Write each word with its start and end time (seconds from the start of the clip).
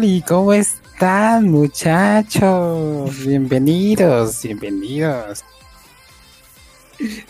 Oli. 0.00 0.24
¿cómo 0.26 0.54
están 0.54 1.50
muchachos? 1.50 3.14
Bienvenidos, 3.26 4.42
bienvenidos. 4.42 5.44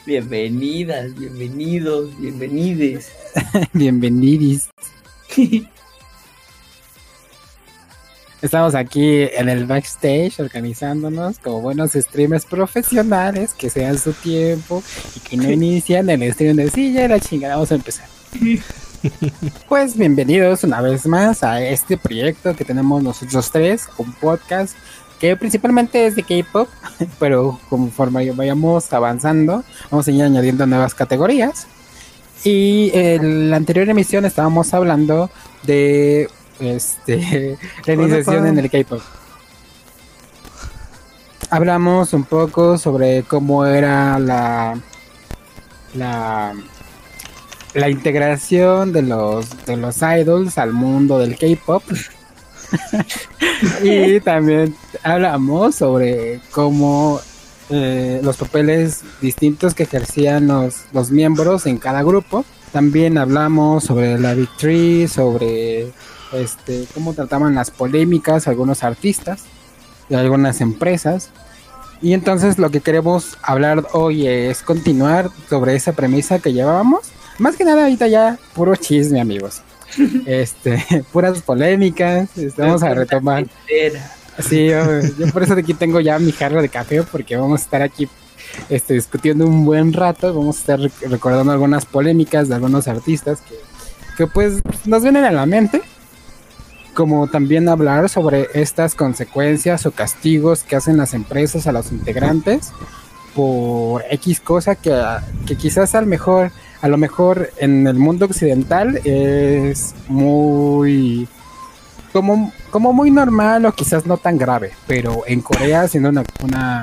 Bienvenidas, 0.07 1.13
bienvenidos, 1.17 2.17
bienvenides. 2.21 3.11
Bienvenidis. 3.73 4.69
Estamos 8.41 8.77
aquí 8.77 9.23
en 9.23 9.49
el 9.49 9.67
backstage 9.67 10.39
organizándonos 10.39 11.41
como 11.41 11.63
buenos 11.63 11.95
streamers 11.95 12.47
profesionales 12.47 13.53
que 13.53 13.69
sean 13.69 13.99
su 13.99 14.13
tiempo 14.13 14.81
y 15.17 15.21
que 15.29 15.37
no 15.37 15.51
inician 15.51 16.09
el 16.09 16.33
stream 16.33 16.55
de 16.55 16.71
silla 16.71 17.07
y 17.07 17.09
la 17.09 17.19
chingada. 17.19 17.55
Vamos 17.55 17.73
a 17.73 17.75
empezar. 17.75 18.07
Pues 19.69 19.97
bienvenidos 19.97 20.65
una 20.65 20.81
vez 20.81 21.07
más 21.07 21.43
a 21.43 21.63
este 21.63 21.97
proyecto 21.97 22.55
que 22.55 22.65
tenemos 22.65 23.03
nosotros 23.03 23.51
tres, 23.51 23.89
un 23.99 24.13
podcast 24.13 24.77
que 25.19 25.37
principalmente 25.37 26.07
es 26.07 26.17
de 26.17 26.23
K-pop, 26.23 26.69
pero 27.19 27.59
conforme 27.69 28.31
vayamos 28.33 28.93
avanzando, 28.93 29.65
vamos 29.91 30.09
a 30.09 30.11
ir 30.11 30.23
añadiendo 30.23 30.67
nuevas 30.67 30.95
categorías. 30.95 31.67
Y 32.43 32.91
en 32.95 33.51
la 33.51 33.57
anterior 33.57 33.89
emisión 33.89 34.25
estábamos 34.25 34.73
hablando 34.73 35.31
de 35.65 36.31
este 36.59 37.59
la 37.85 37.93
iniciación 37.93 38.47
en 38.47 38.59
el 38.59 38.71
K-pop. 38.71 39.01
Hablamos 41.51 42.13
un 42.13 42.25
poco 42.25 42.79
sobre 42.79 43.25
cómo 43.25 43.67
era 43.67 44.19
la 44.19 44.81
la 45.95 46.55
la 47.75 47.89
integración 47.89 48.93
de 48.93 49.03
los 49.03 49.67
de 49.67 49.77
los 49.77 49.97
idols 50.03 50.59
al 50.59 50.73
mundo 50.73 51.19
del 51.19 51.37
K-pop. 51.37 51.83
y 53.83 54.21
también 54.21 54.75
hablamos 55.03 55.75
sobre 55.75 56.41
cómo 56.51 57.21
eh, 57.69 58.21
los 58.23 58.37
papeles 58.37 59.03
distintos 59.21 59.75
que 59.75 59.85
ejercían 59.85 60.49
los, 60.49 60.83
los 60.93 61.11
miembros 61.11 61.67
en 61.67 61.79
cada 61.79 62.03
grupo. 62.03 62.45
También 62.73 63.19
hablamos 63.19 63.85
sobre 63.85 64.19
la 64.19 64.35
Victory, 64.35 65.09
sobre 65.09 65.93
este, 66.33 66.87
cómo 66.95 67.15
trataban 67.15 67.55
las 67.55 67.71
polémicas 67.71 68.47
algunos 68.47 68.85
artistas 68.85 69.45
y 70.09 70.15
algunas 70.15 70.61
empresas. 70.61 71.31
Y 72.03 72.15
entonces 72.15 72.59
lo 72.59 72.71
que 72.71 72.81
queremos 72.81 73.37
hablar 73.43 73.87
hoy 73.93 74.27
es 74.27 74.63
continuar 74.63 75.31
sobre 75.49 75.75
esa 75.75 75.93
premisa 75.93 76.39
que 76.39 76.53
llevábamos. 76.53 77.13
Más 77.41 77.57
que 77.57 77.65
nada 77.65 77.85
ahorita 77.85 78.07
ya 78.07 78.39
puro 78.55 78.77
chisme 78.77 79.21
amigos. 79.21 79.63
Este, 80.27 81.05
puras 81.13 81.41
polémicas, 81.41 82.29
vamos 82.57 82.83
a 82.83 82.95
retomar. 82.95 83.47
Sí, 84.39 84.67
yo, 84.67 85.01
yo, 85.19 85.27
por 85.33 85.43
eso 85.43 85.55
aquí 85.55 85.73
tengo 85.75 86.01
ya 86.01 86.19
mi 86.19 86.33
jarro 86.33 86.61
de 86.61 86.69
café 86.69 87.03
porque 87.03 87.37
vamos 87.37 87.61
a 87.61 87.65
estar 87.65 87.83
aquí 87.83 88.09
este, 88.69 88.95
discutiendo 88.95 89.47
un 89.47 89.65
buen 89.65 89.95
rato, 89.95 90.35
vamos 90.35 90.59
a 90.59 90.61
estar 90.61 90.81
recordando 91.11 91.51
algunas 91.51 91.87
polémicas 91.87 92.49
de 92.49 92.57
algunos 92.57 92.89
artistas 92.89 93.41
que, 93.41 93.55
que 94.19 94.27
pues 94.27 94.61
nos 94.85 95.03
vienen 95.03 95.25
a 95.25 95.33
la 95.33 95.47
mente 95.47 95.83
como 96.95 97.27
también 97.29 97.69
hablar 97.71 98.11
sobre 98.11 98.49
estas 98.53 98.95
consecuencias 98.95 99.87
o 99.87 99.93
castigos 99.93 100.63
que 100.63 100.77
hacen 100.77 100.99
las 100.99 101.15
empresas 101.15 101.67
a 101.67 101.73
los 101.73 101.91
integrantes 101.91 102.73
por 103.35 104.05
X 104.11 104.41
cosa 104.41 104.75
que, 104.75 104.95
que 105.47 105.57
quizás 105.57 105.95
al 105.95 106.07
mejor, 106.07 106.51
a 106.81 106.89
lo 106.89 106.97
mejor 106.97 107.51
en 107.59 107.87
el 107.87 107.97
mundo 107.97 108.27
occidental 108.27 109.01
es 109.05 109.95
muy 110.09 111.29
como, 112.13 112.53
como 112.71 112.93
muy 112.93 113.11
normal 113.11 113.67
o 113.67 113.73
quizás 113.73 114.07
no 114.07 114.17
tan 114.17 114.39
grave, 114.39 114.73
pero 114.87 115.23
en 115.27 115.41
Corea 115.41 115.87
siendo 115.89 116.09
una, 116.09 116.25
una 116.43 116.83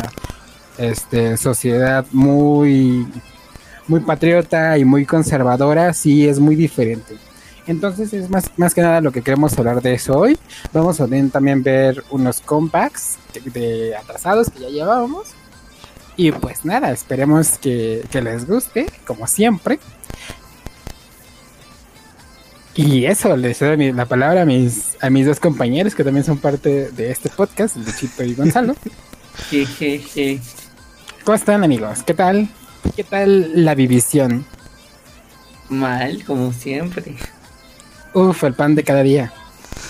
este, 0.77 1.37
sociedad 1.37 2.05
muy 2.11 3.07
muy 3.87 4.01
patriota 4.01 4.77
y 4.77 4.85
muy 4.85 5.05
conservadora, 5.05 5.93
sí 5.93 6.27
es 6.27 6.39
muy 6.39 6.55
diferente. 6.55 7.15
Entonces 7.65 8.13
es 8.13 8.29
más, 8.29 8.51
más 8.57 8.73
que 8.73 8.81
nada 8.81 9.01
lo 9.01 9.11
que 9.11 9.21
queremos 9.21 9.57
hablar 9.57 9.81
de 9.81 9.93
eso 9.93 10.17
hoy. 10.17 10.37
Vamos 10.71 11.01
a 11.01 11.07
también 11.31 11.63
ver 11.63 12.03
unos 12.09 12.39
compacts 12.41 13.17
de, 13.53 13.95
atrasados 13.95 14.49
que 14.49 14.61
ya 14.61 14.69
llevábamos. 14.69 15.29
Y 16.17 16.31
pues 16.31 16.65
nada, 16.65 16.91
esperemos 16.91 17.59
que, 17.59 18.03
que 18.09 18.23
les 18.23 18.47
guste, 18.47 18.87
como 19.05 19.27
siempre. 19.27 19.79
Y 22.73 23.05
eso, 23.05 23.37
les 23.37 23.59
doy 23.59 23.91
la 23.91 24.05
palabra 24.05 24.41
a 24.41 24.45
mis, 24.45 24.97
a 24.99 25.11
mis 25.11 25.27
dos 25.27 25.39
compañeros 25.39 25.93
que 25.93 26.03
también 26.03 26.25
son 26.25 26.39
parte 26.39 26.91
de 26.91 27.11
este 27.11 27.29
podcast, 27.29 27.75
Luchito 27.77 28.23
y 28.23 28.33
Gonzalo. 28.33 28.75
¿Cómo 31.23 31.35
están 31.35 31.63
amigos? 31.63 32.01
¿Qué 32.01 32.15
tal? 32.15 32.49
¿Qué 32.95 33.03
tal 33.03 33.63
la 33.65 33.75
división? 33.75 34.43
Mal, 35.69 36.23
como 36.23 36.51
siempre. 36.51 37.15
Uf, 38.13 38.43
el 38.43 38.55
pan 38.55 38.73
de 38.73 38.83
cada 38.83 39.03
día. 39.03 39.31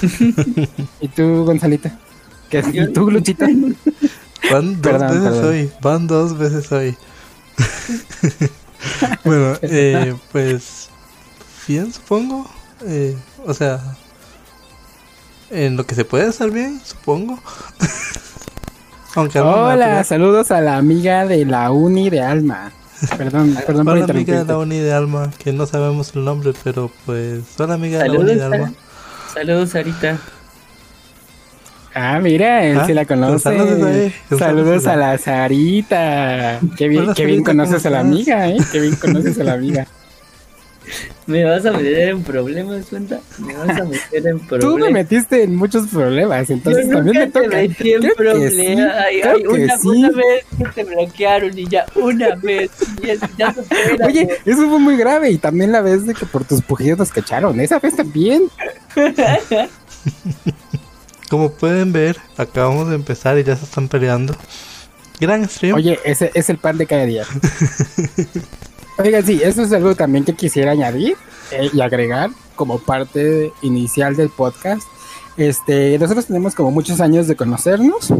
¿Y 1.00 1.07
tú, 1.07 1.46
Gonzalita? 1.46 1.98
¿Qué, 2.50 2.63
¿Y 2.74 2.92
tú, 2.92 3.10
Luchita? 3.12 3.48
Van 4.52 4.82
dos 4.82 4.92
perdón, 4.92 5.10
veces 5.10 5.24
perdón. 5.24 5.46
hoy. 5.46 5.72
Van 5.82 6.08
dos 6.08 6.38
veces 6.38 6.72
hoy. 6.72 6.98
bueno, 9.26 9.58
eh, 9.62 10.16
pues 10.32 10.90
bien, 11.68 11.92
supongo. 11.92 12.50
Eh, 12.86 13.18
o 13.46 13.54
sea, 13.54 13.82
en 15.50 15.78
lo 15.78 15.86
que 15.86 15.96
se 15.96 16.06
puede 16.06 16.28
estar 16.28 16.50
bien, 16.52 16.80
supongo. 16.84 17.40
Aunque 19.16 19.40
Hola, 19.40 20.04
saludos 20.04 20.52
a 20.52 20.62
la 20.62 20.78
amiga 20.78 21.26
de 21.26 21.46
la 21.46 21.72
uni 21.72 22.10
de 22.10 22.22
Alma. 22.22 22.72
Perdón, 23.18 23.58
perdón 23.66 23.86
por 23.86 23.98
Hola 23.98 24.06
amiga 24.06 24.44
de 24.44 24.46
la 24.46 24.58
uni 24.58 24.78
de 24.78 24.94
Alma, 24.94 25.32
que 25.38 25.54
no 25.54 25.66
sabemos 25.66 26.16
el 26.16 26.24
nombre, 26.24 26.54
pero 26.64 26.92
pues... 27.06 27.42
Hola 27.58 27.74
amiga 27.74 28.04
de 28.04 28.10
la 28.10 28.20
uni 28.20 28.36
de 28.36 28.44
Alma. 28.44 28.74
Saludos, 29.34 29.72
Sarita. 29.72 30.20
Ah, 32.00 32.20
mira, 32.20 32.64
él 32.64 32.78
¿Ah? 32.78 32.86
sí 32.86 32.94
la 32.94 33.06
conoce. 33.06 33.40
Saludos, 33.40 34.14
saludos 34.38 34.86
a 34.86 34.96
la 34.96 35.18
Sarita. 35.18 36.60
Qué 36.78 36.88
bien, 36.88 37.12
qué 37.16 37.26
bien 37.26 37.44
conoces 37.44 37.84
a 37.88 37.90
la 37.90 38.02
amiga, 38.02 38.48
¿eh? 38.50 38.58
Qué 38.72 38.80
bien 38.82 38.96
conoces 38.96 39.40
a 39.40 39.44
la 39.44 39.54
amiga. 39.54 39.88
Me 41.28 41.44
vas 41.44 41.66
a 41.66 41.72
meter 41.72 42.10
en 42.10 42.24
problemas, 42.24 42.86
cuenta. 42.86 43.20
Me 43.40 43.54
vas 43.56 43.82
a 43.82 43.84
meter 43.84 44.28
en 44.28 44.40
problemas. 44.40 44.76
Tú 44.78 44.78
me 44.78 44.92
metiste 44.92 45.44
en 45.44 45.56
muchos 45.56 45.88
problemas, 45.88 46.50
entonces 46.50 46.88
Yo 46.88 46.94
también 46.94 47.18
me 47.18 47.28
toca. 47.28 47.50
Te 47.50 47.68
metí 47.68 47.94
en 47.94 48.02
problemas. 48.16 48.54
Sí, 48.54 48.68
ay, 48.68 49.22
ay, 49.22 49.46
una, 49.46 49.78
sí. 49.78 49.88
una, 49.88 50.10
vez 50.12 50.46
que 50.58 50.66
te 50.76 50.84
bloquearon 50.84 51.58
y 51.58 51.68
ya, 51.68 51.86
una 51.96 52.36
vez. 52.36 52.72
Y 53.02 53.08
ya, 53.08 53.16
ya 53.38 53.54
supera, 53.54 54.06
Oye, 54.06 54.26
pues. 54.26 54.40
eso 54.46 54.70
fue 54.70 54.80
muy 54.80 54.96
grave. 54.96 55.32
Y 55.32 55.38
también 55.38 55.72
la 55.72 55.82
vez 55.82 56.06
de 56.06 56.14
que 56.14 56.26
por 56.26 56.46
tus 56.46 56.62
pujidos 56.62 57.00
nos 57.00 57.12
cacharon. 57.12 57.60
Esa 57.60 57.80
vez 57.80 57.96
también. 57.96 58.44
Como 61.30 61.52
pueden 61.52 61.92
ver, 61.92 62.18
acabamos 62.38 62.90
de 62.90 62.96
empezar 62.96 63.38
y 63.38 63.44
ya 63.44 63.56
se 63.56 63.66
están 63.66 63.88
peleando. 63.88 64.36
Gran 65.20 65.48
stream. 65.50 65.76
Oye, 65.76 66.00
ese 66.06 66.32
es 66.34 66.50
el 66.50 66.58
pan 66.58 66.78
de 66.78 66.86
cada 66.86 67.06
día. 67.06 67.26
Oiga, 68.98 69.22
sí, 69.22 69.42
eso 69.44 69.62
es 69.64 69.74
algo 69.74 69.96
también 69.96 70.24
que 70.24 70.34
quisiera 70.34 70.72
añadir 70.72 71.18
eh, 71.52 71.70
y 71.74 71.82
agregar 71.82 72.32
como 72.56 72.80
parte 72.80 73.52
inicial 73.62 74.16
del 74.16 74.30
podcast. 74.30 74.84
Este, 75.38 76.00
nosotros 76.00 76.26
tenemos 76.26 76.56
como 76.56 76.72
muchos 76.72 77.00
años 77.02 77.28
de 77.28 77.36
conocernos. 77.36 78.14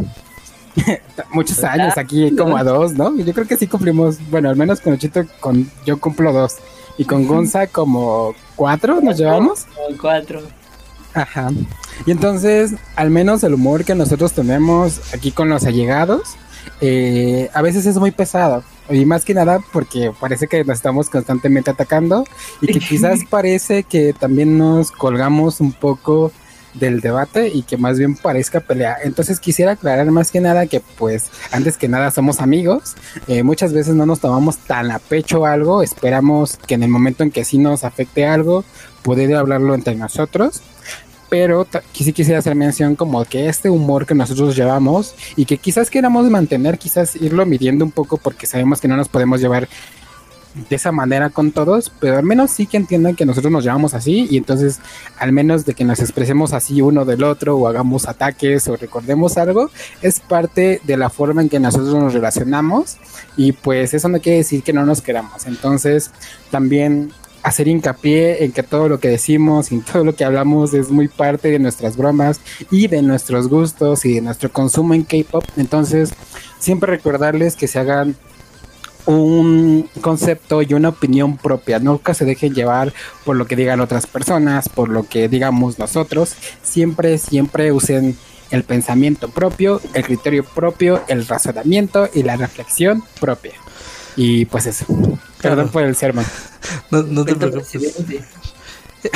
muchos 1.32 1.64
años 1.64 1.96
aquí, 1.98 2.34
como 2.36 2.56
a 2.56 2.62
dos, 2.62 2.92
¿no? 2.92 3.16
Yo 3.16 3.32
creo 3.32 3.46
que 3.46 3.56
sí 3.56 3.66
cumplimos, 3.66 4.18
bueno, 4.30 4.50
al 4.50 4.56
menos 4.56 4.80
con 4.80 4.92
Ochito, 4.92 5.24
con, 5.40 5.70
yo 5.84 5.98
cumplo 5.98 6.32
dos. 6.32 6.56
Y 6.96 7.04
con 7.04 7.26
Gonza 7.26 7.68
como 7.68 8.34
cuatro 8.56 9.00
nos 9.00 9.16
llevamos. 9.16 9.66
Cuatro. 10.00 10.42
Ajá. 11.14 11.50
Y 12.06 12.10
entonces, 12.10 12.74
al 12.96 13.10
menos 13.10 13.42
el 13.44 13.54
humor 13.54 13.84
que 13.84 13.94
nosotros 13.94 14.32
tenemos 14.32 15.14
aquí 15.14 15.32
con 15.32 15.48
los 15.48 15.64
allegados, 15.64 16.36
eh, 16.80 17.50
a 17.54 17.62
veces 17.62 17.86
es 17.86 17.96
muy 17.96 18.10
pesado. 18.10 18.62
Y 18.90 19.04
más 19.04 19.24
que 19.24 19.34
nada 19.34 19.60
porque 19.72 20.12
parece 20.18 20.46
que 20.46 20.64
nos 20.64 20.76
estamos 20.76 21.10
constantemente 21.10 21.70
atacando 21.70 22.24
y 22.60 22.68
que 22.68 22.78
quizás 22.88 23.20
parece 23.28 23.82
que 23.82 24.14
también 24.14 24.56
nos 24.56 24.90
colgamos 24.90 25.60
un 25.60 25.72
poco 25.72 26.32
del 26.74 27.00
debate 27.00 27.48
y 27.48 27.62
que 27.62 27.76
más 27.76 27.98
bien 27.98 28.14
parezca 28.14 28.60
pelea. 28.60 28.96
Entonces 29.02 29.40
quisiera 29.40 29.72
aclarar 29.72 30.10
más 30.10 30.30
que 30.30 30.40
nada 30.40 30.66
que 30.66 30.80
pues 30.80 31.30
antes 31.50 31.76
que 31.76 31.88
nada 31.88 32.10
somos 32.10 32.40
amigos. 32.40 32.94
Eh, 33.26 33.42
muchas 33.42 33.72
veces 33.72 33.94
no 33.94 34.06
nos 34.06 34.20
tomamos 34.20 34.58
tan 34.58 34.90
a 34.90 34.98
pecho 34.98 35.44
algo. 35.44 35.82
Esperamos 35.82 36.56
que 36.66 36.74
en 36.74 36.82
el 36.82 36.88
momento 36.88 37.22
en 37.22 37.30
que 37.30 37.44
sí 37.44 37.58
nos 37.58 37.84
afecte 37.84 38.26
algo, 38.26 38.64
poder 39.02 39.34
hablarlo 39.34 39.74
entre 39.74 39.96
nosotros 39.96 40.62
pero 41.28 41.66
sí 41.92 42.12
quisiera 42.12 42.38
hacer 42.38 42.54
mención 42.54 42.96
como 42.96 43.24
que 43.24 43.48
este 43.48 43.70
humor 43.70 44.06
que 44.06 44.14
nosotros 44.14 44.56
llevamos 44.56 45.14
y 45.36 45.44
que 45.44 45.58
quizás 45.58 45.90
queramos 45.90 46.30
mantener, 46.30 46.78
quizás 46.78 47.16
irlo 47.16 47.44
midiendo 47.46 47.84
un 47.84 47.90
poco 47.90 48.16
porque 48.16 48.46
sabemos 48.46 48.80
que 48.80 48.88
no 48.88 48.96
nos 48.96 49.08
podemos 49.08 49.40
llevar 49.40 49.68
de 50.68 50.76
esa 50.76 50.92
manera 50.92 51.30
con 51.30 51.52
todos, 51.52 51.92
pero 52.00 52.16
al 52.16 52.24
menos 52.24 52.50
sí 52.50 52.66
que 52.66 52.76
entiendan 52.76 53.14
que 53.14 53.26
nosotros 53.26 53.52
nos 53.52 53.64
llamamos 53.64 53.94
así 53.94 54.26
y 54.30 54.38
entonces 54.38 54.80
al 55.18 55.32
menos 55.32 55.64
de 55.64 55.74
que 55.74 55.84
nos 55.84 56.00
expresemos 56.00 56.52
así 56.52 56.80
uno 56.80 57.04
del 57.04 57.22
otro 57.22 57.56
o 57.56 57.68
hagamos 57.68 58.08
ataques 58.08 58.66
o 58.68 58.76
recordemos 58.76 59.38
algo, 59.38 59.70
es 60.02 60.20
parte 60.20 60.80
de 60.84 60.96
la 60.96 61.10
forma 61.10 61.42
en 61.42 61.48
que 61.48 61.60
nosotros 61.60 61.94
nos 61.94 62.12
relacionamos 62.12 62.96
y 63.36 63.52
pues 63.52 63.94
eso 63.94 64.08
no 64.08 64.20
quiere 64.20 64.38
decir 64.38 64.62
que 64.62 64.72
no 64.72 64.84
nos 64.84 65.00
queramos. 65.00 65.46
Entonces 65.46 66.10
también 66.50 67.12
hacer 67.42 67.68
hincapié 67.68 68.44
en 68.44 68.52
que 68.52 68.62
todo 68.62 68.88
lo 68.88 69.00
que 69.00 69.08
decimos 69.08 69.72
y 69.72 69.80
todo 69.80 70.04
lo 70.04 70.14
que 70.14 70.24
hablamos 70.24 70.74
es 70.74 70.90
muy 70.90 71.08
parte 71.08 71.50
de 71.50 71.58
nuestras 71.58 71.96
bromas 71.96 72.40
y 72.70 72.88
de 72.88 73.02
nuestros 73.02 73.48
gustos 73.48 74.04
y 74.04 74.14
de 74.14 74.20
nuestro 74.20 74.50
consumo 74.52 74.94
en 74.94 75.04
K-pop. 75.04 75.44
Entonces, 75.56 76.12
siempre 76.58 76.90
recordarles 76.90 77.56
que 77.56 77.68
se 77.68 77.78
hagan 77.78 78.16
un 79.06 79.88
concepto 80.02 80.60
y 80.60 80.74
una 80.74 80.90
opinión 80.90 81.38
propia. 81.38 81.78
Nunca 81.78 82.12
se 82.12 82.26
dejen 82.26 82.54
llevar 82.54 82.92
por 83.24 83.36
lo 83.36 83.46
que 83.46 83.56
digan 83.56 83.80
otras 83.80 84.06
personas, 84.06 84.68
por 84.68 84.90
lo 84.90 85.04
que 85.04 85.28
digamos 85.28 85.78
nosotros. 85.78 86.34
Siempre, 86.62 87.16
siempre 87.16 87.72
usen 87.72 88.18
el 88.50 88.64
pensamiento 88.64 89.30
propio, 89.30 89.80
el 89.94 90.04
criterio 90.04 90.44
propio, 90.44 91.02
el 91.08 91.26
razonamiento 91.26 92.08
y 92.12 92.22
la 92.22 92.36
reflexión 92.36 93.02
propia. 93.18 93.54
Y 94.18 94.46
pues 94.46 94.66
eso. 94.66 94.84
Perdón 95.40 95.68
por 95.70 95.84
el 95.84 95.94
sermón. 95.96 96.26
No, 96.90 97.02
no 97.02 97.24
te 97.24 97.34
preocupes. 97.36 97.94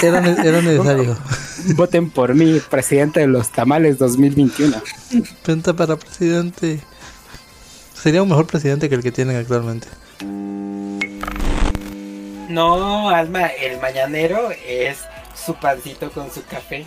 Era, 0.00 0.24
era 0.42 0.62
necesario. 0.62 1.18
Voten 1.74 2.08
por 2.08 2.34
mí, 2.34 2.60
presidente 2.70 3.20
de 3.20 3.26
los 3.26 3.50
tamales 3.50 3.98
2021. 3.98 4.80
Penta 5.44 5.74
para 5.74 5.96
presidente. 5.96 6.80
Sería 7.94 8.22
un 8.22 8.28
mejor 8.28 8.46
presidente 8.46 8.88
que 8.88 8.94
el 8.94 9.02
que 9.02 9.10
tienen 9.10 9.36
actualmente. 9.36 9.88
No, 12.48 13.10
Alma, 13.10 13.48
el 13.48 13.80
mañanero 13.80 14.50
es 14.66 14.98
su 15.34 15.54
pancito 15.56 16.10
con 16.12 16.32
su 16.32 16.44
café. 16.44 16.86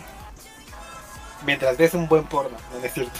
Mientras 1.44 1.76
ves 1.76 1.92
un 1.94 2.08
buen 2.08 2.24
porno, 2.24 2.56
¿no 2.72 2.84
es 2.84 2.94
cierto? 2.94 3.12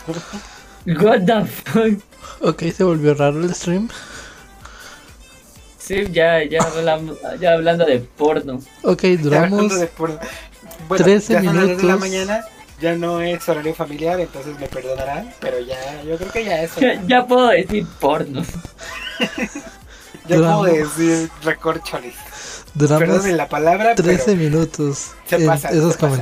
What 0.87 1.27
the 1.27 1.45
fuck. 1.45 2.03
Ok, 2.41 2.63
se 2.75 2.83
volvió 2.83 3.15
raro 3.15 3.41
el 3.41 3.55
stream. 3.55 3.89
Sí, 5.87 6.05
ya, 6.11 6.43
ya, 6.45 6.63
hablamos, 6.63 7.17
ya 7.41 7.53
hablando 7.53 7.85
de 7.85 8.01
porno. 8.01 8.61
Ok, 8.83 9.03
Ya 9.03 9.17
duramos. 9.19 9.79
de 9.79 9.87
porno. 9.87 10.19
Bueno, 10.89 11.05
13 11.05 11.33
ya 11.35 11.43
son 11.45 11.47
las 11.47 11.55
dos 11.55 11.63
de 11.69 11.75
la 11.75 11.83
minutos. 11.97 12.01
mañana, 12.01 12.45
ya 12.81 12.95
no 12.97 13.21
es 13.21 13.49
horario 13.49 13.75
familiar, 13.75 14.19
entonces 14.21 14.59
me 14.59 14.67
perdonarán, 14.67 15.33
pero 15.41 15.61
ya, 15.61 16.03
yo 16.03 16.17
creo 16.17 16.33
que 16.33 16.45
ya 16.45 16.63
es. 16.63 16.75
Ya, 16.77 17.01
ya 17.07 17.27
puedo 17.27 17.49
decir 17.49 17.87
porno. 18.01 18.43
Ya 20.29 20.37
Duramos- 20.39 20.67
puedo 20.69 20.85
decir 20.89 21.31
recorcholis. 21.45 22.15
Duramos 22.75 22.99
Perdónenme 22.99 23.37
la 23.37 23.49
palabra, 23.49 23.95
13 23.95 24.25
pero 24.25 24.37
minutos 24.37 25.13
Se 25.25 25.37
en 25.37 25.47
pasa, 25.47 25.69
esos 25.69 25.93
se 25.93 25.99
pasa. 26.01 26.17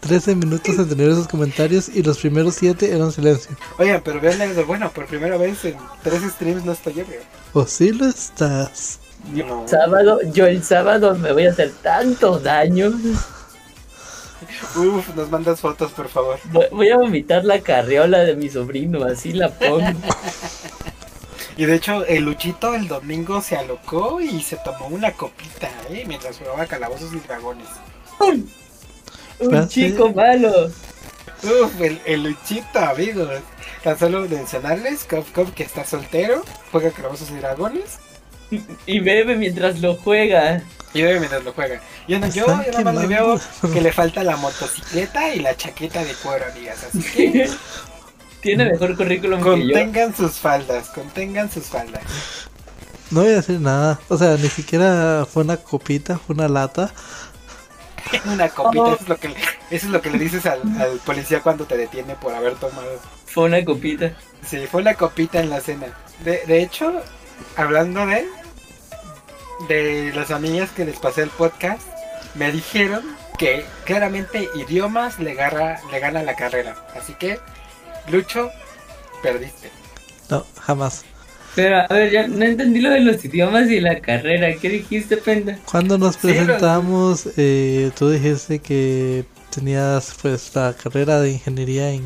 Comentarios. 0.00 0.24
13 0.24 0.34
minutos 0.34 0.78
en 0.78 0.88
tener 0.88 1.10
esos 1.10 1.28
comentarios 1.28 1.88
y 1.88 2.02
los 2.02 2.18
primeros 2.18 2.54
7 2.56 2.94
eran 2.94 3.12
silencio. 3.12 3.56
Oigan, 3.78 4.02
pero 4.04 4.20
vean 4.20 4.40
algo 4.40 4.64
bueno, 4.64 4.90
por 4.90 5.06
primera 5.06 5.36
vez 5.36 5.64
en 5.64 5.76
tres 6.02 6.22
streams 6.22 6.64
no 6.64 6.72
estoy 6.72 7.00
ebrio. 7.00 7.20
O 7.52 7.66
sí 7.66 7.92
lo 7.92 8.06
estás. 8.06 8.98
No. 9.32 9.68
Sábado, 9.68 10.20
yo 10.32 10.46
el 10.46 10.64
sábado 10.64 11.14
me 11.14 11.32
voy 11.32 11.46
a 11.46 11.50
hacer 11.50 11.72
tanto 11.82 12.38
daño. 12.38 12.92
Uf, 14.76 15.14
nos 15.14 15.30
mandas 15.30 15.60
fotos, 15.60 15.92
por 15.92 16.08
favor. 16.08 16.38
Voy 16.44 16.66
voy 16.70 16.88
a 16.88 16.96
vomitar 16.96 17.44
la 17.44 17.60
carriola 17.60 18.20
de 18.20 18.34
mi 18.36 18.48
sobrino, 18.48 19.04
así 19.04 19.32
la 19.32 19.50
pongo. 19.50 19.84
Y 21.56 21.66
de 21.66 21.74
hecho, 21.74 22.06
el 22.06 22.24
Luchito 22.24 22.74
el 22.74 22.88
domingo 22.88 23.42
se 23.42 23.54
alocó 23.54 24.18
y 24.20 24.40
se 24.40 24.56
tomó 24.56 24.86
una 24.86 25.12
copita, 25.12 25.68
¿eh? 25.90 26.04
Mientras 26.06 26.38
jugaba 26.38 26.64
Calabozos 26.64 27.12
y 27.12 27.18
Dragones. 27.18 27.68
Un 29.40 29.68
sí. 29.68 29.68
chico 29.68 30.12
malo. 30.12 30.72
Uf, 31.42 31.80
el, 31.80 32.02
el 32.04 32.22
Luchito, 32.24 32.78
amigos. 32.78 33.42
Tan 33.82 33.98
solo 33.98 34.28
mencionarles, 34.28 35.04
Cop 35.04 35.30
Cop 35.32 35.54
que 35.54 35.62
está 35.62 35.84
soltero, 35.84 36.44
juega 36.70 36.92
Calabozos 36.92 37.30
y 37.30 37.36
Dragones 37.36 38.00
Y 38.86 39.00
bebe 39.00 39.36
mientras 39.36 39.80
lo 39.80 39.96
juega. 39.96 40.62
y 40.92 41.02
bebe 41.02 41.20
mientras 41.20 41.44
lo 41.44 41.52
juega. 41.54 41.80
Yo, 42.06 42.18
no, 42.18 42.28
yo, 42.28 42.46
nada 42.66 42.82
más 42.82 42.96
le 42.96 43.06
veo 43.06 43.40
que 43.72 43.80
le 43.80 43.92
falta 43.92 44.24
la 44.24 44.36
motocicleta 44.36 45.34
y 45.34 45.40
la 45.40 45.56
chaqueta 45.56 46.04
de 46.04 46.16
cuero, 46.16 46.46
amigas. 46.46 46.84
Así 46.84 47.04
que 47.04 47.50
Tiene 48.40 48.66
mejor 48.66 48.96
currículum 48.96 49.48
que 49.50 49.66
yo. 49.66 49.80
contengan 49.82 50.14
sus 50.14 50.38
faldas, 50.40 50.90
contengan 50.90 51.50
sus 51.50 51.68
faldas. 51.68 52.04
No 53.10 53.22
voy 53.22 53.30
a 53.32 53.36
decir 53.36 53.60
nada. 53.60 54.04
O 54.08 54.16
sea, 54.16 54.36
ni 54.36 54.48
siquiera 54.50 55.26
fue 55.30 55.42
una 55.42 55.56
copita, 55.58 56.18
fue 56.18 56.34
una 56.34 56.48
lata. 56.48 56.94
Una 58.26 58.48
copita, 58.48 58.82
Oh. 58.84 58.92
eso 58.94 59.02
es 59.02 59.08
lo 59.08 59.16
que, 59.18 59.28
le- 59.28 59.36
eso 59.70 59.86
es 59.86 59.92
lo 59.92 60.00
que 60.02 60.10
le 60.10 60.18
dices 60.18 60.46
al, 60.46 60.60
al 60.80 60.98
policía 61.04 61.40
cuando 61.40 61.64
te 61.66 61.76
detiene 61.76 62.14
por 62.16 62.34
haber 62.34 62.54
tomado. 62.56 62.98
Fue 63.26 63.44
una 63.44 63.64
copita. 63.64 64.12
Sí, 64.46 64.66
fue 64.70 64.80
una 64.82 64.94
copita 64.94 65.40
en 65.40 65.50
la 65.50 65.60
cena. 65.60 65.86
De, 66.24 66.42
de 66.46 66.62
hecho, 66.62 66.92
hablando 67.56 68.06
de 68.06 68.26
de 69.68 70.12
las 70.14 70.30
amigas 70.30 70.70
que 70.70 70.84
les 70.84 70.98
pasé 70.98 71.22
el 71.22 71.30
podcast, 71.30 71.82
me 72.34 72.50
dijeron 72.50 73.04
que 73.38 73.64
claramente 73.84 74.48
idiomas 74.54 75.18
le 75.18 75.34
gana, 75.34 75.78
le 75.90 76.00
gana 76.00 76.22
la 76.22 76.34
carrera. 76.34 76.76
Así 76.98 77.14
que, 77.14 77.38
Lucho, 78.08 78.50
perdiste. 79.22 79.70
No, 80.30 80.46
jamás. 80.60 81.04
Pero 81.54 81.78
a 81.78 81.86
ver, 81.88 82.10
ya 82.12 82.26
no 82.28 82.44
entendí 82.44 82.80
lo 82.80 82.90
de 82.90 83.00
los 83.00 83.24
idiomas 83.24 83.70
y 83.70 83.80
la 83.80 84.00
carrera. 84.00 84.58
¿Qué 84.60 84.68
dijiste, 84.68 85.16
Penda? 85.16 85.58
Cuando 85.64 85.98
nos 85.98 86.16
Sí, 86.16 86.20
presentamos, 86.22 87.28
eh, 87.36 87.90
tú 87.98 88.10
dijiste 88.10 88.60
que 88.60 89.24
tenías 89.54 90.14
pues 90.22 90.54
la 90.54 90.74
carrera 90.74 91.20
de 91.20 91.32
ingeniería 91.32 91.90
en 91.90 92.02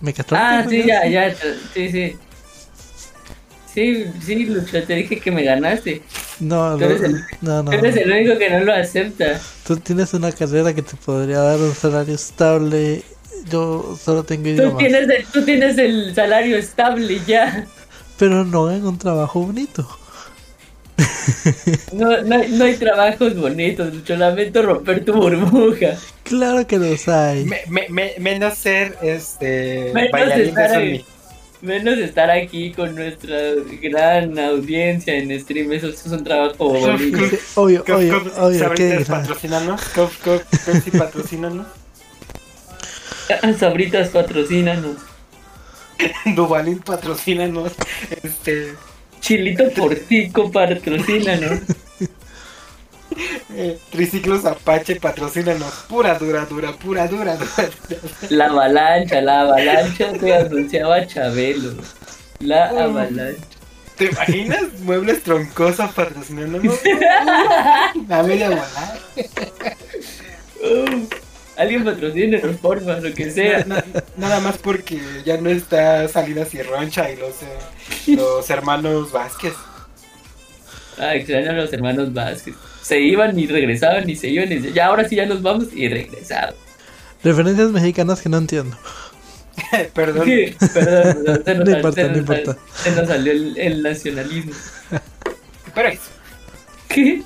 mecatrónica. 0.00 0.58
Ah, 0.58 0.62
¿no? 0.64 0.70
sí, 0.70 0.84
ya, 0.86 1.06
ya. 1.06 1.34
Sí, 1.72 1.90
sí. 1.90 2.16
Sí, 3.66 4.04
sí, 4.20 4.44
Lucho, 4.46 4.84
te 4.84 4.94
dije 4.94 5.18
que 5.20 5.30
me 5.32 5.42
ganaste. 5.42 6.02
No, 6.40 6.76
Tú 6.78 6.84
eres 6.84 7.00
no, 7.00 7.06
el- 7.06 7.24
no, 7.40 7.62
no. 7.62 7.70
Tú 7.70 7.76
eres 7.78 7.96
el 7.96 8.12
único 8.12 8.38
que 8.38 8.50
no 8.50 8.60
lo 8.60 8.72
acepta. 8.72 9.40
Tú 9.66 9.76
tienes 9.78 10.14
una 10.14 10.30
carrera 10.32 10.74
que 10.74 10.82
te 10.82 10.96
podría 10.96 11.38
dar 11.40 11.58
un 11.58 11.74
salario 11.74 12.14
estable. 12.14 13.02
Yo 13.50 13.96
solo 14.02 14.22
tengo 14.24 14.48
Tú 14.48 14.50
idiomas. 14.50 14.78
tienes, 14.78 15.08
el, 15.08 15.26
tú 15.32 15.44
tienes 15.44 15.78
el 15.78 16.14
salario 16.14 16.56
estable 16.56 17.18
ya. 17.26 17.66
Pero 18.18 18.44
no 18.44 18.70
en 18.70 18.86
un 18.86 18.98
trabajo 18.98 19.40
bonito. 19.40 19.86
No, 21.92 22.20
no, 22.22 22.36
hay- 22.36 22.50
no 22.50 22.64
hay 22.64 22.76
trabajos 22.76 23.34
bonitos, 23.36 23.92
Lucho. 23.92 24.14
Lamento 24.16 24.62
romper 24.62 25.04
tu 25.04 25.12
burbuja. 25.14 25.96
Claro 26.22 26.66
que 26.66 26.78
los 26.78 27.08
hay. 27.08 27.44
Me, 27.44 27.60
me, 27.68 27.88
me- 27.88 28.14
menos 28.20 28.54
ser 28.58 28.96
este 29.02 29.90
Menos 29.94 30.36
estar 30.36 30.70
ahí. 30.76 31.04
Menos 31.62 31.98
estar 31.98 32.30
aquí 32.30 32.72
con 32.72 32.94
nuestra 32.94 33.36
gran 33.82 34.38
audiencia 34.38 35.14
en 35.16 35.38
stream. 35.40 35.72
Eso, 35.72 35.88
eso 35.88 36.02
es 36.06 36.12
un 36.12 36.22
trabajo 36.24 36.68
bonito. 36.68 37.18
Obvio, 37.54 37.82
obvio, 37.88 38.22
obvio. 38.36 38.74
¿qué 38.74 39.04
Sabritas, 39.04 39.08
patrocínanos. 39.08 39.80
Cop, 39.94 40.12
Cop, 40.22 40.42
Pepsi, 40.66 40.90
patrocínanos. 40.92 41.66
Sabritas, 43.58 44.08
patrocínanos. 44.10 44.96
Duvalín, 46.34 46.78
patrocínanos. 46.80 47.72
Este, 48.22 48.74
Chilito 49.20 49.70
Portico, 49.70 50.50
patrocínanos. 50.50 51.60
eh, 53.56 53.78
Triciclos 53.90 54.44
Apache, 54.44 54.96
patrocínanos. 54.96 55.72
Pura 55.88 56.18
dura, 56.18 56.44
dura, 56.46 56.72
pura 56.72 57.06
dura, 57.08 57.36
dura. 57.36 57.70
La 58.30 58.46
avalancha, 58.46 59.20
la 59.20 59.42
avalancha 59.42 60.12
que 60.14 60.34
anunciaba 60.34 61.06
Chabelo. 61.06 61.74
La 62.40 62.70
Oh. 62.72 62.80
avalancha. 62.80 63.42
¿Te 63.96 64.06
imaginas? 64.06 64.64
Muebles 64.80 65.22
troncosos 65.22 65.92
patrocinándonos. 65.92 66.78
A 68.10 68.22
media 68.24 68.48
volada. 68.50 68.98
Alguien 71.56 71.84
patrocínenos, 71.84 72.56
porfa, 72.56 72.98
lo 72.98 73.14
que 73.14 73.30
sea. 73.30 73.64
Na- 73.64 73.84
na- 73.92 74.04
nada 74.16 74.40
más 74.40 74.58
porque 74.58 75.00
ya 75.24 75.36
no 75.36 75.50
está 75.50 76.08
Salinas 76.08 76.52
y 76.54 76.62
Roncha 76.62 77.10
y 77.10 77.16
los, 77.16 77.30
eh, 77.42 78.16
los 78.16 78.50
hermanos 78.50 79.12
Vázquez. 79.12 79.54
Ah, 80.98 81.14
extraño 81.14 81.50
a 81.50 81.54
los 81.54 81.72
hermanos 81.72 82.12
Vázquez. 82.12 82.54
Se 82.82 83.00
iban 83.00 83.38
y 83.38 83.46
regresaban 83.46 84.08
y 84.10 84.16
se 84.16 84.28
iban 84.28 84.50
y. 84.52 84.72
Ya 84.72 84.86
ahora 84.86 85.08
sí 85.08 85.16
ya 85.16 85.26
nos 85.26 85.42
vamos 85.42 85.66
y 85.72 85.88
regresaban. 85.88 86.54
Referencias 87.22 87.70
mexicanas 87.70 88.20
que 88.20 88.28
no 88.28 88.38
entiendo. 88.38 88.76
Perdón. 89.94 90.24
Sí, 90.26 90.56
Perdón, 90.74 91.24
perdón, 91.24 91.42
se 91.44 91.54
nos, 91.54 91.68
No 91.68 91.76
importa, 91.76 91.94
se 92.00 92.02
no 92.02 92.08
nos 92.08 92.18
importa. 92.18 92.56
se 92.82 92.90
nos 92.90 93.06
salió 93.08 93.32
el, 93.32 93.56
el 93.58 93.82
nacionalismo. 93.82 94.52
Pero 95.74 95.88
eso. 95.88 96.02
¿Qué? 96.88 97.22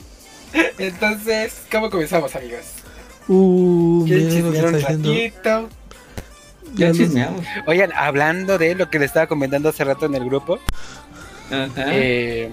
Entonces, 0.78 1.54
¿cómo 1.70 1.90
comenzamos, 1.90 2.34
amigos? 2.36 2.60
Uh, 3.28 4.04
¿Quieren 4.06 4.26
miren 4.26 4.44
lo 4.44 4.50
que 4.50 4.56
está? 5.26 5.64
Ya 6.74 6.92
chismeamos. 6.92 7.44
Oigan, 7.66 7.92
hablando 7.94 8.58
de 8.58 8.74
lo 8.74 8.90
que 8.90 8.98
le 8.98 9.06
estaba 9.06 9.26
comentando 9.26 9.68
hace 9.68 9.84
rato 9.84 10.06
en 10.06 10.14
el 10.14 10.24
grupo, 10.24 10.58
Ajá. 11.50 11.84
eh, 11.88 12.50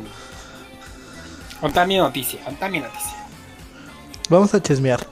mi 1.86 1.98
noticia, 1.98 2.40
mi 2.70 2.80
noticia. 2.80 3.16
Vamos 4.30 4.54
a 4.54 4.62
chismear. 4.62 5.00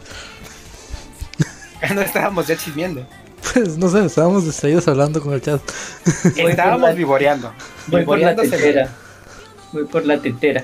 No 1.93 1.99
estábamos 2.01 2.47
ya 2.47 2.55
chismeando. 2.55 3.05
Pues 3.53 3.77
no 3.77 3.89
sé, 3.89 4.05
estábamos 4.05 4.45
distraídos 4.45 4.87
hablando 4.87 5.21
con 5.21 5.33
el 5.33 5.41
chat. 5.41 5.61
Estábamos 6.37 6.89
la- 6.89 6.95
vivoreando. 6.95 7.51
Voy 7.87 8.05
por 8.05 8.19
la 8.19 8.33
tetera. 8.35 8.89
Voy 9.73 9.83
por 9.83 10.05
la 10.05 10.17
tetera. 10.17 10.63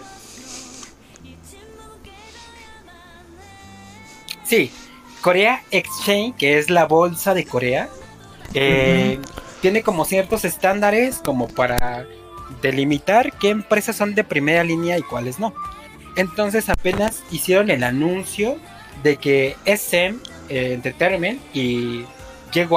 Sí, 4.46 4.72
Corea 5.22 5.64
Exchange, 5.72 6.36
que 6.38 6.58
es 6.58 6.70
la 6.70 6.86
bolsa 6.86 7.34
de 7.34 7.46
Corea, 7.46 7.90
eh, 8.54 9.20
tiene 9.62 9.84
como 9.84 10.06
ciertos 10.06 10.46
estándares 10.46 11.18
como 11.24 11.48
para 11.48 12.06
delimitar 12.62 13.34
qué 13.34 13.50
empresas 13.50 13.96
son 13.96 14.16
de 14.16 14.24
primera 14.24 14.64
línea 14.64 14.98
y 14.98 15.02
cuáles 15.02 15.40
no. 15.40 15.54
Entonces 16.16 16.70
apenas 16.70 17.24
hicieron 17.32 17.70
el 17.70 17.84
anuncio 17.84 18.58
de 19.04 19.18
que 19.18 19.56
SM 19.66 20.18
eh, 20.50 20.74
Entertainment 20.74 21.40
y 21.54 22.06
YG, 22.54 22.70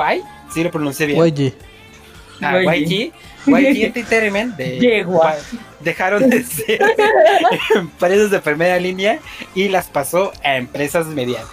si 0.52 0.62
lo 0.62 0.70
pronuncié 0.70 1.06
bien, 1.06 1.18
YG. 1.24 1.54
Ah, 2.42 2.58
YG, 2.60 3.12
YG 3.46 3.84
Entertainment 3.84 4.56
de- 4.56 4.78
dejaron 5.80 6.28
de 6.28 6.42
ser 6.44 6.80
empresas 7.76 8.30
de 8.30 8.40
primera 8.40 8.78
línea 8.78 9.18
y 9.54 9.68
las 9.68 9.86
pasó 9.86 10.32
a 10.44 10.56
empresas 10.56 11.06
medianas. 11.06 11.48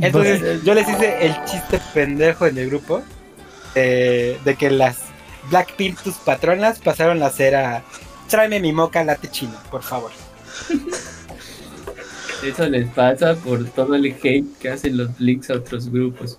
Entonces 0.00 0.62
yo 0.64 0.74
les 0.74 0.88
hice 0.88 1.26
el 1.26 1.44
chiste 1.44 1.80
pendejo 1.92 2.46
en 2.46 2.58
el 2.58 2.68
grupo 2.68 3.02
eh, 3.74 4.38
de 4.44 4.54
que 4.56 4.70
las 4.70 4.98
Blackpink, 5.50 6.00
tus 6.02 6.14
patronas, 6.16 6.78
pasaron 6.78 7.22
a 7.22 7.30
ser 7.30 7.54
a 7.54 7.84
tráeme 8.28 8.60
mi 8.60 8.72
moca 8.72 9.04
late 9.04 9.28
chino, 9.30 9.54
por 9.70 9.82
favor. 9.82 10.10
Eso 12.42 12.68
les 12.68 12.88
pasa 12.90 13.34
por 13.36 13.64
todo 13.70 13.94
el 13.94 14.06
hate 14.06 14.58
que 14.58 14.70
hacen 14.70 14.96
los 14.96 15.18
links 15.20 15.50
a 15.50 15.54
otros 15.54 15.90
grupos. 15.90 16.38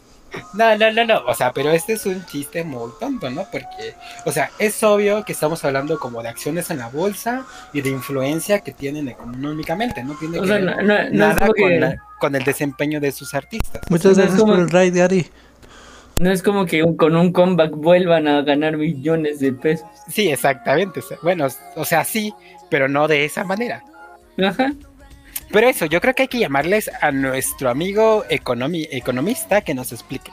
No, 0.53 0.77
no, 0.77 0.91
no, 0.91 1.05
no, 1.05 1.25
o 1.25 1.33
sea, 1.35 1.51
pero 1.51 1.71
este 1.71 1.93
es 1.93 2.05
un 2.05 2.25
chiste 2.25 2.63
muy 2.63 2.89
tonto, 2.99 3.29
¿no? 3.29 3.43
Porque, 3.51 3.93
o 4.25 4.31
sea, 4.31 4.49
es 4.59 4.81
obvio 4.83 5.23
que 5.25 5.33
estamos 5.33 5.63
hablando 5.65 5.99
como 5.99 6.21
de 6.23 6.29
acciones 6.29 6.69
en 6.71 6.77
la 6.79 6.87
bolsa 6.89 7.45
y 7.73 7.81
de 7.81 7.89
influencia 7.89 8.59
que 8.61 8.71
tienen 8.71 9.07
económicamente, 9.09 10.03
no 10.03 10.13
tiene 10.15 10.39
O 10.39 10.41
que 10.43 10.47
sea, 10.47 10.55
ver 10.57 10.63
no, 10.65 10.75
no, 10.77 10.83
no 10.83 10.93
es 11.03 11.11
nada 11.13 11.47
con, 11.47 11.53
que, 11.55 11.79
la- 11.79 11.95
con 12.19 12.35
el 12.35 12.43
desempeño 12.43 12.99
de 12.99 13.11
sus 13.11 13.33
artistas. 13.33 13.81
Muchas 13.89 14.11
O 14.13 14.15
sea, 14.15 14.23
es 14.25 14.29
gracias 14.31 14.39
como- 14.41 14.53
por 14.53 14.61
el 14.63 14.69
raid, 14.69 14.95
Gary. 14.97 15.27
no 16.19 16.31
es 16.31 16.41
como 16.41 16.65
que 16.65 16.83
un- 16.83 16.95
con 16.95 17.15
un 17.15 17.31
comeback 17.33 17.71
vuelvan 17.71 18.27
a 18.27 18.41
ganar 18.41 18.77
millones 18.77 19.39
de 19.39 19.51
pesos. 19.53 19.87
Sí, 20.09 20.29
exactamente. 20.29 21.01
Bueno, 21.21 21.47
o 21.75 21.85
sea, 21.85 22.03
sí, 22.05 22.33
pero 22.69 22.87
no 22.87 23.07
de 23.07 23.25
esa 23.25 23.43
manera. 23.43 23.83
Ajá. 24.41 24.71
Pero 25.51 25.67
eso, 25.69 25.85
yo 25.85 26.01
creo 26.01 26.13
que 26.13 26.23
hay 26.23 26.27
que 26.27 26.39
llamarles 26.39 26.89
a 27.01 27.11
nuestro 27.11 27.69
amigo 27.69 28.25
economi- 28.29 28.87
economista 28.91 29.61
que 29.61 29.73
nos 29.73 29.91
explique. 29.91 30.31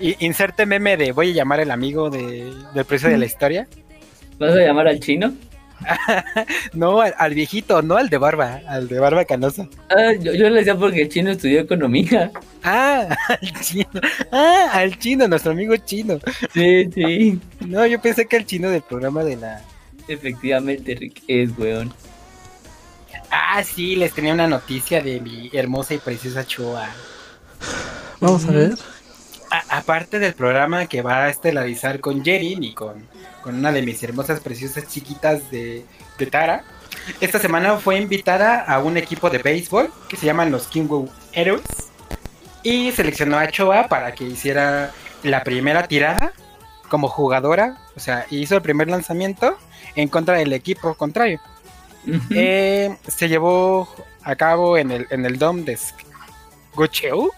Y 0.00 0.16
inserte 0.24 0.66
meme 0.66 0.96
de 0.96 1.12
voy 1.12 1.30
a 1.30 1.34
llamar 1.34 1.60
al 1.60 1.70
amigo 1.70 2.10
de, 2.10 2.52
del 2.74 2.84
precio 2.84 3.08
de 3.08 3.18
la 3.18 3.26
historia. 3.26 3.66
¿Vas 4.38 4.52
a 4.52 4.56
llamar 4.60 4.88
al 4.88 5.00
chino? 5.00 5.32
No, 6.72 7.00
al, 7.02 7.14
al 7.18 7.34
viejito, 7.34 7.82
no 7.82 7.96
al 7.96 8.08
de 8.08 8.16
barba, 8.18 8.60
al 8.66 8.88
de 8.88 8.98
barba 8.98 9.24
canosa. 9.26 9.68
Ah, 9.90 10.12
yo, 10.18 10.32
yo 10.34 10.48
le 10.48 10.58
decía 10.60 10.74
porque 10.74 11.02
el 11.02 11.08
chino 11.10 11.30
estudió 11.30 11.60
economía. 11.60 12.30
Ah, 12.64 13.06
al 13.28 13.60
chino. 13.60 13.88
Ah, 14.32 14.70
al 14.72 14.98
chino, 14.98 15.28
nuestro 15.28 15.52
amigo 15.52 15.76
chino. 15.76 16.18
Sí, 16.52 16.88
sí. 16.94 17.38
No, 17.66 17.86
yo 17.86 18.00
pensé 18.00 18.26
que 18.26 18.36
el 18.36 18.46
chino 18.46 18.70
del 18.70 18.82
programa 18.82 19.22
de 19.24 19.36
la... 19.36 19.62
Efectivamente, 20.08 20.94
Rick, 20.94 21.22
es 21.28 21.50
weón. 21.58 21.92
Ah, 23.38 23.62
sí, 23.62 23.96
les 23.96 24.12
tenía 24.14 24.32
una 24.32 24.46
noticia 24.46 25.02
de 25.02 25.20
mi 25.20 25.50
hermosa 25.52 25.92
y 25.94 25.98
preciosa 25.98 26.46
Choa. 26.46 26.88
Vamos 28.20 28.46
a 28.46 28.50
ver. 28.50 28.74
A- 29.50 29.78
aparte 29.78 30.18
del 30.18 30.32
programa 30.34 30.86
que 30.86 31.02
va 31.02 31.24
a 31.24 31.28
estelarizar 31.28 32.00
con 32.00 32.24
Jerin 32.24 32.64
y 32.64 32.72
con, 32.72 33.06
con 33.42 33.54
una 33.56 33.72
de 33.72 33.82
mis 33.82 34.02
hermosas, 34.02 34.40
preciosas 34.40 34.88
chiquitas 34.88 35.50
de, 35.50 35.84
de 36.18 36.26
Tara, 36.26 36.64
esta 37.20 37.38
semana 37.38 37.76
fue 37.76 37.98
invitada 37.98 38.60
a 38.62 38.78
un 38.78 38.96
equipo 38.96 39.28
de 39.28 39.38
béisbol 39.38 39.90
que 40.08 40.16
se 40.16 40.26
llaman 40.26 40.50
los 40.50 40.66
Kingwood 40.66 41.10
Heroes 41.32 41.62
y 42.62 42.90
seleccionó 42.92 43.38
a 43.38 43.48
Choa 43.48 43.86
para 43.88 44.12
que 44.14 44.24
hiciera 44.24 44.92
la 45.22 45.44
primera 45.44 45.86
tirada 45.86 46.32
como 46.88 47.08
jugadora, 47.08 47.78
o 47.96 48.00
sea, 48.00 48.26
hizo 48.30 48.56
el 48.56 48.62
primer 48.62 48.88
lanzamiento 48.88 49.58
en 49.94 50.08
contra 50.08 50.36
del 50.38 50.52
equipo 50.52 50.94
contrario. 50.94 51.40
Eh, 52.30 52.96
se 53.06 53.28
llevó 53.28 53.88
a 54.22 54.36
cabo 54.36 54.78
en 54.78 54.90
el, 54.90 55.06
en 55.10 55.26
el 55.26 55.38
Dome 55.38 55.62
de 55.62 55.78
Gocheuk. 56.74 57.34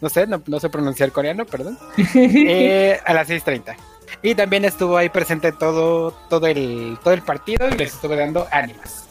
No 0.00 0.08
sé, 0.08 0.26
no, 0.26 0.42
no 0.46 0.60
sé 0.60 0.68
pronunciar 0.68 1.12
coreano, 1.12 1.46
perdón. 1.46 1.78
Eh, 2.14 3.00
a 3.04 3.14
las 3.14 3.28
6.30. 3.28 3.76
Y 4.22 4.34
también 4.34 4.64
estuvo 4.64 4.96
ahí 4.96 5.08
presente 5.08 5.52
todo, 5.52 6.12
todo, 6.28 6.46
el, 6.46 6.98
todo 7.02 7.14
el 7.14 7.22
partido 7.22 7.68
y 7.68 7.76
les 7.76 7.94
estuve 7.94 8.16
dando 8.16 8.46
ánimas. 8.50 9.04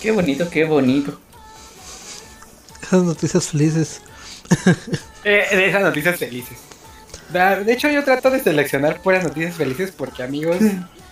Qué 0.00 0.10
bonito, 0.10 0.48
qué 0.50 0.64
bonito. 0.64 1.18
Esas 2.82 3.02
noticias 3.02 3.48
felices. 3.48 4.02
Eh, 5.26 5.46
de 5.56 5.68
esas 5.70 5.80
noticias 5.80 6.18
felices. 6.18 6.58
De 7.32 7.72
hecho, 7.72 7.88
yo 7.88 8.04
trato 8.04 8.28
de 8.28 8.40
seleccionar 8.40 9.00
puras 9.00 9.24
noticias 9.24 9.54
felices 9.54 9.90
porque, 9.90 10.22
amigos, 10.22 10.58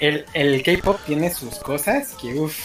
el, 0.00 0.24
el 0.34 0.62
K-pop 0.62 0.98
tiene 1.06 1.32
sus 1.32 1.56
cosas 1.56 2.08
que, 2.20 2.34
uff. 2.34 2.56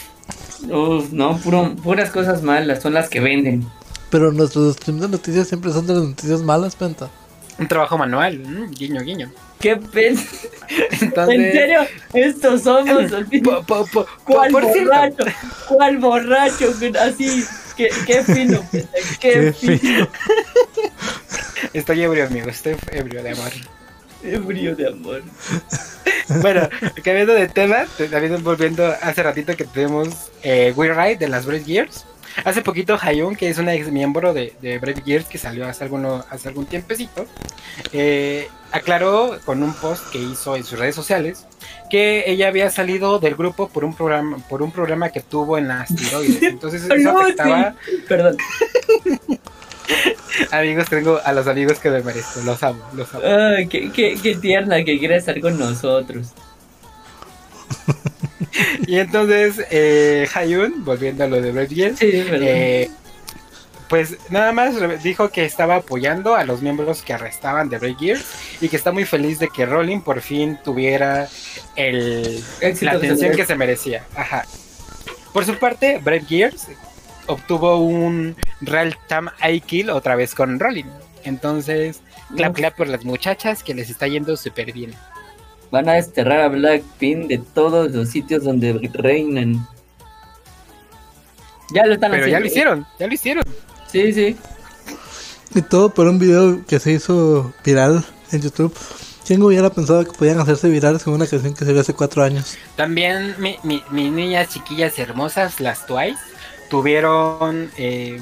Uf, 0.69 1.11
no, 1.11 1.37
puro- 1.37 1.75
puras 1.75 2.09
cosas 2.09 2.41
malas, 2.41 2.81
son 2.81 2.93
las 2.93 3.09
que 3.09 3.19
venden. 3.19 3.67
Pero 4.09 4.31
nuestros 4.31 4.75
streams 4.75 5.01
de 5.01 5.09
noticias 5.09 5.47
siempre 5.47 5.71
son 5.71 5.85
de 5.85 5.93
las 5.93 6.03
noticias 6.03 6.41
malas, 6.41 6.75
Penta. 6.75 7.09
Un 7.59 7.67
trabajo 7.67 7.97
manual, 7.97 8.39
mm, 8.39 8.71
guiño, 8.71 9.01
guiño. 9.01 9.31
¿Qué 9.59 9.77
pen? 9.77 10.17
Entonces, 11.01 11.35
¿En 11.39 11.51
serio? 11.51 11.79
Estos 12.13 12.63
somos. 12.63 13.11
po- 13.43 13.63
po- 13.63 13.85
po- 13.87 14.05
¿Cuál 14.25 14.51
por 14.51 14.63
cierto, 14.63 14.89
borracho? 14.89 15.25
¿Cuál 15.67 15.97
borracho? 15.97 16.73
Así, 17.01 17.45
qué, 17.77 17.89
qué 18.05 18.23
fino, 18.23 18.61
qué, 18.71 18.85
Qué 19.19 19.53
fino. 19.53 20.07
Estoy 21.73 22.03
ebrio, 22.03 22.25
amigo, 22.27 22.49
estoy 22.49 22.75
ebrio 22.91 23.21
de 23.23 23.31
amor. 23.31 23.51
Ebrio 24.25 24.75
de 24.75 24.87
amor. 24.87 25.21
Bueno, 26.41 26.67
cambiando 27.03 27.33
de 27.33 27.47
tema, 27.47 27.85
te- 27.97 28.07
también 28.07 28.43
volviendo 28.43 28.83
hace 29.01 29.21
ratito 29.21 29.55
que 29.55 29.63
tuvimos 29.65 30.31
eh, 30.41 30.73
We 30.75 30.91
Ride 30.91 31.17
de 31.17 31.27
las 31.27 31.45
Brave 31.45 31.63
Gears. 31.63 32.05
Hace 32.43 32.63
poquito 32.63 32.97
Hayun, 32.99 33.35
que 33.35 33.47
es 33.49 33.59
una 33.59 33.75
ex 33.75 33.91
miembro 33.91 34.33
de, 34.33 34.53
de 34.59 34.79
Brave 34.79 35.03
Gears 35.05 35.25
que 35.27 35.37
salió 35.37 35.67
hace, 35.67 35.83
alguno, 35.83 36.25
hace 36.31 36.47
algún 36.49 36.65
tiempecito, 36.65 37.27
eh, 37.93 38.47
aclaró 38.71 39.37
con 39.45 39.61
un 39.61 39.73
post 39.73 40.09
que 40.11 40.17
hizo 40.17 40.55
en 40.55 40.63
sus 40.63 40.79
redes 40.79 40.95
sociales 40.95 41.45
que 41.91 42.23
ella 42.25 42.47
había 42.47 42.71
salido 42.71 43.19
del 43.19 43.35
grupo 43.35 43.69
por 43.69 43.85
un 43.85 43.93
programa, 43.95 44.37
por 44.49 44.63
un 44.63 44.71
programa 44.71 45.09
que 45.11 45.21
tuvo 45.21 45.59
en 45.59 45.67
las 45.67 45.93
tiroides. 45.95 46.41
Entonces 46.41 46.83
eso 46.89 47.19
afectaba. 47.19 47.75
Perdón. 48.07 48.35
Amigos, 50.51 50.89
tengo 50.89 51.19
a 51.23 51.33
los 51.33 51.47
amigos 51.47 51.79
que 51.79 51.89
me 51.89 52.01
merezco, 52.01 52.41
los 52.41 52.61
amo, 52.63 52.83
los 52.93 53.13
amo. 53.13 53.23
Ay, 53.25 53.67
qué, 53.67 53.91
qué, 53.91 54.17
qué 54.21 54.35
tierna 54.35 54.83
que 54.83 54.99
quiere 54.99 55.17
estar 55.17 55.39
con 55.39 55.57
nosotros. 55.57 56.27
Y 58.87 58.99
entonces, 58.99 59.65
eh, 59.71 60.27
Hayun, 60.33 60.85
volviendo 60.85 61.23
a 61.23 61.27
lo 61.27 61.41
de 61.41 61.67
Sí, 61.95 62.09
es 62.13 62.29
verdad. 62.29 62.47
Eh, 62.49 62.91
pues 63.87 64.17
nada 64.29 64.51
más 64.51 64.75
dijo 65.03 65.29
que 65.29 65.45
estaba 65.45 65.75
apoyando 65.75 66.35
a 66.35 66.43
los 66.43 66.61
miembros 66.61 67.01
que 67.01 67.13
arrestaban 67.13 67.69
de 67.69 67.77
Brave 67.77 67.95
Gears 67.99 68.25
y 68.61 68.69
que 68.69 68.75
está 68.75 68.91
muy 68.91 69.05
feliz 69.05 69.39
de 69.39 69.47
que 69.49 69.65
Rolling 69.65 70.01
por 70.01 70.21
fin 70.21 70.57
tuviera 70.63 71.27
el, 71.75 72.43
Éxito 72.61 72.91
la 72.91 72.97
atención 72.97 73.35
que 73.35 73.45
se 73.45 73.55
merecía. 73.55 74.03
Ajá. 74.15 74.45
Por 75.33 75.45
su 75.45 75.55
parte, 75.57 75.99
Brave 76.03 76.25
Gears 76.27 76.67
obtuvo 77.27 77.77
un 77.79 78.35
Real 78.61 78.95
Time 79.07 79.31
I 79.47 79.61
Kill 79.61 79.89
otra 79.89 80.15
vez 80.15 80.33
con 80.35 80.59
Rolling. 80.59 80.85
Entonces, 81.23 82.01
clap 82.35 82.51
Uf. 82.51 82.57
clap 82.57 82.75
por 82.77 82.87
las 82.87 83.03
muchachas 83.03 83.63
que 83.63 83.73
les 83.73 83.89
está 83.89 84.07
yendo 84.07 84.37
súper 84.37 84.71
bien. 84.71 84.93
Van 85.71 85.89
a 85.89 85.93
desterrar 85.93 86.41
a 86.41 86.47
Blackpink 86.49 87.27
de 87.27 87.39
todos 87.39 87.91
los 87.91 88.09
sitios 88.09 88.43
donde 88.43 88.73
reinan. 88.93 89.67
Ya 91.73 91.85
lo 91.85 91.93
están 91.95 92.11
Pero 92.11 92.23
haciendo. 92.23 92.31
ya 92.31 92.39
lo 92.39 92.45
hicieron, 92.45 92.87
ya 92.99 93.07
lo 93.07 93.13
hicieron. 93.13 93.43
Sí, 93.91 94.13
sí. 94.13 94.37
Y 95.55 95.61
todo 95.61 95.89
por 95.89 96.07
un 96.07 96.19
video 96.19 96.63
que 96.65 96.79
se 96.79 96.91
hizo 96.91 97.53
viral 97.63 98.05
en 98.31 98.41
YouTube. 98.41 98.75
¿Quién 99.25 99.41
hubiera 99.41 99.71
pensado 99.71 100.05
que 100.05 100.11
podían 100.11 100.39
hacerse 100.39 100.69
virales 100.69 101.03
con 101.03 101.13
una 101.15 101.25
canción 101.25 101.55
que 101.55 101.65
se 101.65 101.71
vio 101.71 101.81
hace 101.81 101.93
cuatro 101.95 102.21
años? 102.23 102.57
También 102.75 103.35
mi- 103.39 103.57
mi- 103.63 103.83
mis 103.89 104.11
niñas 104.11 104.49
chiquillas 104.49 104.99
hermosas, 104.99 105.59
las 105.59 105.87
Twice, 105.87 106.19
tuvieron 106.69 107.71
eh, 107.77 108.19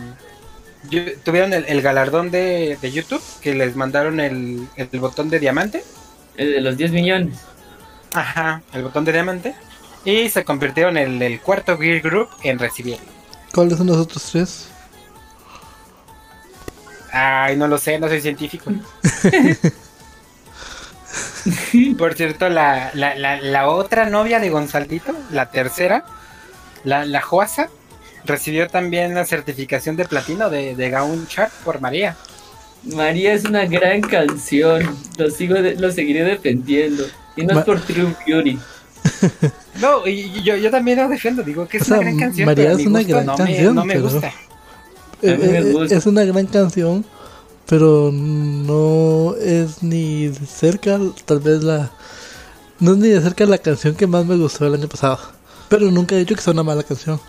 tuvieron 1.23 1.53
el, 1.53 1.65
el 1.65 1.81
galardón 1.81 2.31
de, 2.31 2.77
de 2.81 2.91
YouTube 2.91 3.23
que 3.41 3.53
les 3.53 3.75
mandaron 3.75 4.19
el, 4.19 4.67
el 4.75 4.99
botón 4.99 5.29
de 5.29 5.39
diamante. 5.39 5.83
El 6.35 6.53
de 6.53 6.61
los 6.61 6.77
10 6.77 6.91
millones. 6.91 7.39
Ajá, 8.13 8.63
el 8.73 8.83
botón 8.83 9.05
de 9.05 9.13
diamante. 9.13 9.55
Y 10.05 10.29
se 10.29 10.43
convirtieron 10.43 10.97
en 10.97 11.21
el 11.21 11.41
cuarto 11.41 11.77
Gear 11.77 12.01
Group 12.01 12.29
en 12.43 12.59
recibirlo. 12.59 13.11
¿Cuáles 13.53 13.77
son 13.77 13.87
los 13.87 13.97
otros 13.97 14.23
tres? 14.31 14.69
Ay, 17.11 17.55
no 17.57 17.67
lo 17.67 17.77
sé, 17.77 17.99
no 17.99 18.07
soy 18.07 18.21
científico. 18.21 18.71
Por 21.97 22.15
cierto, 22.15 22.49
la, 22.49 22.91
la, 22.93 23.15
la, 23.15 23.39
la 23.41 23.69
otra 23.69 24.09
novia 24.09 24.39
de 24.39 24.49
Gonzaldito, 24.49 25.13
la 25.29 25.51
tercera, 25.51 26.05
la, 26.83 27.05
la 27.05 27.21
Joasa, 27.21 27.69
recibió 28.25 28.67
también 28.67 29.13
la 29.13 29.25
certificación 29.25 29.95
de 29.95 30.05
platino 30.05 30.49
de, 30.49 30.75
de 30.75 30.89
Gaun 30.89 31.27
Chart 31.27 31.51
por 31.65 31.81
María. 31.81 32.15
María 32.83 33.33
es 33.33 33.45
una 33.45 33.65
gran 33.65 34.01
canción. 34.01 34.83
Lo 35.17 35.29
sigo 35.31 35.55
de- 35.55 35.75
lo 35.75 35.91
seguiré 35.91 36.23
defendiendo. 36.23 37.03
Y 37.35 37.45
no 37.45 37.53
Ma- 37.53 37.59
es 37.61 37.65
por 37.65 37.79
True 37.81 38.15
Beauty. 38.27 38.59
No, 39.81 40.07
y, 40.07 40.11
y 40.37 40.43
yo, 40.43 40.55
yo 40.55 40.69
también 40.69 40.99
lo 40.99 41.09
defiendo, 41.09 41.41
digo 41.41 41.67
que 41.67 41.77
es 41.77 41.83
O 41.83 41.85
sea, 41.87 41.95
una 41.97 42.05
gran 42.05 42.19
canción. 42.19 42.45
María 42.45 42.65
pero 42.65 42.77
es 42.77 42.85
una 42.85 42.99
gusto 42.99 43.13
gran 43.15 43.25
no 43.25 43.35
canción, 43.35 43.67
me, 43.67 43.73
no 43.73 43.85
me 43.85 43.93
pero- 43.95 44.09
gusta. 44.09 44.27
Mí 44.27 44.33
me 45.29 45.29
Eh, 45.31 45.57
eh, 45.57 45.71
gusta. 45.73 45.95
es 45.95 46.05
una 46.05 46.23
gran 46.23 46.45
canción, 46.45 47.05
pero 47.67 48.11
no 48.13 49.35
es 49.41 49.81
ni 49.81 50.27
de 50.27 50.45
cerca, 50.45 50.99
tal 51.25 51.39
vez 51.39 51.63
la. 51.63 51.91
No 52.79 52.91
es 52.91 52.97
ni 52.97 53.09
de 53.09 53.21
cerca 53.21 53.45
la 53.45 53.57
canción 53.57 53.95
que 53.95 54.05
más 54.05 54.25
me 54.25 54.35
gustó 54.37 54.67
el 54.67 54.75
año 54.75 54.87
pasado. 54.87 55.19
Pero 55.69 55.89
nunca 55.89 56.15
he 56.15 56.19
dicho 56.19 56.35
que 56.35 56.41
sea 56.41 56.53
una 56.53 56.63
mala 56.63 56.83
canción. 56.83 57.19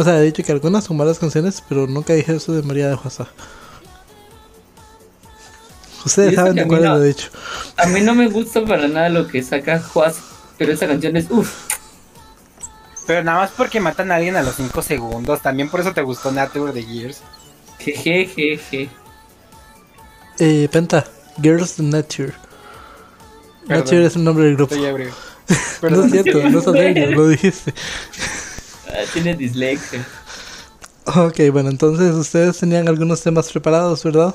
O 0.00 0.04
sea, 0.04 0.18
he 0.18 0.22
dicho 0.22 0.42
que 0.42 0.50
algunas 0.52 0.84
son 0.84 0.96
malas 0.96 1.18
canciones, 1.18 1.62
pero 1.68 1.86
nunca 1.86 2.14
dije 2.14 2.34
eso 2.34 2.52
de 2.54 2.62
María 2.62 2.88
de 2.88 2.96
Juasa. 2.96 3.28
Ustedes 6.06 6.34
saben 6.36 6.54
de 6.54 6.66
cuál 6.66 6.82
no- 6.82 6.96
lo 6.96 7.04
he 7.04 7.08
dicho. 7.08 7.28
A 7.76 7.84
mí 7.86 8.00
no 8.00 8.14
me 8.14 8.28
gusta 8.28 8.64
para 8.64 8.88
nada 8.88 9.10
lo 9.10 9.28
que 9.28 9.42
saca 9.42 9.78
Juaz. 9.78 10.16
Pero 10.56 10.72
esa 10.72 10.86
canción 10.86 11.16
es 11.16 11.26
uff. 11.30 11.52
Pero 13.06 13.22
nada 13.24 13.40
más 13.40 13.50
porque 13.54 13.78
matan 13.78 14.10
a 14.10 14.14
alguien 14.16 14.36
a 14.36 14.42
los 14.42 14.54
5 14.54 14.80
segundos. 14.80 15.42
También 15.42 15.68
por 15.68 15.80
eso 15.80 15.92
te 15.92 16.00
gustó 16.00 16.32
Nature 16.32 16.72
de 16.72 16.82
Gears. 16.82 17.20
Jejejeje. 17.78 18.88
Eh, 20.38 20.68
Penta, 20.72 21.04
Girls 21.42 21.78
Nature. 21.78 22.32
Perdón. 23.68 23.84
Nature 23.84 24.06
es 24.06 24.16
el 24.16 24.24
nombre 24.24 24.44
del 24.46 24.56
grupo. 24.56 24.74
Estoy 24.74 24.88
ebrio. 24.88 25.10
No 25.82 26.04
es 26.04 26.10
cierto, 26.12 26.48
no 26.48 26.58
es 26.60 26.66
alegre, 26.68 27.10
lo 27.10 27.28
dijiste. 27.28 27.74
Ah, 28.92 29.04
tiene 29.12 29.34
dislexia. 29.34 30.06
Ok, 31.06 31.40
bueno, 31.52 31.70
entonces 31.70 32.14
ustedes 32.14 32.58
tenían 32.58 32.88
algunos 32.88 33.22
temas 33.22 33.50
preparados, 33.50 34.04
¿verdad? 34.04 34.34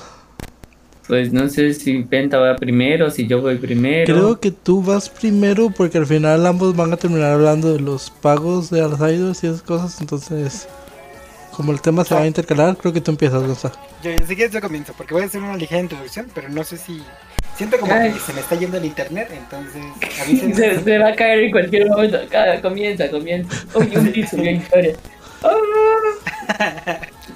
Pues 1.08 1.32
no 1.32 1.48
sé 1.50 1.74
si 1.74 2.02
Penta 2.02 2.40
va 2.40 2.56
primero, 2.56 3.12
si 3.12 3.28
yo 3.28 3.42
voy 3.42 3.58
primero. 3.58 4.12
Creo 4.12 4.40
que 4.40 4.50
tú 4.52 4.82
vas 4.82 5.08
primero 5.10 5.70
porque 5.70 6.00
al 6.00 6.08
final 6.08 6.46
ambos 6.48 6.76
van 6.76 6.92
a 6.94 6.98
terminar 6.98 7.34
hablando 7.34 7.72
de 7.72 7.80
los 7.80 8.10
pagos 8.10 8.72
de 8.72 8.80
idols 8.80 9.44
y 9.44 9.48
esas 9.48 9.62
cosas, 9.62 10.02
entonces 10.02 10.68
como 11.56 11.72
el 11.72 11.80
tema 11.80 12.04
se 12.04 12.16
va 12.16 12.22
a 12.22 12.28
intercalar, 12.28 12.76
creo 12.76 12.92
que 12.92 13.02
tú 13.02 13.12
empiezas, 13.12 13.42
Gonzalo. 13.42 13.76
Yo, 14.04 14.12
si 14.28 14.36
quieres 14.36 14.52
yo 14.52 14.60
comienzo, 14.60 14.94
porque 14.98 15.14
voy 15.14 15.24
a 15.24 15.28
hacer 15.28 15.42
una 15.42 15.56
ligera 15.56 15.82
introducción, 15.82 16.28
pero 16.34 16.50
no 16.50 16.64
sé 16.64 16.78
si... 16.78 17.02
Siento 17.58 17.80
como 17.80 17.94
Ay. 17.94 18.12
que 18.12 18.20
se 18.20 18.34
me 18.34 18.42
está 18.42 18.56
yendo 18.56 18.78
el 18.78 18.86
internet, 18.86 19.30
entonces... 19.32 19.84
se, 20.84 20.98
va 20.98 21.10
a 21.10 21.16
caer 21.16 21.40
en 21.40 21.52
cualquier 21.52 21.90
momento. 21.90 22.20
Cada, 22.30 22.62
comienza, 22.62 23.10
comienza. 23.10 23.50
Uy, 23.74 23.92
un 23.96 24.12
día 24.12 24.28
subió 24.28 24.52
historia. 24.52 24.96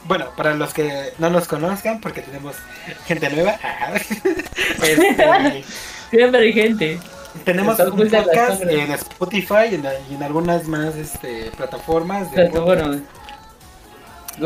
Bueno, 0.05 0.25
para 0.35 0.55
los 0.55 0.73
que 0.73 1.13
no 1.19 1.29
nos 1.29 1.47
conozcan, 1.47 2.01
porque 2.01 2.21
tenemos 2.21 2.55
gente 3.05 3.29
nueva, 3.29 3.51
este, 4.83 5.63
Siempre 6.09 6.41
hay 6.41 6.53
gente. 6.53 6.99
tenemos 7.45 7.79
un 7.79 8.09
podcast 8.09 8.63
en 8.63 8.91
Spotify 8.91 9.69
y 9.71 9.75
en, 10.15 10.23
algunas 10.23 10.67
más 10.67 10.95
este, 10.95 11.51
plataformas. 11.55 12.31
de 12.31 12.47
bueno. 12.49 12.99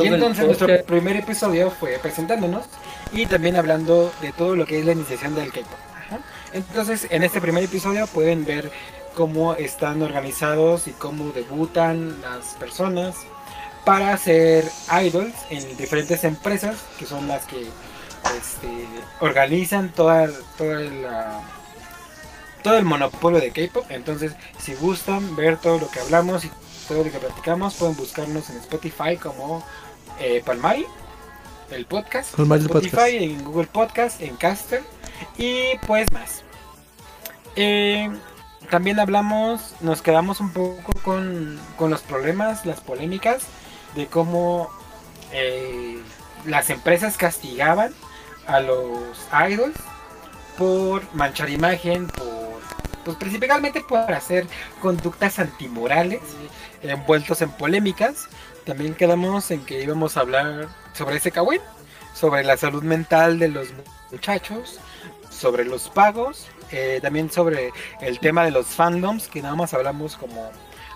Y 0.02 0.08
entonces 0.08 0.46
nuestro 0.46 0.68
primer 0.86 1.16
episodio 1.18 1.70
fue 1.72 2.00
presentándonos 2.02 2.66
y 3.12 3.26
también 3.26 3.56
hablando 3.56 4.12
de 4.22 4.32
todo 4.32 4.56
lo 4.56 4.66
que 4.66 4.80
es 4.80 4.86
la 4.86 4.94
iniciación 4.94 5.36
del 5.36 5.52
K-pop. 5.52 6.20
Entonces, 6.54 7.08
en 7.10 7.24
este 7.24 7.42
primer 7.42 7.64
episodio 7.64 8.06
pueden 8.08 8.46
ver 8.46 8.72
cómo 9.16 9.54
están 9.56 10.02
organizados 10.02 10.88
y 10.88 10.92
cómo 10.92 11.32
debutan 11.32 12.22
las 12.22 12.54
personas 12.60 13.16
para 13.86 14.16
ser 14.18 14.66
idols 15.04 15.34
en 15.50 15.76
diferentes 15.78 16.24
empresas 16.24 16.78
que 16.98 17.06
son 17.06 17.28
las 17.28 17.46
que 17.46 17.62
este, 18.38 18.88
organizan 19.20 19.90
toda, 19.90 20.30
toda 20.58 20.80
la- 20.80 21.42
todo 22.64 22.78
el 22.78 22.86
monopolio 22.86 23.42
de 23.42 23.52
K-pop. 23.52 23.86
Entonces, 23.90 24.32
si 24.58 24.74
gustan 24.76 25.36
ver 25.36 25.58
todo 25.58 25.80
lo 25.80 25.90
que 25.90 26.00
hablamos 26.00 26.46
y 26.46 26.52
todo 26.88 27.04
lo 27.04 27.12
que 27.12 27.18
platicamos, 27.20 27.74
pueden 27.76 27.96
buscarnos 27.98 28.50
en 28.50 28.58
Spotify 28.58 29.18
como 29.22 29.66
eh, 30.20 30.42
Palmari, 30.46 30.86
el 31.72 31.86
podcast, 31.86 32.36
Palmari, 32.36 32.62
el 32.62 32.66
Spotify, 32.68 32.96
podcast. 32.96 33.14
en 33.14 33.44
Google 33.44 33.68
Podcast, 33.68 34.22
en 34.22 34.36
Caster 34.38 34.84
y 35.38 35.78
pues 35.86 36.12
más. 36.12 36.44
Eh, 37.56 38.10
también 38.70 39.00
hablamos, 39.00 39.76
nos 39.82 40.02
quedamos 40.02 40.40
un 40.40 40.52
poco 40.52 40.94
con, 41.04 41.60
con 41.78 41.90
los 41.90 42.02
problemas, 42.02 42.66
las 42.66 42.82
polémicas 42.82 43.44
de 43.96 44.08
cómo 44.08 44.70
eh, 45.32 46.00
las 46.46 46.70
empresas 46.70 47.18
castigaban 47.18 47.94
a 48.48 48.60
los 48.60 49.28
idols 49.50 49.76
por 50.58 51.02
manchar 51.14 51.50
imagen, 51.50 52.08
por 52.08 52.33
pues 53.04 53.18
principalmente 53.18 53.82
por 53.82 54.12
hacer 54.12 54.48
conductas 54.82 55.40
antimorales 55.40 56.22
envueltos 56.84 57.42
en 57.42 57.50
polémicas. 57.52 58.28
También 58.66 58.94
quedamos 58.94 59.52
en 59.52 59.66
que 59.66 59.82
íbamos 59.82 60.18
a 60.18 60.22
hablar 60.22 60.68
sobre 60.94 61.18
ese 61.18 61.32
Kawin, 61.32 61.62
sobre 62.14 62.44
la 62.44 62.58
salud 62.58 62.84
mental 62.84 63.40
de 63.40 63.50
los 63.50 63.70
muchachos, 64.12 64.80
sobre 65.30 65.66
los 65.66 65.90
pagos, 65.90 66.48
eh, 66.72 67.00
también 67.02 67.32
sobre 67.32 67.72
el 68.02 68.20
tema 68.20 68.46
de 68.46 68.52
los 68.52 68.68
fandoms, 68.68 69.28
que 69.28 69.42
nada 69.42 69.56
más 69.56 69.74
hablamos 69.74 70.16
como, 70.16 70.50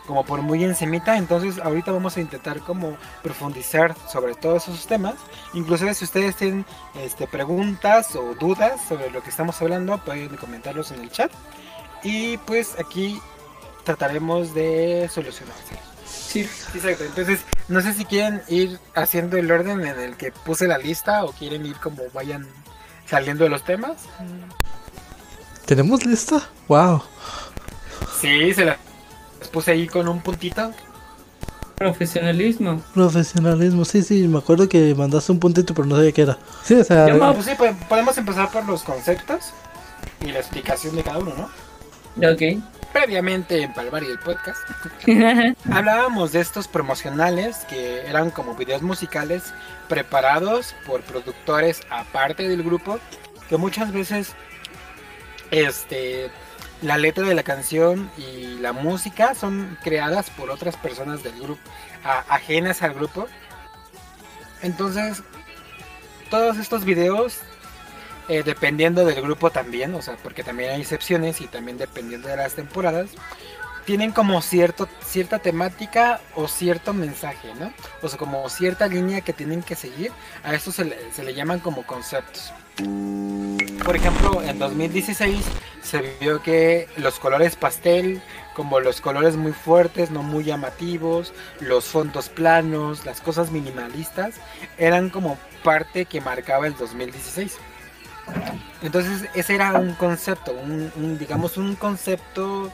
como 0.06 0.24
por 0.26 0.42
muy 0.42 0.64
encimita. 0.64 1.18
Entonces 1.18 1.60
ahorita 1.60 1.92
vamos 1.92 2.16
a 2.16 2.22
intentar 2.22 2.60
como 2.62 2.96
profundizar 3.22 3.96
sobre 4.10 4.36
todos 4.36 4.68
esos 4.68 4.88
temas. 4.88 5.16
Inclusive 5.54 5.94
si 5.94 6.06
ustedes 6.06 6.36
tienen 6.36 6.66
este, 7.04 7.28
preguntas 7.28 8.16
o 8.16 8.34
dudas 8.36 8.80
sobre 8.88 9.10
lo 9.10 9.22
que 9.22 9.30
estamos 9.30 9.62
hablando, 9.62 9.98
pueden 9.98 10.36
comentarlos 10.38 10.92
en 10.92 11.02
el 11.02 11.12
chat. 11.12 11.32
Y 12.04 12.38
pues 12.38 12.76
aquí 12.80 13.20
trataremos 13.84 14.54
de 14.54 15.10
solucionarse. 15.14 15.76
Sí. 16.06 16.42
Exacto, 16.76 17.04
entonces 17.06 17.40
no 17.68 17.82
sé 17.82 17.94
si 17.94 18.06
quieren 18.06 18.42
ir 18.48 18.80
haciendo 18.96 19.38
el 19.38 19.50
orden 19.52 19.82
en 19.86 20.00
el 20.00 20.16
que 20.18 20.32
puse 20.32 20.68
la 20.68 20.78
lista 20.78 21.24
o 21.24 21.32
quieren 21.32 21.66
ir 21.66 21.78
como 21.78 22.04
vayan 22.14 22.46
saliendo 23.10 23.44
de 23.46 23.50
los 23.50 23.64
temas. 23.64 23.94
¿Tenemos 25.66 26.06
lista? 26.06 26.48
¡Wow! 26.68 27.02
Sí, 28.22 28.54
se 28.54 28.66
las 28.66 28.78
puse 29.52 29.72
ahí 29.72 29.88
con 29.88 30.08
un 30.08 30.22
puntito. 30.22 30.72
Profesionalismo. 31.76 32.82
Profesionalismo, 32.94 33.86
sí, 33.86 34.02
sí, 34.02 34.28
me 34.28 34.40
acuerdo 34.40 34.68
que 34.68 34.96
mandaste 34.96 35.32
un 35.32 35.40
puntito, 35.40 35.74
pero 35.76 35.88
no 35.88 35.96
sabía 35.96 36.12
qué 36.12 36.24
era. 36.24 36.38
Sí, 36.64 36.74
o 36.74 36.84
sea, 36.84 37.06
me- 37.06 37.34
Pues 37.34 37.46
sí, 37.46 37.52
po- 37.58 37.88
podemos 37.88 38.18
empezar 38.18 38.50
por 38.52 38.66
los 38.66 38.82
conceptos 38.84 39.52
y 40.22 40.32
la 40.32 40.40
explicación 40.40 40.96
de 40.96 41.04
cada 41.04 41.20
uno, 41.20 41.34
¿no? 41.38 41.50
Ok. 42.18 42.64
Previamente 42.94 43.62
en 43.62 43.74
Palmar 43.74 44.04
y 44.04 44.08
el 44.08 44.20
podcast. 44.20 44.60
Hablábamos 45.72 46.32
de 46.32 46.40
estos 46.42 46.68
promocionales 46.68 47.58
que 47.70 48.08
eran 48.08 48.32
como 48.32 48.56
videos 48.56 48.82
musicales 48.82 49.54
preparados 49.88 50.74
por 50.86 51.02
productores 51.02 51.82
aparte 51.90 52.48
del 52.50 52.64
grupo, 52.64 53.00
que 53.50 53.58
muchas 53.58 53.92
veces 53.92 54.34
este 55.52 56.32
la 56.82 56.98
letra 56.98 57.26
de 57.26 57.34
la 57.34 57.44
canción 57.44 58.10
y 58.18 58.58
la 58.60 58.72
música 58.72 59.34
son 59.34 59.78
creadas 59.84 60.30
por 60.30 60.50
otras 60.52 60.76
personas 60.78 61.24
del 61.24 61.40
grupo, 61.40 61.62
a- 62.04 62.24
ajenas 62.36 62.84
al 62.84 62.94
grupo. 62.94 63.28
Entonces, 64.62 65.24
todos 66.30 66.58
estos 66.58 66.84
videos 66.86 67.40
eh, 68.30 68.44
dependiendo 68.44 69.06
del 69.06 69.22
grupo 69.22 69.52
también, 69.52 69.94
o 69.96 70.02
sea, 70.02 70.18
porque 70.22 70.44
también 70.44 70.72
hay 70.72 70.82
excepciones 70.82 71.42
y 71.42 71.48
también 71.48 71.78
dependiendo 71.78 72.28
de 72.28 72.38
las 72.38 72.54
temporadas, 72.56 73.10
tienen 73.86 74.12
como 74.12 74.42
cierto, 74.42 74.90
cierta 75.02 75.40
temática 75.40 76.20
o 76.36 76.50
cierto 76.50 76.94
mensaje, 76.94 77.54
¿no? 77.58 77.72
O 78.02 78.10
sea, 78.10 78.20
como 78.20 78.50
cierta 78.50 78.88
línea 78.88 79.22
que 79.22 79.32
tienen 79.32 79.64
que 79.64 79.76
seguir, 79.76 80.12
a 80.44 80.54
esto 80.54 80.74
se 80.74 80.84
le, 80.84 81.14
se 81.14 81.24
le 81.24 81.34
llaman 81.34 81.60
como 81.60 81.84
conceptos. 81.84 82.52
Por 83.86 83.96
ejemplo, 83.96 84.44
en 84.44 84.60
2016 84.60 85.40
se 85.82 86.18
vio 86.20 86.44
que 86.44 86.90
los 86.98 87.18
colores 87.18 87.56
pastel, 87.56 88.22
como 88.54 88.82
los 88.82 89.00
colores 89.00 89.38
muy 89.38 89.54
fuertes, 89.54 90.12
no 90.12 90.22
muy 90.22 90.44
llamativos, 90.44 91.34
los 91.62 91.86
fondos 91.86 92.28
planos, 92.28 93.06
las 93.06 93.22
cosas 93.22 93.52
minimalistas, 93.52 94.36
eran 94.78 95.10
como 95.10 95.38
parte 95.64 96.06
que 96.06 96.20
marcaba 96.20 96.68
el 96.68 96.76
2016. 96.76 97.58
Entonces 98.82 99.30
ese 99.34 99.56
era 99.56 99.74
un 99.74 99.94
concepto, 99.94 100.54
un, 100.54 101.18
digamos 101.18 101.58
un 101.58 101.76
concepto 101.76 102.72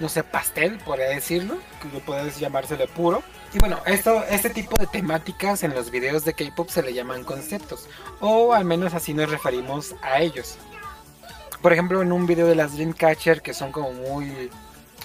no 0.00 0.08
sé, 0.08 0.24
pastel, 0.24 0.78
podría 0.78 1.08
decirlo, 1.08 1.56
que 1.80 2.00
puedes 2.00 2.38
llamárselo 2.38 2.86
puro. 2.88 3.22
Y 3.52 3.58
bueno, 3.58 3.78
esto, 3.86 4.24
este 4.28 4.50
tipo 4.50 4.76
de 4.76 4.88
temáticas 4.88 5.62
en 5.62 5.72
los 5.72 5.90
videos 5.90 6.24
de 6.24 6.34
K-pop 6.34 6.68
se 6.68 6.82
le 6.82 6.92
llaman 6.92 7.22
conceptos, 7.22 7.88
o 8.20 8.52
al 8.52 8.64
menos 8.64 8.94
así 8.94 9.14
nos 9.14 9.30
referimos 9.30 9.94
a 10.02 10.18
ellos. 10.20 10.58
Por 11.62 11.72
ejemplo, 11.72 12.02
en 12.02 12.10
un 12.10 12.26
video 12.26 12.46
de 12.46 12.56
las 12.56 12.74
Dreamcatcher 12.74 13.40
que 13.40 13.54
son 13.54 13.70
como 13.72 13.92
muy 13.92 14.50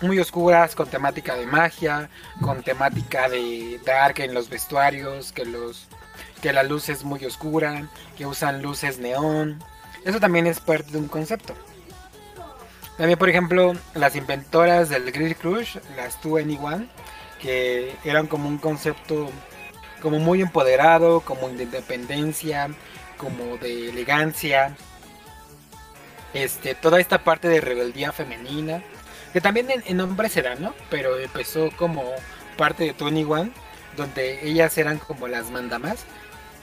muy 0.02 0.18
oscuras, 0.20 0.76
con 0.76 0.88
temática 0.90 1.36
de 1.36 1.46
magia, 1.46 2.10
con 2.42 2.64
temática 2.64 3.28
de 3.28 3.80
dark 3.86 4.20
en 4.20 4.34
los 4.34 4.50
vestuarios, 4.50 5.34
que 5.34 5.46
los 5.46 5.88
que 6.42 6.54
la 6.54 6.64
luz 6.64 6.90
es 6.90 7.04
muy 7.04 7.24
oscura, 7.26 7.90
que 8.18 8.26
usan 8.26 8.62
luces 8.62 8.98
neón. 9.00 9.62
Eso 10.06 10.20
también 10.20 10.48
es 10.48 10.60
parte 10.60 10.92
de 10.92 10.98
un 10.98 11.08
concepto. 11.08 11.54
También, 12.98 13.18
por 13.18 13.30
ejemplo, 13.30 13.74
las 13.94 14.16
inventoras 14.16 14.90
del 14.90 15.12
Grid 15.12 15.36
Crush, 15.38 15.78
las 15.96 16.22
2 16.22 16.42
Anyone, 16.42 16.90
que 17.42 17.96
eran 18.04 18.28
como 18.28 18.48
un 18.50 18.58
concepto 18.58 19.30
como 20.02 20.20
muy 20.20 20.42
empoderado, 20.42 21.22
como 21.22 21.50
de 21.50 21.64
independencia, 21.64 22.70
como 23.18 23.58
de 23.58 23.90
elegancia. 23.90 24.76
Este, 26.34 26.76
toda 26.76 27.00
esta 27.00 27.24
parte 27.24 27.48
de 27.48 27.62
rebeldía 27.62 28.12
femenina 28.12 28.84
que 29.34 29.42
también 29.42 29.68
en, 29.70 29.98
nombre 29.98 30.30
será, 30.30 30.56
¿no? 30.56 30.74
Pero 30.90 31.18
empezó 31.20 31.70
como 31.76 32.04
parte 32.58 32.86
de 32.86 32.94
Tony 32.94 33.24
One, 33.24 33.52
donde 33.96 34.48
ellas 34.48 34.78
eran 34.78 34.98
como 34.98 35.28
las 35.28 35.52
mandamas. 35.52 36.06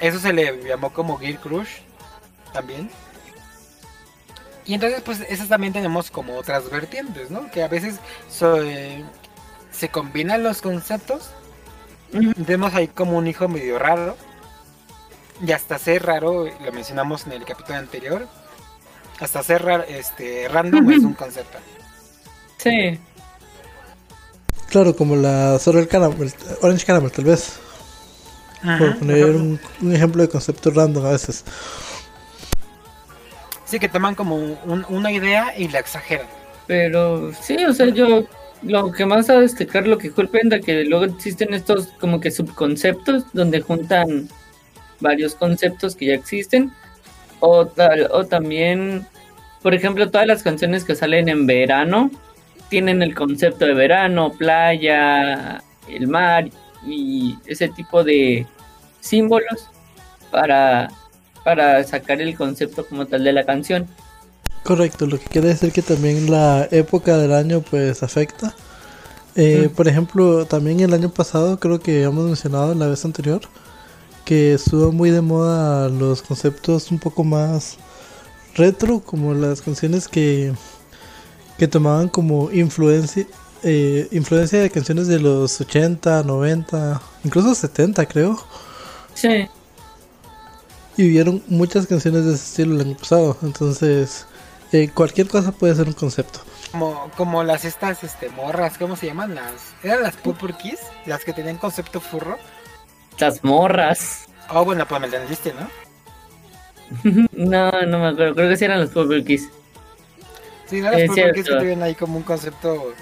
Eso 0.00 0.18
se 0.18 0.32
le 0.32 0.62
llamó 0.64 0.92
como 0.92 1.16
Gear 1.16 1.38
Crush 1.38 1.68
también. 2.52 2.90
Y 4.66 4.74
entonces, 4.74 5.00
pues, 5.02 5.20
esas 5.28 5.48
también 5.48 5.72
tenemos 5.72 6.10
como 6.10 6.36
otras 6.36 6.68
vertientes, 6.70 7.30
¿no? 7.30 7.50
Que 7.50 7.62
a 7.62 7.68
veces 7.68 7.96
eh, 8.42 9.04
se 9.70 9.88
combinan 9.88 10.42
los 10.42 10.60
conceptos. 10.60 11.30
Tenemos 12.10 12.74
ahí 12.74 12.88
como 12.88 13.16
un 13.16 13.26
hijo 13.28 13.48
medio 13.48 13.78
raro. 13.78 14.16
Y 15.44 15.52
hasta 15.52 15.78
ser 15.78 16.04
raro, 16.04 16.46
lo 16.64 16.72
mencionamos 16.72 17.26
en 17.26 17.32
el 17.32 17.44
capítulo 17.44 17.78
anterior. 17.78 18.26
Hasta 19.20 19.42
ser 19.42 19.86
este, 19.88 20.48
random 20.48 20.90
es 20.90 20.98
un 20.98 21.14
concepto. 21.14 21.58
Sí. 22.58 22.98
Claro, 24.68 24.96
como 24.96 25.14
la 25.14 25.58
Sorel 25.58 25.88
Caramel, 25.88 26.32
Orange 26.60 26.84
Caramel, 26.84 27.12
tal 27.12 27.24
vez. 27.24 27.58
Por 28.78 28.98
poner 28.98 29.26
un, 29.26 29.60
ejemplo 29.92 30.22
de 30.22 30.28
concepto 30.28 30.70
random 30.70 31.06
a 31.06 31.10
veces. 31.10 31.44
Sí, 33.66 33.78
que 33.78 33.88
toman 33.88 34.14
como 34.14 34.36
una 34.88 35.12
idea 35.12 35.52
y 35.58 35.68
la 35.68 35.80
exageran. 35.80 36.26
Pero 36.66 37.32
sí, 37.34 37.62
o 37.64 37.74
sea, 37.74 37.88
yo 37.88 38.24
lo 38.62 38.90
que 38.90 39.04
más 39.04 39.28
a 39.28 39.40
destacar 39.40 39.86
lo 39.86 39.98
que 39.98 40.10
culpenda 40.10 40.60
que 40.60 40.84
luego 40.84 41.04
existen 41.04 41.52
estos 41.52 41.88
como 42.00 42.20
que 42.20 42.30
subconceptos 42.30 43.24
donde 43.34 43.60
juntan 43.60 44.28
varios 45.00 45.34
conceptos 45.34 45.94
que 45.94 46.06
ya 46.06 46.14
existen 46.14 46.72
o, 47.40 47.68
o 48.12 48.24
también 48.24 49.06
por 49.62 49.74
ejemplo 49.74 50.10
todas 50.10 50.26
las 50.26 50.42
canciones 50.42 50.84
que 50.84 50.94
salen 50.94 51.28
en 51.28 51.46
verano 51.46 52.10
tienen 52.68 53.02
el 53.02 53.14
concepto 53.14 53.66
de 53.66 53.74
verano, 53.74 54.32
playa, 54.32 55.62
el 55.88 56.08
mar 56.08 56.48
y 56.86 57.38
ese 57.46 57.68
tipo 57.68 58.02
de 58.02 58.46
símbolos 59.00 59.68
para, 60.30 60.88
para 61.46 61.84
sacar 61.84 62.20
el 62.20 62.36
concepto 62.36 62.84
como 62.84 63.06
tal 63.06 63.22
de 63.22 63.32
la 63.32 63.46
canción. 63.46 63.86
Correcto, 64.64 65.06
lo 65.06 65.16
que 65.16 65.26
quiere 65.26 65.46
decir 65.46 65.70
que 65.70 65.80
también 65.80 66.28
la 66.28 66.66
época 66.72 67.16
del 67.18 67.32
año 67.32 67.60
pues 67.60 68.02
afecta. 68.02 68.52
Eh, 69.36 69.70
por 69.76 69.86
ejemplo, 69.86 70.44
también 70.46 70.80
el 70.80 70.92
año 70.92 71.08
pasado 71.08 71.60
creo 71.60 71.78
que 71.78 72.02
hemos 72.02 72.24
mencionado 72.24 72.72
en 72.72 72.80
la 72.80 72.88
vez 72.88 73.04
anterior 73.04 73.42
que 74.24 74.54
estuvo 74.54 74.90
muy 74.90 75.10
de 75.12 75.20
moda 75.20 75.88
los 75.88 76.20
conceptos 76.20 76.90
un 76.90 76.98
poco 76.98 77.22
más 77.22 77.76
retro, 78.56 78.98
como 78.98 79.32
las 79.32 79.62
canciones 79.62 80.08
que 80.08 80.52
que 81.58 81.68
tomaban 81.68 82.08
como 82.08 82.50
influencia 82.50 83.24
eh, 83.62 84.08
influencia 84.10 84.60
de 84.60 84.68
canciones 84.68 85.06
de 85.06 85.20
los 85.20 85.60
80, 85.60 86.24
90, 86.24 87.00
incluso 87.22 87.54
70 87.54 88.04
creo. 88.06 88.36
Sí. 89.14 89.48
Y 90.96 91.08
vieron 91.08 91.42
muchas 91.48 91.86
canciones 91.86 92.24
de 92.24 92.34
ese 92.34 92.44
estilo 92.44 92.74
el 92.74 92.80
año 92.80 92.96
pasado. 92.96 93.36
Entonces, 93.42 94.26
eh, 94.72 94.88
cualquier 94.92 95.28
cosa 95.28 95.52
puede 95.52 95.74
ser 95.74 95.86
un 95.86 95.92
concepto. 95.92 96.40
Como, 96.72 97.10
como 97.16 97.42
las 97.42 97.64
estas 97.64 98.02
este, 98.02 98.28
morras, 98.30 98.78
¿cómo 98.78 98.96
se 98.96 99.06
llaman? 99.06 99.34
Las, 99.34 99.74
¿Eran 99.82 100.02
las 100.02 100.16
Purple 100.16 100.54
Kiss? 100.60 100.80
Las 101.04 101.24
que 101.24 101.32
tenían 101.32 101.58
concepto 101.58 102.00
furro. 102.00 102.38
Las 103.18 103.44
morras. 103.44 104.26
Oh, 104.50 104.64
bueno, 104.64 104.86
pues 104.86 105.00
me 105.00 105.06
entendiste, 105.06 105.52
¿no? 105.54 105.68
no, 107.32 107.70
no 107.82 107.98
me 107.98 108.06
acuerdo. 108.08 108.34
Creo 108.34 108.48
que 108.48 108.56
sí 108.56 108.64
eran 108.64 108.80
las 108.80 108.90
Purple 108.90 109.24
Kiss. 109.24 109.50
Sí, 110.66 110.80
no 110.80 110.90
es 110.90 111.06
porque 111.06 111.22
es 111.22 111.32
que 111.32 111.42
tienen 111.42 111.82
ahí 111.82 111.94
como 111.94 112.16
un 112.16 112.24
concepto 112.24 112.92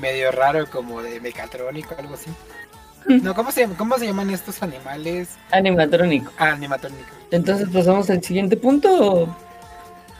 medio 0.00 0.30
raro, 0.30 0.70
como 0.70 1.02
de 1.02 1.20
mecatrónico, 1.20 1.94
algo 1.98 2.14
así. 2.14 2.30
No, 3.08 3.34
¿cómo 3.34 3.50
se, 3.50 3.66
¿cómo 3.68 3.98
se 3.98 4.06
llaman 4.06 4.30
estos 4.30 4.62
animales? 4.62 5.30
Animatrónico. 5.50 6.30
Ah, 6.38 6.52
animatrónico. 6.52 7.08
Entonces, 7.30 7.68
¿pasamos 7.72 8.08
al 8.10 8.22
siguiente 8.22 8.56
punto? 8.56 9.34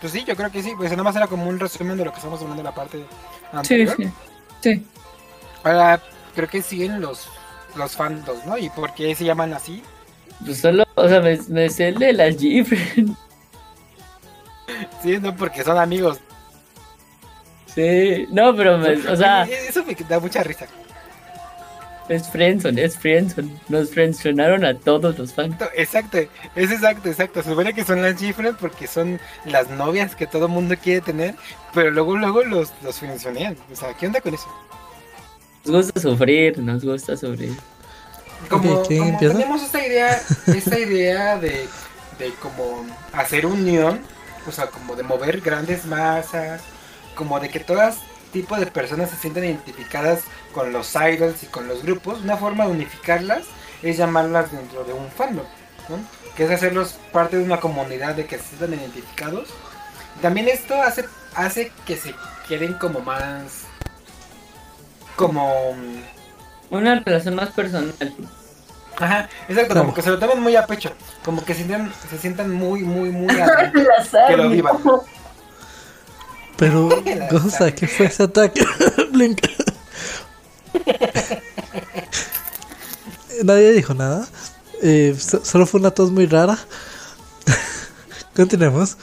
Pues 0.00 0.12
sí, 0.12 0.24
yo 0.26 0.34
creo 0.36 0.50
que 0.50 0.62
sí. 0.62 0.72
Pues 0.76 0.90
nada 0.90 1.02
más 1.02 1.14
era 1.14 1.26
como 1.26 1.48
un 1.48 1.60
resumen 1.60 1.98
de 1.98 2.04
lo 2.04 2.10
que 2.12 2.16
estamos 2.16 2.40
hablando 2.40 2.62
en 2.62 2.64
la 2.64 2.74
parte 2.74 3.04
anterior. 3.52 3.94
Sí, 3.96 4.04
sí. 4.04 4.10
sí. 4.62 4.86
Ahora, 5.64 6.00
creo 6.34 6.48
que 6.48 6.62
siguen 6.62 7.00
los, 7.00 7.28
los 7.76 7.94
fandoms, 7.94 8.46
¿no? 8.46 8.56
¿Y 8.56 8.70
por 8.70 8.94
qué 8.94 9.14
se 9.14 9.24
llaman 9.24 9.52
así? 9.52 9.82
Pues 10.44 10.60
solo, 10.60 10.84
o 10.94 11.08
sea, 11.08 11.20
me, 11.20 11.38
me 11.48 11.68
sé 11.68 11.92
de 11.92 12.12
las 12.12 12.36
Sí, 15.02 15.18
no, 15.20 15.34
porque 15.34 15.64
son 15.64 15.78
amigos 15.78 16.20
Sí, 17.74 18.26
no, 18.30 18.54
pero, 18.56 18.76
o 18.76 19.16
sea... 19.16 19.44
Eso 19.44 19.84
me 19.84 19.94
da 19.94 20.18
mucha 20.18 20.42
risa. 20.42 20.66
Es 22.08 22.28
Friendson, 22.30 22.78
es 22.78 22.96
Friendson. 22.96 23.60
Nos 23.68 23.90
friendsonaron 23.90 24.64
a 24.64 24.74
todos 24.74 25.18
los 25.18 25.34
fans. 25.34 25.56
Exacto, 25.76 26.18
es 26.54 26.70
exacto, 26.70 27.08
exacto. 27.08 27.42
Se 27.42 27.50
supone 27.50 27.74
que 27.74 27.84
son 27.84 28.00
las 28.00 28.18
Gifres 28.18 28.54
porque 28.58 28.86
son 28.86 29.20
las 29.44 29.68
novias 29.70 30.16
que 30.16 30.26
todo 30.26 30.48
mundo 30.48 30.74
quiere 30.82 31.02
tener, 31.02 31.34
pero 31.74 31.90
luego, 31.90 32.16
luego 32.16 32.42
los, 32.44 32.72
los 32.82 32.98
friendsonean. 32.98 33.56
O 33.70 33.76
sea, 33.76 33.92
¿qué 33.94 34.06
onda 34.06 34.22
con 34.22 34.34
eso? 34.34 34.48
Nos 35.66 35.86
gusta 35.86 36.00
sufrir, 36.00 36.58
nos 36.58 36.82
gusta 36.82 37.16
sufrir. 37.16 37.54
Como, 38.48 38.82
tenemos 38.82 39.62
esta 39.62 39.84
idea, 39.84 40.22
esta 40.46 40.78
idea 40.78 41.36
de, 41.38 41.68
de 42.18 42.30
como 42.40 42.86
hacer 43.12 43.44
unión, 43.44 44.00
o 44.46 44.52
sea, 44.52 44.68
como 44.68 44.96
de 44.96 45.02
mover 45.02 45.40
grandes 45.40 45.84
masas, 45.84 46.62
como 47.14 47.38
de 47.40 47.50
que 47.50 47.60
todas 47.60 47.98
tipo 48.32 48.56
de 48.56 48.66
personas 48.66 49.10
se 49.10 49.16
sienten 49.16 49.44
identificadas 49.44 50.20
con 50.58 50.72
los 50.72 50.92
idols 50.96 51.44
y 51.44 51.46
con 51.46 51.68
los 51.68 51.84
grupos, 51.84 52.20
una 52.22 52.36
forma 52.36 52.66
de 52.66 52.72
unificarlas 52.72 53.44
es 53.80 53.96
llamarlas 53.96 54.50
dentro 54.50 54.82
de 54.82 54.92
un 54.92 55.08
fandom, 55.08 55.46
que 56.36 56.44
es 56.44 56.50
hacerlos 56.50 56.98
parte 57.12 57.36
de 57.36 57.44
una 57.44 57.60
comunidad 57.60 58.16
de 58.16 58.26
que 58.26 58.38
se 58.38 58.56
sientan 58.56 58.74
identificados. 58.74 59.50
También 60.20 60.48
esto 60.48 60.74
hace, 60.82 61.04
hace 61.36 61.70
que 61.86 61.96
se 61.96 62.12
queden 62.48 62.74
como 62.74 62.98
más... 62.98 63.66
como... 65.14 65.76
Una 66.70 66.98
relación 66.98 67.36
más 67.36 67.50
personal. 67.50 67.94
Ajá, 68.98 69.28
exacto, 69.48 69.74
como 69.74 69.94
que 69.94 70.02
se 70.02 70.10
lo 70.10 70.18
tomen 70.18 70.40
muy 70.40 70.56
a 70.56 70.66
pecho, 70.66 70.90
como 71.24 71.44
que 71.44 71.54
se 71.54 71.64
sientan, 71.64 71.92
se 72.10 72.18
sientan 72.18 72.50
muy, 72.52 72.82
muy, 72.82 73.10
muy... 73.10 73.28
que 74.28 74.36
lo 74.36 74.48
vivan. 74.48 74.76
Pero, 76.56 76.88
Goza, 77.30 77.70
¿qué 77.70 77.86
fue 77.86 78.06
ese 78.06 78.24
ataque? 78.24 78.64
Blink. 79.12 79.40
Nadie 83.44 83.72
dijo 83.72 83.94
nada. 83.94 84.26
Eh, 84.82 85.16
solo 85.18 85.66
fue 85.66 85.80
una 85.80 85.90
tos 85.90 86.10
muy 86.10 86.26
rara. 86.26 86.58
Continuemos. 88.36 88.96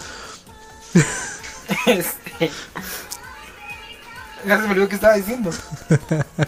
Este. 1.86 2.52
Ya 4.46 4.58
se 4.58 4.64
me 4.64 4.72
olvidó 4.72 4.88
que 4.88 4.96
estaba 4.96 5.16
diciendo. 5.16 5.52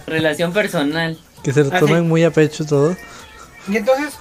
Relación 0.06 0.54
personal. 0.54 1.20
Que 1.44 1.54
se 1.54 1.64
lo 1.64 1.76
ah, 1.76 1.80
tomen 1.80 2.08
muy 2.08 2.24
a 2.24 2.32
pecho 2.32 2.66
todo. 2.66 2.96
Y 3.68 3.78
entonces, 3.78 4.14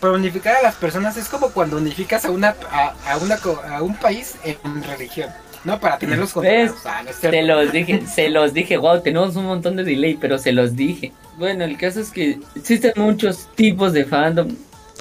para 0.00 0.14
unificar 0.14 0.56
a 0.56 0.62
las 0.62 0.74
personas 0.76 1.16
es 1.16 1.28
como 1.28 1.50
cuando 1.50 1.76
unificas 1.76 2.24
a 2.24 2.30
una 2.30 2.54
a, 2.70 3.16
una 3.18 3.38
a 3.76 3.82
un 3.82 3.96
país 3.96 4.34
en 4.44 4.82
religión. 4.84 5.30
No, 5.64 5.78
para 5.78 5.98
tenerlos 5.98 6.32
controlados. 6.32 6.76
Ah, 6.86 7.02
se 7.12 7.42
los 7.42 7.72
dije, 7.72 8.06
se 8.06 8.30
los 8.30 8.54
dije, 8.54 8.76
wow, 8.78 9.02
tenemos 9.02 9.36
un 9.36 9.44
montón 9.44 9.76
de 9.76 9.84
delay, 9.84 10.14
pero 10.14 10.38
se 10.38 10.52
los 10.52 10.74
dije. 10.74 11.12
Bueno, 11.36 11.64
el 11.64 11.76
caso 11.76 12.00
es 12.00 12.10
que 12.10 12.40
existen 12.54 12.92
muchos 12.96 13.48
tipos 13.54 13.92
de 13.92 14.04
fandom. 14.04 14.48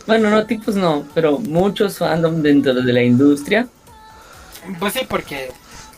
Bueno, 0.05 0.29
no 0.29 0.45
tipos 0.45 0.75
no, 0.75 1.05
pero 1.13 1.39
muchos 1.39 1.97
fandom 1.97 2.41
dentro 2.41 2.73
de 2.73 2.93
la 2.93 3.03
industria. 3.03 3.67
Pues 4.79 4.93
sí, 4.93 5.01
porque 5.07 5.51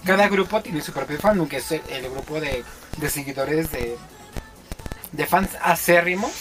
cada 0.06 0.28
grupo 0.30 0.62
tiene 0.62 0.82
su 0.82 0.92
propio 0.92 1.18
fandom, 1.18 1.48
que 1.48 1.58
es 1.58 1.72
el, 1.72 2.10
grupo 2.12 2.40
de 2.40 2.64
de 2.98 3.10
seguidores 3.10 3.72
de, 3.72 3.98
de 5.12 5.26
fans 5.26 5.50
acérrimos 5.62 6.32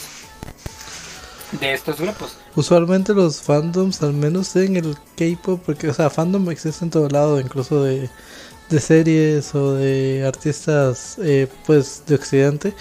de 1.58 1.72
estos 1.72 1.98
grupos. 2.00 2.36
Usualmente 2.54 3.12
los 3.14 3.40
fandoms, 3.40 4.02
al 4.02 4.12
menos 4.12 4.54
en 4.56 4.76
el 4.76 4.96
K-pop, 5.16 5.60
porque, 5.64 5.88
o 5.88 5.94
sea, 5.94 6.10
fandom 6.10 6.48
existe 6.50 6.84
en 6.84 6.90
todo 6.90 7.08
lado, 7.08 7.40
incluso 7.40 7.82
de, 7.82 8.08
de 8.68 8.80
series 8.80 9.54
o 9.54 9.74
de 9.74 10.24
artistas, 10.26 11.16
eh, 11.22 11.48
pues, 11.66 12.02
de 12.06 12.14
Occidente. 12.14 12.74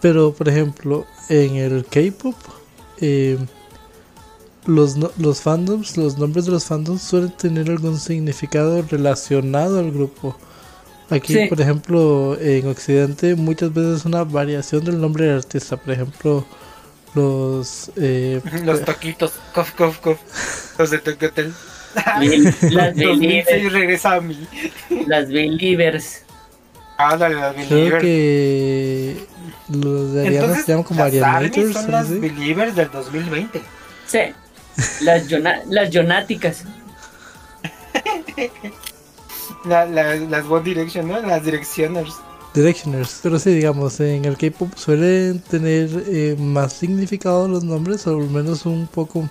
Pero, 0.00 0.32
por 0.34 0.48
ejemplo, 0.48 1.06
en 1.28 1.56
el 1.56 1.84
K-pop, 1.86 2.34
eh, 3.00 3.38
los, 4.66 4.96
no- 4.96 5.10
los 5.18 5.40
fandoms, 5.40 5.96
los 5.96 6.18
nombres 6.18 6.46
de 6.46 6.52
los 6.52 6.64
fandoms 6.64 7.02
suelen 7.02 7.30
tener 7.36 7.70
algún 7.70 7.98
significado 7.98 8.82
relacionado 8.82 9.78
al 9.78 9.90
grupo. 9.92 10.36
Aquí, 11.10 11.34
Sí. 11.34 11.46
por 11.48 11.60
ejemplo, 11.60 12.36
en 12.40 12.66
Occidente, 12.66 13.34
muchas 13.34 13.72
veces 13.74 14.00
es 14.00 14.04
una 14.06 14.24
variación 14.24 14.84
del 14.84 15.00
nombre 15.00 15.26
del 15.26 15.36
artista. 15.36 15.76
Por 15.76 15.92
ejemplo, 15.92 16.46
los. 17.14 17.90
eh, 17.96 18.40
Los 18.64 18.84
toquitos, 18.84 19.32
cof, 19.54 19.70
cof, 19.72 19.98
cof. 19.98 20.18
Los 20.78 20.90
de 20.90 20.98
Tokyo 20.98 21.28
Hotel. 21.28 21.52
Las 21.94 22.96
2006 22.96 22.96
believers, 22.96 23.72
regresa 23.72 24.14
a 24.14 24.20
mí. 24.20 24.46
las 25.06 25.28
believers. 25.28 26.22
Ándale, 26.98 27.34
las 27.36 27.54
creo 27.54 27.68
Believers. 27.68 28.02
que. 28.02 29.26
Los 29.68 30.12
de 30.12 30.20
Ariana 30.26 30.40
Entonces, 30.44 30.64
se 30.64 30.72
llaman 30.72 30.84
como 30.84 31.00
las 31.00 31.08
Arianators. 31.08 31.72
son 31.72 31.90
las 31.90 32.04
así. 32.06 32.18
Believers 32.18 32.74
del 32.76 32.90
2020. 32.90 33.62
Sí, 34.06 34.18
las, 35.02 35.28
yona- 35.28 35.62
las 35.68 35.90
yonáticas. 35.90 36.64
La- 39.64 39.86
la- 39.86 40.16
las 40.16 40.44
One 40.46 40.62
Direction, 40.64 41.08
¿no? 41.08 41.20
Las 41.20 41.42
Directioners. 41.44 42.14
Directioners, 42.54 43.20
pero 43.22 43.38
sí, 43.38 43.50
digamos, 43.52 43.98
en 44.00 44.24
el 44.24 44.36
K-pop 44.36 44.74
suelen 44.76 45.40
tener 45.40 45.88
eh, 46.06 46.36
más 46.38 46.72
significado 46.74 47.48
los 47.48 47.64
nombres, 47.64 48.06
o 48.06 48.16
al 48.16 48.30
menos 48.30 48.64
un 48.64 48.86
poco. 48.86 49.28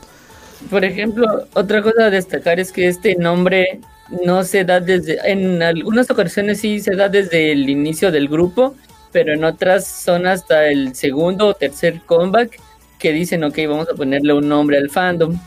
Por 0.69 0.83
ejemplo, 0.85 1.25
otra 1.53 1.81
cosa 1.81 2.05
a 2.05 2.09
destacar 2.09 2.59
es 2.59 2.71
que 2.71 2.87
este 2.87 3.15
nombre 3.15 3.79
no 4.25 4.43
se 4.43 4.63
da 4.65 4.79
desde, 4.79 5.19
en 5.29 5.61
algunas 5.63 6.09
ocasiones 6.11 6.59
sí 6.59 6.79
se 6.79 6.95
da 6.95 7.09
desde 7.09 7.51
el 7.51 7.69
inicio 7.69 8.11
del 8.11 8.27
grupo, 8.27 8.75
pero 9.11 9.33
en 9.33 9.43
otras 9.43 9.87
son 9.87 10.27
hasta 10.27 10.67
el 10.67 10.95
segundo 10.95 11.47
o 11.47 11.53
tercer 11.53 12.01
comeback 12.05 12.59
que 12.99 13.11
dicen, 13.11 13.43
ok, 13.43 13.57
vamos 13.67 13.87
a 13.89 13.95
ponerle 13.95 14.33
un 14.33 14.47
nombre 14.47 14.77
al 14.77 14.89
fandom. 14.89 15.37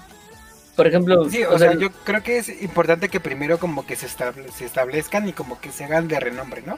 Por 0.77 0.87
ejemplo, 0.87 1.29
Sí, 1.31 1.43
o 1.43 1.59
sea, 1.59 1.73
yo 1.75 1.91
creo 2.05 2.23
que 2.23 2.39
es 2.39 2.63
importante 2.63 3.09
que 3.09 3.19
primero 3.21 3.59
como 3.59 3.87
que 3.87 3.97
se, 3.97 4.07
estable- 4.07 4.51
se 4.53 4.67
establezcan 4.67 5.27
y 5.29 5.33
como 5.33 5.59
que 5.59 5.73
se 5.73 5.85
hagan 5.85 6.07
de 6.09 6.21
renombre, 6.21 6.63
¿no? 6.67 6.77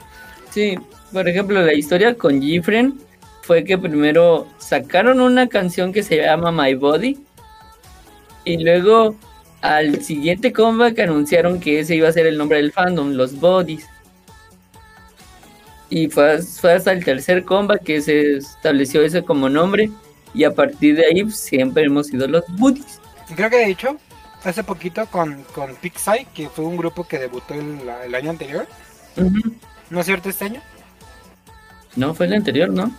Sí, 0.51 0.79
por 1.13 1.29
ejemplo, 1.29 1.63
la 1.63 1.75
historia 1.75 2.15
con 2.15 2.41
Gifren 2.41 2.99
fue 3.43 3.65
que 3.65 3.79
primero 3.79 4.47
sacaron 4.59 5.21
una 5.21 5.49
canción 5.49 5.93
que 5.93 6.03
se 6.03 6.17
llama 6.17 6.53
My 6.53 6.75
Body 6.75 7.19
y 8.45 8.59
luego 8.63 9.15
al 9.61 10.03
siguiente 10.03 10.53
comeback 10.53 10.99
anunciaron 11.01 11.61
que 11.61 11.81
ese 11.81 11.97
iba 11.97 12.09
a 12.09 12.13
ser 12.13 12.27
el 12.27 12.39
nombre 12.39 12.59
del 12.59 12.73
fandom, 12.73 13.13
los 13.13 13.39
Bodies. 13.39 13.87
Y 15.91 16.09
fue, 16.09 16.43
fue 16.43 16.75
hasta 16.75 16.93
el 16.93 17.05
tercer 17.05 17.45
comeback 17.45 17.83
que 17.83 18.01
se 18.01 18.37
estableció 18.37 19.03
ese 19.03 19.23
como 19.23 19.49
nombre 19.49 19.91
y 20.35 20.45
a 20.45 20.55
partir 20.55 20.97
de 20.97 21.07
ahí 21.07 21.23
pues, 21.25 21.39
siempre 21.39 21.85
hemos 21.85 22.09
sido 22.09 22.29
los 22.29 22.45
Bodies. 22.59 23.01
Y 23.31 23.35
Creo 23.35 23.51
que 23.51 23.57
de 23.57 23.71
hecho, 23.71 23.97
hace 24.45 24.63
poquito 24.63 25.07
con, 25.07 25.43
con 25.55 25.75
Pixie, 25.77 26.27
que 26.35 26.49
fue 26.49 26.65
un 26.65 26.77
grupo 26.77 27.05
que 27.05 27.19
debutó 27.19 27.55
el, 27.55 27.81
el 28.05 28.15
año 28.15 28.31
anterior. 28.31 28.67
¿No 29.90 30.01
es 30.01 30.07
cierto 30.07 30.29
este 30.29 30.46
año? 30.46 30.61
No, 31.96 32.14
fue 32.14 32.27
el 32.27 32.35
anterior, 32.35 32.68
¿no? 32.70 32.92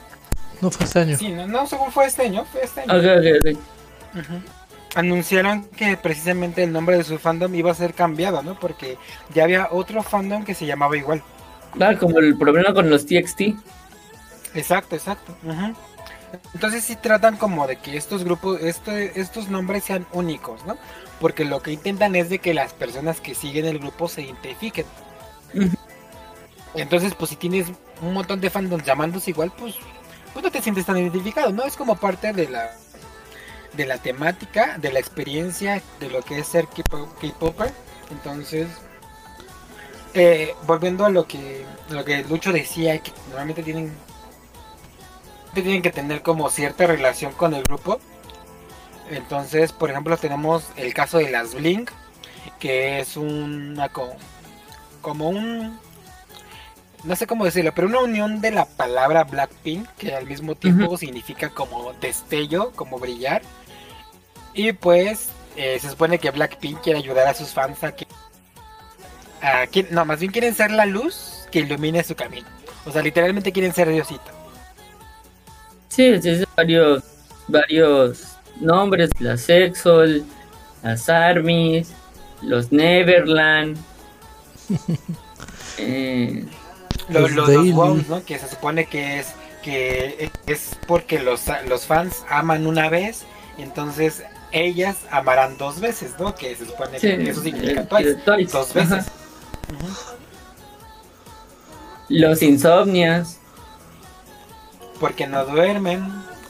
No 0.61 0.71
fue 0.71 0.85
este 0.85 0.99
año. 0.99 1.17
Sí, 1.17 1.29
no, 1.29 1.47
no, 1.47 1.65
según 1.67 1.91
fue 1.91 2.05
este 2.05 2.23
año, 2.23 2.45
fue 2.45 2.63
este 2.63 2.81
año. 2.81 3.59
Anunciaron 4.95 5.65
que 5.65 5.95
precisamente 5.97 6.63
el 6.63 6.71
nombre 6.71 6.97
de 6.97 7.03
su 7.03 7.19
fandom 7.19 7.53
iba 7.53 7.71
a 7.71 7.75
ser 7.75 7.93
cambiado, 7.93 8.41
¿no? 8.41 8.59
Porque 8.59 8.97
ya 9.33 9.43
había 9.43 9.67
otro 9.71 10.01
fandom 10.01 10.43
que 10.43 10.55
se 10.55 10.65
llamaba 10.65 10.97
igual. 10.97 11.21
Ah, 11.79 11.93
como 11.99 12.19
el 12.19 12.37
problema 12.37 12.73
con 12.73 12.89
los 12.89 13.05
TXT. 13.05 13.41
Exacto, 14.55 14.95
exacto. 14.95 15.35
Entonces 16.53 16.83
sí 16.83 16.95
tratan 16.95 17.37
como 17.37 17.67
de 17.67 17.77
que 17.77 17.95
estos 17.97 18.23
grupos, 18.23 18.61
este, 18.61 19.19
estos 19.19 19.49
nombres 19.49 19.83
sean 19.83 20.05
únicos, 20.11 20.65
¿no? 20.65 20.77
Porque 21.19 21.45
lo 21.45 21.61
que 21.61 21.71
intentan 21.71 22.15
es 22.15 22.29
de 22.29 22.39
que 22.39 22.53
las 22.53 22.73
personas 22.73 23.21
que 23.21 23.35
siguen 23.35 23.65
el 23.65 23.79
grupo 23.79 24.07
se 24.07 24.23
identifiquen. 24.23 24.85
Entonces, 26.75 27.13
pues 27.15 27.29
si 27.31 27.35
tienes 27.35 27.67
un 28.01 28.13
montón 28.13 28.39
de 28.41 28.49
fandoms 28.49 28.83
llamándose 28.85 29.31
igual, 29.31 29.51
pues, 29.57 29.75
pues 30.33 30.43
no 30.45 30.51
te 30.51 30.61
sientes 30.61 30.85
tan 30.85 30.97
identificado, 30.97 31.51
¿no? 31.51 31.63
Es 31.63 31.75
como 31.75 31.95
parte 31.95 32.31
de 32.33 32.47
la 32.49 32.71
de 33.73 33.85
la 33.85 33.97
temática, 33.99 34.77
de 34.79 34.91
la 34.91 34.99
experiencia, 34.99 35.81
de 35.99 36.09
lo 36.09 36.21
que 36.23 36.39
es 36.39 36.47
ser 36.47 36.65
K-pop- 36.67 37.13
K-popper. 37.21 37.71
Entonces, 38.11 38.67
eh, 40.15 40.55
volviendo 40.65 41.05
a 41.05 41.09
lo 41.09 41.27
que 41.27 41.65
lo 41.89 42.03
que 42.03 42.23
Lucho 42.23 42.51
decía, 42.51 42.97
que 42.99 43.11
normalmente 43.27 43.63
tienen 43.63 43.93
tienen 45.53 45.81
que 45.81 45.91
tener 45.91 46.21
como 46.21 46.49
cierta 46.49 46.87
relación 46.87 47.31
con 47.33 47.53
el 47.53 47.63
grupo. 47.63 47.99
Entonces, 49.09 49.71
por 49.73 49.89
ejemplo, 49.89 50.17
tenemos 50.17 50.65
el 50.75 50.93
caso 50.93 51.17
de 51.17 51.31
las 51.31 51.55
Blink, 51.55 51.89
que 52.59 52.99
es 52.99 53.17
una 53.17 53.89
co- 53.89 54.15
como 55.01 55.29
un 55.29 55.79
no 57.03 57.15
sé 57.15 57.27
cómo 57.27 57.45
decirlo, 57.45 57.71
pero 57.73 57.87
una 57.87 57.99
unión 57.99 58.41
de 58.41 58.51
la 58.51 58.65
palabra 58.65 59.23
Blackpink, 59.23 59.87
que 59.97 60.13
al 60.15 60.25
mismo 60.27 60.55
tiempo 60.55 60.97
significa 60.97 61.49
como 61.49 61.93
destello, 61.93 62.71
como 62.75 62.99
brillar. 62.99 63.41
Y 64.53 64.73
pues 64.73 65.29
eh, 65.55 65.77
se 65.79 65.89
supone 65.89 66.19
que 66.19 66.31
Blackpink 66.31 66.81
quiere 66.81 66.99
ayudar 66.99 67.27
a 67.27 67.33
sus 67.33 67.49
fans 67.49 67.83
a 67.83 67.93
que 67.95 68.05
a 69.41 69.67
que- 69.67 69.87
no, 69.91 70.03
más 70.05 70.19
bien 70.19 70.31
quieren 70.31 70.53
ser 70.53 70.71
la 70.71 70.85
luz 70.85 71.47
que 71.51 71.59
ilumine 71.59 72.03
su 72.03 72.15
camino. 72.15 72.47
O 72.85 72.91
sea, 72.91 73.01
literalmente 73.01 73.51
quieren 73.51 73.73
ser 73.73 73.89
Diosito. 73.89 74.31
Sí, 75.87 76.21
sí, 76.21 76.37
sí, 76.39 76.43
varios, 76.55 77.03
varios 77.47 78.35
nombres, 78.59 79.09
la 79.19 79.37
Sexol, 79.37 80.23
las 80.83 81.09
Armies, 81.09 81.91
los 82.41 82.71
Neverland, 82.71 83.77
eh, 85.77 86.45
Los, 87.09 87.31
Los 87.31 87.49
los, 87.49 88.07
¿no? 88.07 88.23
Que 88.23 88.37
se 88.39 88.47
supone 88.47 88.85
que 88.85 89.19
es 89.19 89.27
que 89.63 90.29
es 90.47 90.77
porque 90.87 91.19
los, 91.19 91.41
los 91.67 91.85
fans 91.85 92.23
aman 92.29 92.65
una 92.67 92.89
vez, 92.89 93.23
y 93.57 93.63
entonces 93.63 94.23
ellas 94.51 94.95
amarán 95.11 95.57
dos 95.57 95.79
veces, 95.81 96.11
¿no? 96.19 96.33
Que 96.35 96.55
se 96.55 96.65
supone 96.65 96.99
sí, 96.99 97.07
que 97.07 97.29
eso 97.29 97.41
significa 97.41 97.81
eh, 97.81 97.85
twice, 97.89 98.15
Twice, 98.15 98.51
dos 98.57 98.75
ajá. 98.75 98.95
veces. 98.95 99.11
Los 102.07 102.41
Insomnias, 102.41 103.37
Porque 104.99 105.27
no 105.27 105.45
duermen. 105.45 106.03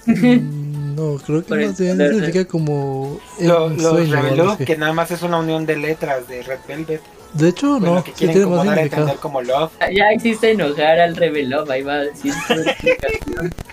Mm, 0.06 0.96
No, 0.96 1.18
creo 1.18 1.44
que 1.46 1.56
más 1.68 1.78
bien 1.78 1.98
significa 1.98 2.46
como. 2.46 3.20
Lo- 3.40 3.70
los 3.70 3.82
sueño 4.08 4.52
así. 4.52 4.66
que 4.66 4.78
nada 4.78 4.94
más 4.94 5.12
es 5.12 5.22
una 5.22 5.38
unión 5.40 5.66
de 5.66 5.76
letras 5.78 6.28
de 6.28 6.44
Red 6.44 6.60
Velvet. 6.68 7.02
De 7.34 7.50
hecho, 7.50 7.80
Bueno, 7.80 7.96
no, 7.96 8.04
que 8.04 8.12
sí 8.12 8.18
quieren 8.18 8.34
tiene 8.36 8.46
como 8.46 8.58
más 8.58 8.66
dar 8.66 8.74
a 8.74 8.78
significado. 8.78 9.02
entender 9.04 9.22
como 9.22 9.42
love. 9.42 9.72
ya 9.96 10.14
hiciste 10.14 10.52
enojar 10.52 11.00
al 11.00 11.16
Revelov, 11.16 11.70
ahí 11.72 11.82
va 11.84 11.94
a 11.94 11.98
decir 12.00 12.34
su 12.48 12.54
explicación. 12.54 13.54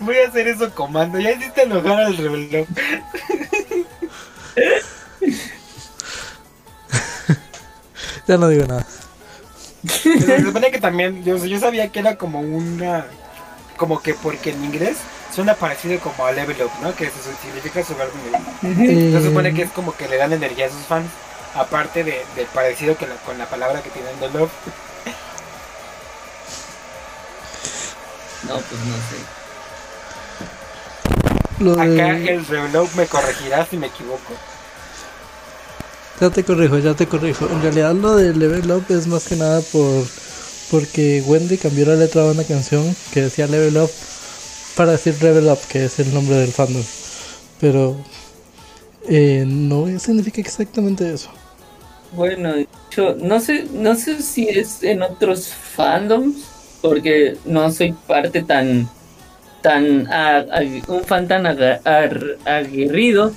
Voy 0.00 0.16
a 0.18 0.28
hacer 0.28 0.48
eso 0.48 0.70
comando. 0.74 1.18
Ya 1.18 1.32
hiciste 1.32 1.62
enojar 1.62 2.00
al 2.00 2.16
Reveló. 2.16 2.66
Ya 8.26 8.36
no 8.36 8.48
digo 8.48 8.66
nada. 8.66 8.86
Se 9.88 10.42
supone 10.42 10.70
que 10.70 10.78
también, 10.78 11.24
yo, 11.24 11.36
yo 11.44 11.58
sabía 11.58 11.88
que 11.88 11.98
era 11.98 12.16
como 12.16 12.40
una, 12.40 13.06
como 13.76 14.00
que 14.00 14.14
porque 14.14 14.50
en 14.50 14.64
inglés 14.64 14.98
suena 15.34 15.54
parecido 15.54 15.98
como 16.00 16.26
a 16.26 16.32
level 16.32 16.62
up, 16.62 16.70
¿no? 16.82 16.94
Que 16.94 17.04
eso 17.06 17.16
significa 17.42 17.80
de 17.80 17.86
nivel. 18.72 19.12
Se 19.12 19.28
supone 19.28 19.54
que 19.54 19.62
es 19.62 19.70
como 19.70 19.94
que 19.96 20.08
le 20.08 20.16
dan 20.16 20.32
energía 20.32 20.66
a 20.66 20.70
sus 20.70 20.82
fans, 20.86 21.08
aparte 21.54 22.04
de, 22.04 22.24
del 22.36 22.46
parecido 22.46 22.96
que 22.96 23.06
la- 23.06 23.16
con 23.16 23.38
la 23.38 23.46
palabra 23.46 23.82
que 23.82 23.90
tienen 23.90 24.18
de 24.20 24.28
love. 24.30 24.50
No, 28.48 28.54
pues 28.54 28.80
no 28.86 28.96
sé. 28.96 29.18
Lo 31.64 31.76
de- 31.76 32.02
Acá 32.02 32.16
el 32.16 32.46
Revelop 32.46 32.92
me 32.94 33.06
corregirá 33.06 33.66
si 33.66 33.76
me 33.76 33.88
equivoco. 33.88 34.32
Ya 36.20 36.30
te 36.30 36.44
corrijo, 36.44 36.78
ya 36.78 36.94
te 36.94 37.06
corrijo. 37.06 37.46
En 37.46 37.62
realidad 37.62 37.94
lo 37.94 38.16
de 38.16 38.34
Level 38.34 38.70
Up 38.72 38.84
es 38.88 39.06
más 39.06 39.24
que 39.24 39.36
nada 39.36 39.60
por 39.72 40.04
porque 40.70 41.22
Wendy 41.26 41.58
cambió 41.58 41.84
la 41.86 41.94
letra 41.96 42.22
de 42.22 42.30
una 42.30 42.44
canción 42.44 42.94
que 43.12 43.22
decía 43.22 43.46
Level 43.46 43.76
Up 43.78 43.90
para 44.76 44.92
decir 44.92 45.22
Level 45.22 45.48
Up, 45.48 45.58
que 45.68 45.84
es 45.84 45.98
el 45.98 46.12
nombre 46.14 46.36
del 46.36 46.52
fandom. 46.52 46.82
Pero 47.60 47.96
eh, 49.08 49.44
no 49.46 49.86
significa 49.98 50.40
exactamente 50.40 51.12
eso. 51.12 51.30
Bueno, 52.12 52.54
Yo 52.90 53.14
no 53.14 53.40
sé, 53.40 53.66
no 53.72 53.94
sé 53.94 54.20
si 54.22 54.48
es 54.48 54.82
en 54.82 55.02
otros 55.02 55.48
fandoms, 55.48 56.44
porque 56.82 57.36
no 57.44 57.70
soy 57.70 57.92
parte 57.92 58.42
tan, 58.42 58.88
tan 59.62 60.08
un 60.88 61.04
fan 61.04 61.28
tan 61.28 61.46
aguerrido. 61.46 63.32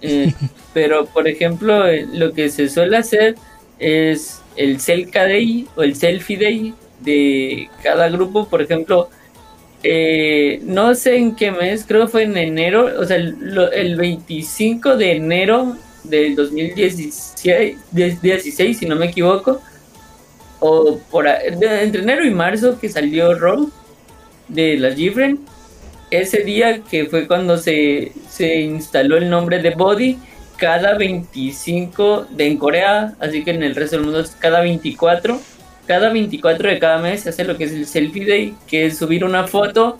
Eh, 0.00 0.32
pero 0.74 1.06
por 1.06 1.26
ejemplo, 1.26 1.86
eh, 1.88 2.06
lo 2.12 2.32
que 2.32 2.50
se 2.50 2.68
suele 2.68 2.96
hacer 2.96 3.34
es 3.78 4.40
el 4.56 4.80
Selka 4.80 5.24
Day 5.24 5.66
o 5.76 5.82
el 5.82 5.96
Selfie 5.96 6.36
Day 6.36 6.74
de 7.00 7.68
cada 7.82 8.08
grupo. 8.08 8.48
Por 8.48 8.62
ejemplo, 8.62 9.10
eh, 9.82 10.60
no 10.62 10.94
sé 10.94 11.16
en 11.16 11.36
qué 11.36 11.50
mes, 11.50 11.84
creo 11.86 12.06
que 12.06 12.12
fue 12.12 12.22
en 12.24 12.36
enero, 12.36 12.88
o 12.98 13.04
sea, 13.04 13.16
el, 13.16 13.36
el 13.72 13.96
25 13.96 14.96
de 14.96 15.12
enero 15.12 15.76
del 16.04 16.34
2016, 16.34 18.78
si 18.78 18.86
no 18.86 18.96
me 18.96 19.06
equivoco, 19.06 19.60
o 20.60 20.98
por 21.10 21.28
entre 21.28 22.02
enero 22.02 22.24
y 22.24 22.30
marzo 22.30 22.78
que 22.80 22.88
salió 22.88 23.34
Raw 23.34 23.70
de 24.48 24.78
la 24.78 24.92
Gifren, 24.92 25.40
ese 26.10 26.42
día 26.42 26.82
que 26.82 27.06
fue 27.06 27.26
cuando 27.26 27.58
se, 27.58 28.12
se 28.28 28.60
instaló 28.60 29.18
el 29.18 29.28
nombre 29.28 29.60
de 29.60 29.70
Body, 29.70 30.18
cada 30.56 30.96
25 30.96 32.28
de 32.30 32.46
en 32.46 32.56
Corea, 32.56 33.14
así 33.20 33.44
que 33.44 33.52
en 33.52 33.62
el 33.62 33.74
resto 33.74 33.96
del 33.96 34.06
mundo 34.06 34.20
es 34.20 34.30
cada 34.30 34.60
24. 34.60 35.38
Cada 35.88 36.12
24 36.12 36.68
de 36.68 36.78
cada 36.78 36.98
mes 36.98 37.22
se 37.22 37.30
hace 37.30 37.42
lo 37.42 37.56
que 37.56 37.64
es 37.64 37.72
el 37.72 37.86
Selfie 37.86 38.26
Day, 38.26 38.54
que 38.68 38.86
es 38.86 38.96
subir 38.98 39.24
una 39.24 39.48
foto 39.48 39.98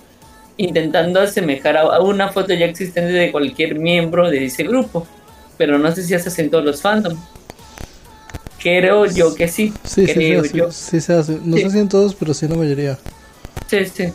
intentando 0.57 1.21
asemejar 1.21 1.77
a 1.77 2.01
una 2.01 2.29
foto 2.29 2.55
ya 2.55 2.67
existente 2.67 3.13
de 3.13 3.33
cualquier 3.33 3.77
miembro 3.77 4.31
de 4.31 4.45
ese 4.45 4.63
grupo 4.63 5.07
pero 5.59 5.77
no 5.77 5.93
sé 5.93 6.03
si 6.03 6.09
se 6.09 6.17
hace 6.17 6.41
en 6.41 6.51
todos 6.51 6.65
los 6.65 6.81
fandoms. 6.81 7.21
Creo 8.61 9.07
yo 9.07 9.35
que 9.35 9.49
sí. 9.49 9.75
Sí, 9.85 10.07
sí, 10.07 10.41
sí, 10.71 11.01
se 11.01 11.13
hace. 11.13 11.39
No 11.45 11.57
sé 11.57 11.71
si 11.71 11.79
en 11.79 11.89
todos, 11.89 12.15
pero 12.15 12.33
sí 12.33 12.47
en 12.47 12.53
la 12.53 12.59
mayoría. 12.59 12.99
Sí, 13.67 13.85
sí. 13.85 14.13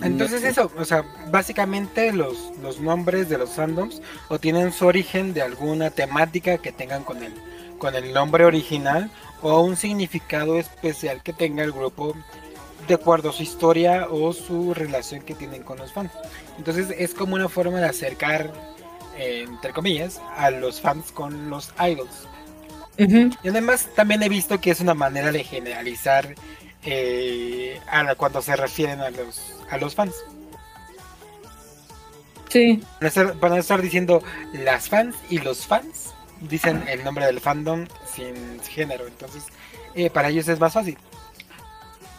Entonces 0.00 0.44
eso, 0.44 0.70
o 0.78 0.84
sea, 0.84 1.04
básicamente 1.30 2.12
los, 2.12 2.36
los 2.62 2.80
nombres 2.80 3.28
de 3.28 3.36
los 3.36 3.50
fandoms 3.50 4.00
o 4.28 4.38
tienen 4.38 4.72
su 4.72 4.86
origen 4.86 5.34
de 5.34 5.42
alguna 5.42 5.90
temática 5.90 6.58
que 6.58 6.70
tengan 6.70 7.02
con 7.02 7.22
el, 7.22 7.32
con 7.78 7.94
el 7.94 8.12
nombre 8.12 8.44
original 8.44 9.10
o 9.42 9.60
un 9.60 9.76
significado 9.76 10.58
especial 10.58 11.22
que 11.22 11.32
tenga 11.32 11.62
el 11.62 11.72
grupo 11.72 12.14
de 12.86 12.94
acuerdo 12.94 13.30
a 13.30 13.32
su 13.32 13.42
historia 13.42 14.08
o 14.10 14.32
su 14.32 14.74
relación 14.74 15.22
que 15.22 15.34
tienen 15.34 15.62
con 15.62 15.78
los 15.78 15.92
fans. 15.92 16.10
Entonces 16.56 16.94
es 16.96 17.14
como 17.14 17.34
una 17.34 17.48
forma 17.48 17.78
de 17.78 17.86
acercar 17.86 18.52
entre 19.18 19.72
comillas, 19.72 20.20
a 20.36 20.50
los 20.50 20.80
fans 20.80 21.12
con 21.12 21.50
los 21.50 21.72
idols. 21.78 22.28
Y 22.96 23.48
además 23.48 23.88
también 23.94 24.22
he 24.22 24.28
visto 24.28 24.60
que 24.60 24.70
es 24.70 24.80
una 24.80 24.94
manera 24.94 25.30
de 25.30 25.44
generalizar 25.44 26.34
eh, 26.84 27.80
a 27.88 28.14
cuando 28.16 28.42
se 28.42 28.56
refieren 28.56 29.00
a 29.00 29.10
los, 29.10 29.54
a 29.70 29.76
los 29.78 29.94
fans. 29.94 30.14
Sí. 32.48 32.82
Para 33.40 33.58
estar, 33.58 33.82
diciendo 33.82 34.22
las 34.52 34.88
fans 34.88 35.14
y 35.30 35.38
los 35.38 35.66
fans, 35.66 36.14
dicen 36.40 36.84
el 36.88 37.04
nombre 37.04 37.26
del 37.26 37.40
fandom 37.40 37.86
sin 38.14 38.60
género. 38.60 39.06
Entonces, 39.06 39.44
eh, 39.94 40.10
para 40.10 40.28
ellos 40.28 40.48
es 40.48 40.60
más 40.60 40.72
fácil. 40.72 40.96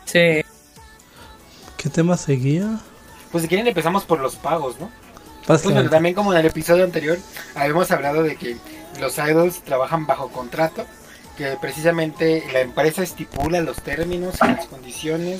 Sí. 0.05 0.41
¿Qué 1.77 1.89
tema 1.89 2.17
seguía? 2.17 2.79
Pues 3.32 3.43
si 3.43 3.47
quieren 3.47 3.67
empezamos 3.67 4.05
por 4.05 4.19
los 4.19 4.36
pagos, 4.36 4.75
¿no? 4.79 4.89
también 5.89 6.13
como 6.13 6.32
en 6.32 6.39
el 6.39 6.45
episodio 6.45 6.84
anterior 6.84 7.17
habíamos 7.55 7.89
hablado 7.89 8.21
de 8.21 8.36
que 8.36 8.58
los 8.99 9.17
idols 9.17 9.63
trabajan 9.63 10.05
bajo 10.05 10.29
contrato, 10.29 10.86
que 11.38 11.58
precisamente 11.60 12.43
la 12.53 12.62
empresa 12.62 13.01
estipula 13.01 13.62
los 13.62 13.82
términos 13.82 14.36
y 14.43 14.47
las 14.47 14.67
condiciones 14.67 15.39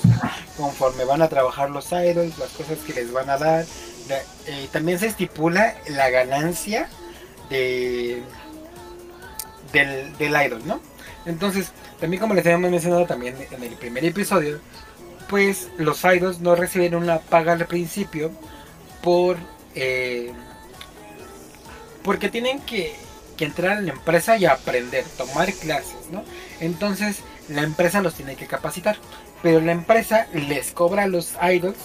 conforme 0.56 1.04
van 1.04 1.22
a 1.22 1.28
trabajar 1.28 1.70
los 1.70 1.92
idols, 1.92 2.38
las 2.38 2.50
cosas 2.50 2.78
que 2.78 2.94
les 2.94 3.12
van 3.12 3.30
a 3.30 3.38
dar. 3.38 3.64
Eh, 4.46 4.68
también 4.72 4.98
se 4.98 5.06
estipula 5.06 5.76
la 5.88 6.10
ganancia 6.10 6.88
de, 7.48 8.22
del, 9.72 10.16
del 10.18 10.46
idol, 10.46 10.62
¿no? 10.66 10.80
Entonces, 11.26 11.72
también 12.00 12.20
como 12.20 12.34
les 12.34 12.44
habíamos 12.46 12.70
mencionado 12.70 13.06
también 13.06 13.36
en 13.50 13.62
el 13.62 13.74
primer 13.74 14.04
episodio, 14.04 14.60
pues 15.28 15.68
los 15.78 16.02
idols 16.04 16.40
no 16.40 16.56
reciben 16.56 16.94
una 16.94 17.18
paga 17.18 17.52
al 17.52 17.66
principio 17.66 18.32
por 19.02 19.36
eh, 19.74 20.32
porque 22.02 22.28
tienen 22.28 22.60
que, 22.60 22.94
entrar 23.38 23.78
en 23.78 23.86
la 23.86 23.92
empresa 23.92 24.36
y 24.36 24.44
aprender, 24.44 25.02
tomar 25.16 25.50
clases, 25.54 26.10
¿no? 26.12 26.22
Entonces 26.60 27.20
la 27.48 27.62
empresa 27.62 28.02
los 28.02 28.12
tiene 28.12 28.36
que 28.36 28.46
capacitar, 28.46 28.98
pero 29.42 29.62
la 29.62 29.72
empresa 29.72 30.26
les 30.34 30.72
cobra 30.72 31.04
a 31.04 31.06
los 31.06 31.32
idols, 31.40 31.78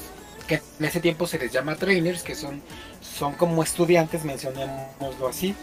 que 0.50 0.56
en 0.56 0.86
ese 0.86 1.00
tiempo 1.00 1.28
se 1.28 1.40
les 1.40 1.54
llama 1.54 1.78
trainers, 1.78 2.24
que 2.24 2.36
son, 2.36 2.62
son 3.00 3.36
como 3.36 3.64
estudiantes, 3.64 4.26
mencionémoslo 4.26 5.30
así. 5.30 5.56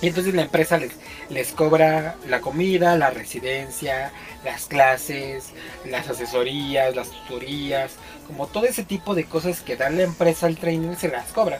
Y 0.00 0.08
entonces 0.08 0.34
la 0.34 0.42
empresa 0.42 0.78
les, 0.78 0.92
les 1.28 1.52
cobra 1.52 2.16
la 2.28 2.40
comida, 2.40 2.96
la 2.96 3.10
residencia, 3.10 4.12
las 4.44 4.66
clases, 4.66 5.50
las 5.84 6.08
asesorías, 6.08 6.94
las 6.94 7.10
tutorías, 7.10 7.92
como 8.26 8.46
todo 8.46 8.66
ese 8.66 8.84
tipo 8.84 9.14
de 9.14 9.24
cosas 9.24 9.60
que 9.60 9.76
da 9.76 9.90
la 9.90 10.02
empresa 10.02 10.46
al 10.46 10.56
trainer 10.56 10.96
se 10.96 11.08
las 11.08 11.32
cobra. 11.32 11.58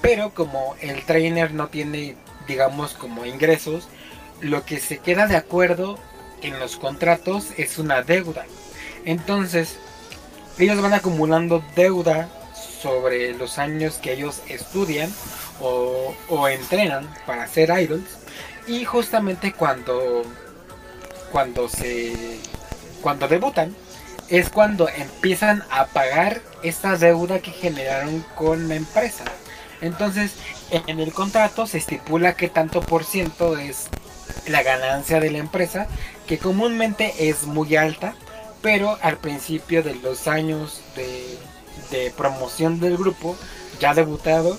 Pero 0.00 0.32
como 0.32 0.76
el 0.80 1.04
trainer 1.04 1.52
no 1.52 1.68
tiene, 1.68 2.16
digamos, 2.46 2.94
como 2.94 3.26
ingresos, 3.26 3.88
lo 4.40 4.64
que 4.64 4.80
se 4.80 4.98
queda 4.98 5.26
de 5.26 5.36
acuerdo 5.36 5.98
en 6.42 6.58
los 6.58 6.76
contratos 6.76 7.48
es 7.56 7.78
una 7.78 8.02
deuda. 8.02 8.46
Entonces, 9.04 9.76
ellos 10.58 10.80
van 10.80 10.94
acumulando 10.94 11.62
deuda 11.74 12.28
sobre 12.84 13.32
los 13.32 13.58
años 13.58 13.94
que 13.94 14.12
ellos 14.12 14.42
estudian 14.46 15.10
o, 15.58 16.14
entrenan 16.48 17.08
para 17.26 17.48
ser 17.48 17.70
idols. 17.70 18.18
Y 18.66 18.84
justamente 18.84 19.54
cuando, 19.54 20.22
cuando 21.32 21.68
se 21.68 22.38
cuando 23.00 23.26
debutan, 23.26 23.74
es 24.28 24.50
cuando 24.50 24.88
empiezan 24.88 25.62
a 25.70 25.86
pagar 25.86 26.42
esa 26.62 26.96
deuda 26.96 27.40
que 27.40 27.52
generaron 27.52 28.24
con 28.34 28.68
la 28.68 28.74
empresa. 28.74 29.24
Entonces, 29.80 30.32
en 30.70 31.00
el 31.00 31.12
contrato 31.12 31.66
se 31.66 31.78
estipula 31.78 32.36
que 32.36 32.48
tanto 32.48 32.82
por 32.82 33.04
ciento 33.04 33.56
es 33.56 33.88
la 34.46 34.62
ganancia 34.62 35.20
de 35.20 35.30
la 35.30 35.38
empresa, 35.38 35.86
que 36.26 36.38
comúnmente 36.38 37.28
es 37.28 37.44
muy 37.44 37.76
alta, 37.76 38.14
pero 38.62 38.98
al 39.02 39.18
principio 39.18 39.82
de 39.82 39.94
los 39.94 40.26
años 40.26 40.80
de, 40.96 41.38
promoción 42.16 42.80
del 42.80 42.96
grupo, 42.96 43.36
ya 43.80 43.94
debutado, 43.94 44.58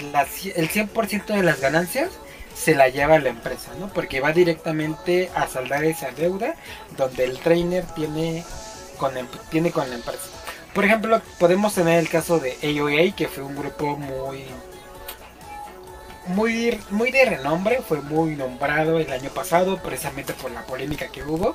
el 0.00 0.68
100% 0.68 1.26
de 1.26 1.42
las 1.42 1.60
ganancias 1.60 2.10
se 2.54 2.74
la 2.74 2.88
lleva 2.88 3.18
la 3.18 3.28
empresa, 3.28 3.72
¿no? 3.78 3.88
Porque 3.88 4.20
va 4.20 4.32
directamente 4.32 5.30
a 5.34 5.46
saldar 5.46 5.84
esa 5.84 6.10
deuda 6.10 6.54
donde 6.96 7.24
el 7.24 7.38
trainer 7.38 7.84
tiene 7.94 8.44
con 8.98 9.12
tiene 9.50 9.70
con 9.70 9.88
la 9.90 9.96
empresa. 9.96 10.24
Por 10.74 10.84
ejemplo, 10.84 11.20
podemos 11.38 11.74
tener 11.74 11.98
el 11.98 12.08
caso 12.08 12.38
de 12.38 12.56
AOA, 12.62 13.14
que 13.14 13.28
fue 13.28 13.44
un 13.44 13.56
grupo 13.56 13.96
muy 13.96 14.44
muy 16.28 16.80
muy 16.90 17.10
de 17.10 17.24
renombre, 17.24 17.82
fue 17.86 18.00
muy 18.00 18.36
nombrado 18.36 18.98
el 18.98 19.12
año 19.12 19.30
pasado 19.30 19.78
precisamente 19.82 20.32
por 20.32 20.50
la 20.50 20.62
polémica 20.62 21.08
que 21.08 21.22
hubo. 21.22 21.54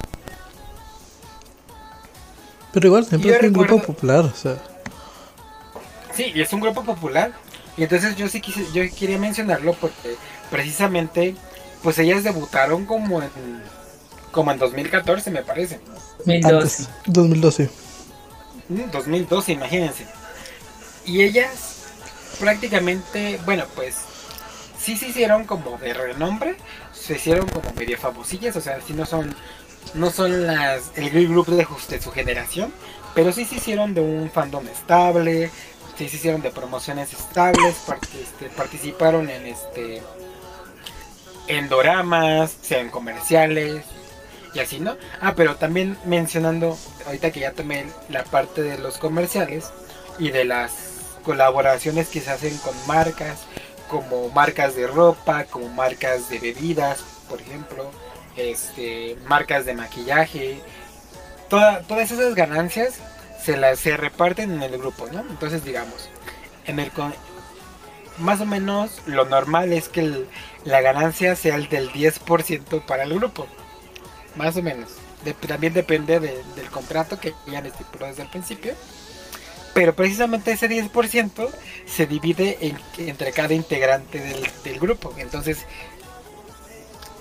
Pero 2.71 2.87
igual 2.87 3.05
siempre 3.05 3.31
es 3.31 3.43
un 3.43 3.53
grupo 3.53 3.81
popular, 3.81 4.25
o 4.25 4.35
sea. 4.35 4.70
Sí, 6.13 6.31
es 6.35 6.51
un 6.53 6.61
grupo 6.61 6.83
popular. 6.83 7.31
Y 7.77 7.83
entonces 7.83 8.15
yo 8.15 8.27
sí 8.27 8.41
quise, 8.41 8.65
yo 8.73 8.83
quería 8.97 9.17
mencionarlo 9.17 9.73
porque 9.73 10.15
precisamente 10.49 11.35
pues 11.81 11.97
ellas 11.99 12.23
debutaron 12.23 12.85
como 12.85 13.21
en 13.21 13.29
como 14.31 14.51
en 14.51 14.59
2014 14.59 15.31
me 15.31 15.43
parece. 15.43 15.79
2012. 16.25 16.87
2012. 17.07 17.69
2012, 18.69 19.51
imagínense. 19.51 20.05
Y 21.05 21.21
ellas 21.21 21.83
prácticamente, 22.39 23.39
bueno, 23.45 23.65
pues 23.75 23.97
sí 24.79 24.97
se 24.97 25.09
hicieron 25.09 25.45
como 25.45 25.77
de 25.77 25.93
renombre, 25.93 26.55
se 26.93 27.15
hicieron 27.15 27.47
como 27.49 27.71
medio 27.73 27.97
famosillas, 27.97 28.55
o 28.55 28.61
sea, 28.61 28.79
si 28.81 28.93
no 28.93 29.05
son 29.05 29.35
no 29.93 30.11
son 30.11 30.45
las 30.45 30.91
el 30.95 31.09
grupo 31.27 31.51
de, 31.51 31.67
de 31.89 32.01
su 32.01 32.11
generación, 32.11 32.71
pero 33.13 33.31
sí 33.31 33.45
se 33.45 33.55
hicieron 33.55 33.93
de 33.93 34.01
un 34.01 34.29
fandom 34.31 34.67
estable, 34.67 35.49
se 36.09 36.17
hicieron 36.17 36.41
de 36.41 36.51
promociones 36.51 37.13
estables, 37.13 37.75
este, 38.19 38.49
participaron 38.55 39.29
en 39.29 39.47
este 39.47 40.01
en 41.47 41.67
doramas, 41.69 42.71
en 42.71 42.89
comerciales, 42.89 43.83
y 44.53 44.59
así, 44.59 44.79
¿no? 44.79 44.97
Ah, 45.19 45.33
pero 45.35 45.55
también 45.55 45.97
mencionando, 46.05 46.77
ahorita 47.05 47.31
que 47.31 47.41
ya 47.41 47.51
tomé 47.53 47.85
la 48.09 48.23
parte 48.23 48.61
de 48.61 48.77
los 48.77 48.97
comerciales 48.97 49.71
y 50.19 50.31
de 50.31 50.45
las 50.45 50.71
colaboraciones 51.23 52.09
que 52.09 52.21
se 52.21 52.31
hacen 52.31 52.57
con 52.57 52.73
marcas, 52.87 53.41
como 53.89 54.29
marcas 54.29 54.75
de 54.75 54.87
ropa, 54.87 55.45
como 55.45 55.67
marcas 55.69 56.29
de 56.29 56.39
bebidas, 56.39 57.03
por 57.29 57.41
ejemplo, 57.41 57.91
este, 58.37 59.17
marcas 59.27 59.65
de 59.65 59.73
maquillaje, 59.73 60.61
toda, 61.49 61.81
todas 61.81 62.11
esas 62.11 62.33
ganancias 62.35 62.99
se 63.43 63.57
las 63.57 63.79
se 63.79 63.97
reparten 63.97 64.51
en 64.51 64.61
el 64.61 64.77
grupo, 64.77 65.07
¿no? 65.11 65.21
Entonces, 65.21 65.63
digamos, 65.63 66.09
en 66.65 66.79
el 66.79 66.91
más 68.17 68.41
o 68.41 68.45
menos 68.45 69.01
lo 69.05 69.25
normal 69.25 69.73
es 69.73 69.89
que 69.89 70.25
la 70.63 70.81
ganancia 70.81 71.35
sea 71.35 71.55
el 71.55 71.69
del 71.69 71.91
10% 71.91 72.85
para 72.85 73.03
el 73.03 73.13
grupo. 73.15 73.47
Más 74.35 74.55
o 74.55 74.61
menos. 74.61 74.89
también 75.47 75.73
depende 75.73 76.19
del 76.19 76.69
contrato 76.71 77.19
que 77.19 77.33
ya 77.47 77.59
estipulado 77.59 78.11
desde 78.11 78.23
el 78.23 78.29
principio. 78.29 78.73
Pero 79.73 79.95
precisamente 79.95 80.51
ese 80.51 80.69
10% 80.69 81.49
se 81.85 82.05
divide 82.05 82.75
entre 82.97 83.31
cada 83.31 83.53
integrante 83.53 84.19
del, 84.19 84.45
del, 84.65 84.79
grupo. 84.79 85.13
Entonces, 85.17 85.65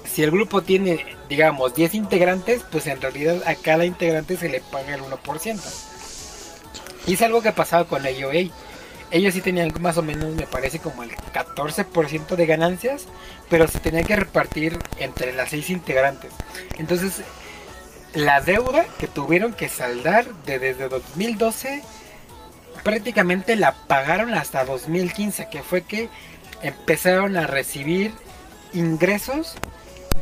si 0.05 0.25
el 0.25 0.33
grupo 0.33 0.61
tiene, 0.62 1.16
digamos, 1.29 1.75
10 1.75 1.95
integrantes, 1.95 2.62
pues 2.71 2.89
en 2.89 3.01
realidad 3.01 3.41
a 3.47 3.55
cada 3.55 3.85
integrante 3.85 4.37
se 4.37 4.49
le 4.49 4.61
paga 4.61 4.95
el 4.95 5.03
1%. 5.03 5.89
Y 7.11 7.15
es 7.15 7.23
algo 7.23 7.43
que 7.43 7.51
pasaba 7.51 7.87
con 7.87 8.05
la 8.05 8.13
IOA 8.13 8.53
ellos 9.11 9.35
sí 9.35 9.41
tenían 9.41 9.73
más 9.81 9.99
o 9.99 10.03
menos, 10.03 10.33
me 10.37 10.47
parece, 10.47 10.79
como 10.79 11.03
el 11.03 11.11
14% 11.11 12.37
de 12.37 12.47
ganancias, 12.47 13.07
pero 13.49 13.67
se 13.67 13.81
tenía 13.81 14.05
que 14.05 14.15
repartir 14.15 14.79
entre 14.99 15.33
las 15.33 15.51
seis 15.51 15.69
integrantes. 15.71 16.31
Entonces, 16.79 17.23
la 18.15 18.41
deuda 18.41 18.85
que 19.01 19.09
tuvieron 19.09 19.53
que 19.53 19.69
saldar 19.69 20.27
de 20.47 20.61
desde 20.61 20.89
2012 20.89 21.83
prácticamente 22.85 23.57
la 23.57 23.73
pagaron 23.73 24.33
hasta 24.35 24.65
2015, 24.65 25.49
que 25.51 25.65
fue 25.65 25.83
que 25.83 26.09
empezaron 26.63 27.37
a 27.37 27.49
recibir 27.49 28.13
ingresos 28.73 29.57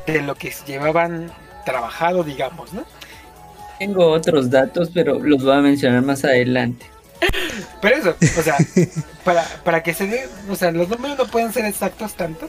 de 0.07 0.23
lo 0.23 0.35
que 0.37 0.55
llevaban 0.67 1.31
trabajado, 1.67 2.25
digamos, 2.25 2.73
¿no? 2.73 2.87
Tengo 3.79 4.07
otros 4.11 4.51
datos, 4.51 4.91
pero 4.93 5.19
los 5.19 5.43
voy 5.43 5.55
a 5.55 5.61
mencionar 5.61 6.03
más 6.03 6.25
adelante. 6.25 6.87
Pero 7.81 7.97
eso, 7.97 8.17
o 8.39 8.43
sea, 8.43 8.57
para, 9.25 9.45
para 9.65 9.83
que 9.83 9.95
se 9.95 10.07
dé, 10.07 10.29
o 10.49 10.57
sea, 10.57 10.71
los 10.71 10.89
números 10.89 11.19
no 11.19 11.27
pueden 11.27 11.53
ser 11.53 11.65
exactos 11.65 12.15
tanto, 12.15 12.49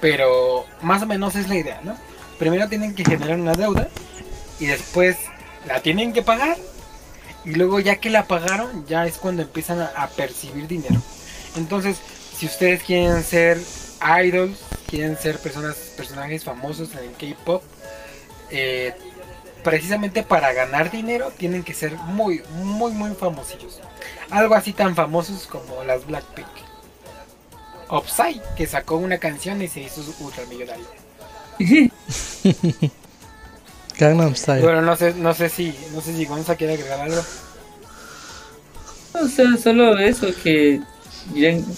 pero 0.00 0.66
más 0.82 1.02
o 1.02 1.06
menos 1.06 1.36
es 1.36 1.48
la 1.48 1.56
idea, 1.56 1.80
¿no? 1.82 1.96
Primero 2.38 2.68
tienen 2.68 2.94
que 2.94 3.04
generar 3.04 3.38
una 3.38 3.52
deuda 3.52 3.88
y 4.58 4.66
después 4.66 5.16
la 5.66 5.80
tienen 5.80 6.12
que 6.12 6.22
pagar 6.22 6.56
y 7.44 7.54
luego 7.54 7.80
ya 7.80 7.96
que 7.96 8.10
la 8.10 8.26
pagaron 8.26 8.86
ya 8.86 9.06
es 9.06 9.18
cuando 9.18 9.42
empiezan 9.42 9.80
a, 9.80 10.08
percibir 10.08 10.66
dinero. 10.66 11.00
Entonces, 11.56 11.98
si 12.36 12.46
ustedes 12.46 12.82
quieren 12.82 13.22
ser 13.22 13.58
idols, 14.24 14.58
quieren 14.88 15.16
ser 15.16 15.38
personas, 15.38 15.76
personajes 15.96 16.44
famosos 16.44 16.90
en 16.94 17.12
K-pop, 17.12 17.62
eh, 18.50 18.94
precisamente 19.62 20.22
para 20.22 20.52
ganar 20.52 20.90
dinero 20.90 21.32
tienen 21.36 21.62
que 21.62 21.74
ser 21.74 21.96
muy, 21.96 22.42
muy, 22.62 22.92
muy 22.92 23.14
famosillos. 23.14 23.80
Algo 24.30 24.54
así 24.54 24.72
tan 24.72 24.94
famosos 24.94 25.46
como 25.46 25.82
las 25.84 26.06
Blackpink. 26.06 26.46
Opsai, 27.88 28.40
que 28.56 28.66
sacó 28.66 28.96
una 28.96 29.18
canción 29.18 29.60
y 29.60 29.68
se 29.68 29.80
hizo 29.80 30.02
ultramillonario. 30.20 30.86
Gangnam 33.98 34.34
Style. 34.34 34.62
Bueno, 34.62 34.82
no 34.82 34.96
sé, 34.96 35.14
no 35.14 35.34
sé 35.34 35.48
si, 35.48 35.74
no 35.92 36.00
sé 36.00 36.16
si 36.16 36.24
Gonza 36.24 36.56
quiere 36.56 36.74
agregar 36.74 37.00
algo. 37.00 37.22
O 39.14 39.28
sea, 39.28 39.56
solo 39.58 39.98
eso 39.98 40.28
que 40.42 40.80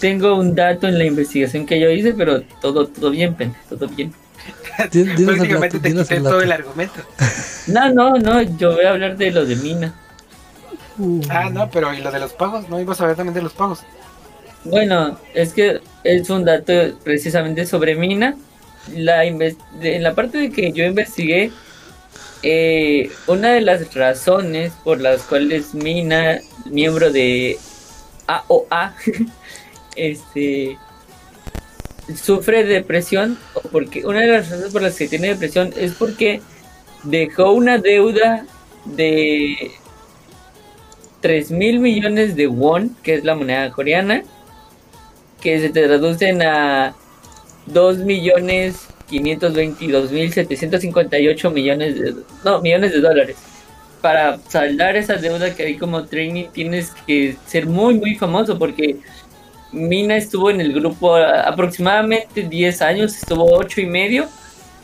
tengo 0.00 0.36
un 0.36 0.54
dato 0.54 0.86
en 0.86 0.98
la 0.98 1.04
investigación 1.04 1.66
que 1.66 1.80
yo 1.80 1.90
hice, 1.90 2.14
pero 2.14 2.42
todo, 2.60 2.86
todo 2.86 3.10
bien, 3.10 3.34
pen, 3.34 3.54
todo 3.68 3.88
bien. 3.88 4.14
Prácticamente 5.24 5.78
te 5.78 5.94
quité 5.94 6.20
todo 6.20 6.40
el 6.40 6.52
argumento. 6.52 7.00
No, 7.66 7.92
no, 7.92 8.16
no, 8.16 8.42
yo 8.42 8.74
voy 8.74 8.84
a 8.84 8.90
hablar 8.90 9.16
de 9.16 9.30
lo 9.30 9.44
de 9.44 9.56
Mina. 9.56 9.94
Uh. 10.98 11.20
Ah, 11.28 11.50
no, 11.50 11.70
pero 11.70 11.92
¿y 11.92 12.00
lo 12.00 12.10
de 12.10 12.20
los 12.20 12.32
pagos? 12.32 12.68
¿No 12.68 12.80
ibas 12.80 13.00
a 13.00 13.04
hablar 13.04 13.16
también 13.16 13.34
de 13.34 13.42
los 13.42 13.52
pagos? 13.52 13.80
Bueno, 14.64 15.18
es 15.34 15.52
que 15.52 15.80
es 16.04 16.30
un 16.30 16.44
dato 16.44 16.72
precisamente 17.02 17.66
sobre 17.66 17.94
Mina. 17.94 18.36
La 18.92 19.24
en 19.24 20.02
la 20.02 20.14
parte 20.14 20.38
de 20.38 20.50
que 20.50 20.72
yo 20.72 20.84
investigué, 20.84 21.50
eh, 22.42 23.10
una 23.26 23.52
de 23.52 23.62
las 23.62 23.94
razones 23.94 24.72
por 24.84 25.00
las 25.00 25.22
cuales 25.22 25.74
Mina, 25.74 26.40
miembro 26.66 27.10
de 27.10 27.58
AOA, 28.26 28.94
este 29.96 30.78
sufre 32.14 32.64
depresión, 32.64 33.38
porque 33.72 34.04
una 34.04 34.20
de 34.20 34.28
las 34.28 34.50
razones 34.50 34.72
por 34.72 34.82
las 34.82 34.96
que 34.96 35.08
tiene 35.08 35.28
depresión 35.28 35.72
es 35.76 35.92
porque 35.92 36.40
dejó 37.04 37.52
una 37.52 37.78
deuda 37.78 38.46
de 38.84 39.70
3 41.20 41.50
mil 41.52 41.80
millones 41.80 42.36
de 42.36 42.46
won, 42.46 42.96
que 43.02 43.14
es 43.14 43.24
la 43.24 43.34
moneda 43.34 43.70
coreana, 43.70 44.22
que 45.40 45.60
se 45.60 45.70
traducen 45.70 46.42
a 46.42 46.94
2 47.66 47.98
millones 47.98 48.88
522 49.08 50.10
mil 50.12 50.32
758 50.32 51.50
millones 51.50 52.00
de, 52.00 52.14
no, 52.44 52.60
millones 52.60 52.92
de 52.92 53.00
dólares. 53.00 53.36
Para 54.00 54.38
saldar 54.48 54.96
esa 54.96 55.14
deuda 55.16 55.54
que 55.54 55.62
hay 55.62 55.76
como 55.76 56.04
training 56.04 56.46
tienes 56.52 56.92
que 57.06 57.36
ser 57.46 57.66
muy 57.66 57.94
muy 57.94 58.16
famoso 58.16 58.58
porque 58.58 58.96
Mina 59.74 60.16
estuvo 60.16 60.50
en 60.50 60.60
el 60.60 60.72
grupo 60.72 61.16
aproximadamente 61.16 62.44
10 62.44 62.82
años, 62.82 63.16
estuvo 63.16 63.52
8 63.56 63.80
y 63.80 63.86
medio 63.86 64.28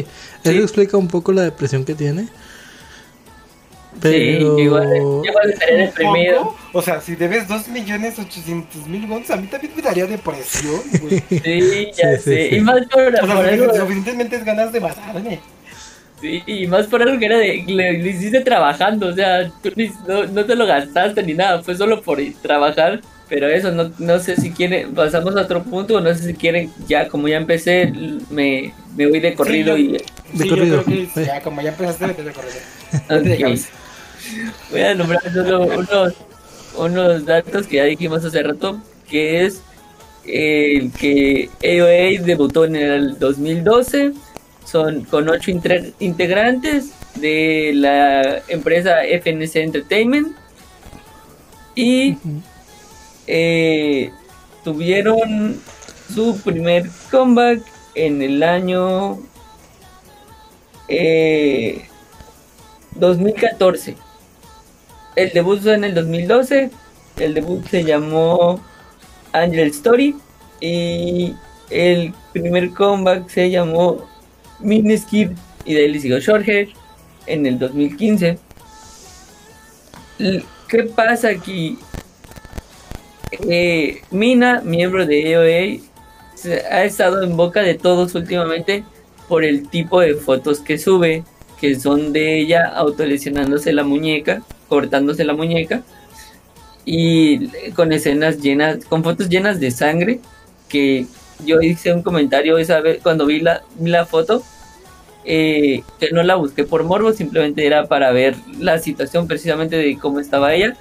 eso 0.44 0.62
explica 0.62 0.98
un 0.98 1.08
poco 1.08 1.32
la 1.32 1.42
depresión 1.44 1.86
que 1.86 1.96
tiene. 1.96 2.28
Pero... 4.02 4.56
Sí, 4.56 4.64
igual, 4.64 4.88
igual 4.96 5.50
estaría 5.52 5.78
deprimido. 5.78 6.56
O 6.74 6.82
sea, 6.82 7.02
si 7.02 7.16
debes 7.16 7.48
2.800.000 7.48 9.10
wons, 9.10 9.32
a 9.32 9.38
mí 9.38 9.48
también 9.48 9.74
me 9.76 9.82
daría 9.82 10.06
depresión, 10.06 10.82
güey. 11.02 11.24
Sí, 11.30 11.92
ya 11.96 12.18
sé. 12.20 12.56
Y 12.56 12.60
más 12.62 12.86
por, 12.88 13.08
o 13.08 13.12
sea, 13.12 13.36
por 13.36 13.46
algo... 13.46 13.74
Suficientemente 13.74 14.36
es 14.36 14.46
ganas 14.46 14.72
de 14.72 14.80
matarme. 14.80 15.40
Sí, 16.22 16.44
y 16.46 16.68
más 16.68 16.88
por 16.88 17.02
algo 17.02 17.20
que 17.20 17.26
era 17.26 17.38
de. 17.38 17.64
Le, 17.68 18.10
hiciste 18.10 18.42
trabajando, 18.42 19.08
o 19.10 19.14
sea, 19.14 19.52
tú 19.62 19.72
no, 20.08 20.26
no 20.26 20.46
te 20.46 20.56
lo 20.56 20.66
gastaste 20.66 21.22
ni 21.22 21.36
nada, 21.36 21.62
fue 21.62 21.76
solo 21.76 22.02
por 22.02 22.20
trabajar. 22.42 23.02
Pero 23.30 23.48
eso, 23.50 23.72
no, 23.72 23.92
no 24.00 24.20
sé 24.20 24.38
si 24.38 24.52
quieren, 24.52 24.96
pasamos 24.96 25.36
a 25.36 25.42
otro 25.42 25.62
punto, 25.62 26.00
no 26.00 26.14
sé 26.14 26.24
si 26.24 26.34
quieren, 26.34 26.72
ya 26.88 27.10
como 27.10 27.28
ya 27.28 27.36
empecé, 27.36 27.92
me, 28.30 28.74
me 28.96 29.06
voy 29.06 29.20
de 29.20 29.34
corrido 29.34 29.78
y... 29.78 29.98
De 30.32 30.48
corrido. 30.48 30.82
ya, 31.14 31.42
como 31.42 31.62
ya 31.62 31.70
empezaste, 31.70 32.24
de 32.24 32.32
corrido. 32.32 32.56
Okay. 33.10 33.62
Voy 34.72 34.82
a 34.82 34.96
nombrar 34.96 35.22
solo 35.34 35.64
unos, 35.64 36.14
unos 36.78 37.26
datos 37.26 37.68
que 37.68 37.78
ya 37.78 37.84
dijimos 37.86 38.24
hace 38.26 38.44
rato, 38.44 38.82
que 39.10 39.46
es 39.46 39.62
el 40.26 40.92
que 40.92 41.50
AOA 41.64 42.26
debutó 42.26 42.66
en 42.66 42.76
el 42.76 43.18
2012, 43.18 44.14
son 44.66 45.06
con 45.06 45.30
ocho 45.30 45.52
integrantes 46.00 46.92
de 47.16 47.72
la 47.74 48.42
empresa 48.50 49.04
FNC 49.04 49.56
Entertainment 49.56 50.36
y 51.76 52.18
eh, 53.28 54.12
tuvieron 54.64 55.62
su 56.14 56.40
primer 56.42 56.90
comeback 57.10 57.62
en 57.96 58.22
el 58.22 58.44
año 58.44 59.20
2014 62.96 63.92
eh, 63.92 63.96
el 65.18 65.32
debut 65.32 65.60
fue 65.60 65.74
en 65.74 65.84
el 65.84 65.96
2012. 65.96 66.70
El 67.18 67.34
debut 67.34 67.66
se 67.68 67.84
llamó 67.84 68.62
Angel 69.34 69.68
Story. 69.70 70.16
Y 70.62 71.34
el 71.72 72.14
primer 72.34 72.72
comeback 72.72 73.28
se 73.28 73.50
llamó 73.50 74.08
Skid 74.60 75.32
y 75.66 75.74
de 75.74 75.82
ahí 75.82 76.00
siguió 76.00 76.20
Shorthair 76.20 76.70
en 77.26 77.46
el 77.48 77.58
2015. 77.58 78.38
¿Qué 80.68 80.84
pasa 80.96 81.30
aquí? 81.30 81.80
Eh, 83.50 84.02
Mina, 84.12 84.62
miembro 84.64 85.06
de 85.06 85.32
EOA, 85.32 85.82
ha 86.72 86.84
estado 86.84 87.24
en 87.24 87.36
boca 87.36 87.62
de 87.62 87.74
todos 87.74 88.14
últimamente 88.14 88.84
por 89.28 89.44
el 89.44 89.68
tipo 89.68 90.00
de 90.00 90.14
fotos 90.14 90.60
que 90.60 90.78
sube, 90.78 91.24
que 91.60 91.80
son 91.80 92.14
de 92.14 92.40
ella 92.40 92.68
autolesionándose 92.68 93.74
la 93.74 93.84
muñeca 93.84 94.44
cortándose 94.68 95.24
la 95.24 95.34
muñeca 95.34 95.84
y 96.86 97.48
con 97.72 97.92
escenas 97.92 98.42
llenas, 98.42 98.86
con 98.86 99.04
fotos 99.04 99.28
llenas 99.28 99.60
de 99.60 99.72
sangre, 99.72 100.22
que 100.70 101.06
yo 101.46 101.62
hice 101.62 101.94
un 101.94 102.02
comentario 102.02 102.58
esa 102.58 102.80
vez 102.80 103.00
cuando 103.04 103.26
vi 103.26 103.42
la, 103.42 103.64
la 103.80 104.06
foto, 104.06 104.42
eh, 105.26 105.84
que 106.00 106.12
no 106.12 106.24
la 106.24 106.36
busqué 106.36 106.64
por 106.64 106.86
morbo, 106.86 107.12
simplemente 107.12 107.66
era 107.66 107.88
para 107.88 108.12
ver 108.12 108.36
la 108.58 108.80
situación 108.80 109.28
precisamente 109.28 109.76
de 109.76 109.98
cómo 109.98 110.22
estaba 110.22 110.54
ella. 110.54 110.78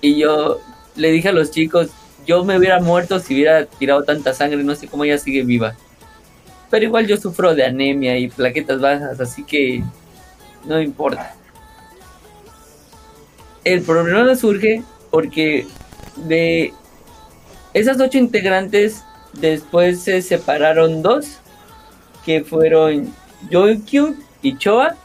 Y 0.00 0.16
yo 0.16 0.60
le 0.96 1.10
dije 1.12 1.28
a 1.28 1.32
los 1.32 1.50
chicos, 1.50 1.90
yo 2.26 2.42
me 2.44 2.56
hubiera 2.56 2.80
muerto 2.80 3.20
si 3.20 3.34
hubiera 3.34 3.66
tirado 3.66 4.02
tanta 4.04 4.32
sangre, 4.32 4.62
no 4.62 4.74
sé 4.74 4.88
cómo 4.88 5.04
ella 5.04 5.18
sigue 5.18 5.42
viva. 5.42 5.74
Pero 6.70 6.86
igual 6.86 7.06
yo 7.06 7.18
sufro 7.18 7.54
de 7.54 7.64
anemia 7.64 8.16
y 8.16 8.28
plaquetas 8.28 8.80
bajas, 8.80 9.20
así 9.20 9.44
que 9.44 9.82
no 10.64 10.80
importa. 10.80 11.34
El 13.64 13.82
problema 13.82 14.34
surge 14.36 14.82
porque 15.10 15.66
de 16.16 16.72
esas 17.74 18.00
ocho 18.00 18.18
integrantes 18.18 19.02
después 19.34 20.00
se 20.00 20.22
separaron 20.22 21.02
dos, 21.02 21.38
que 22.24 22.42
fueron 22.42 23.12
Joikyu 23.50 24.16
y 24.42 24.56
Choa. 24.56 24.96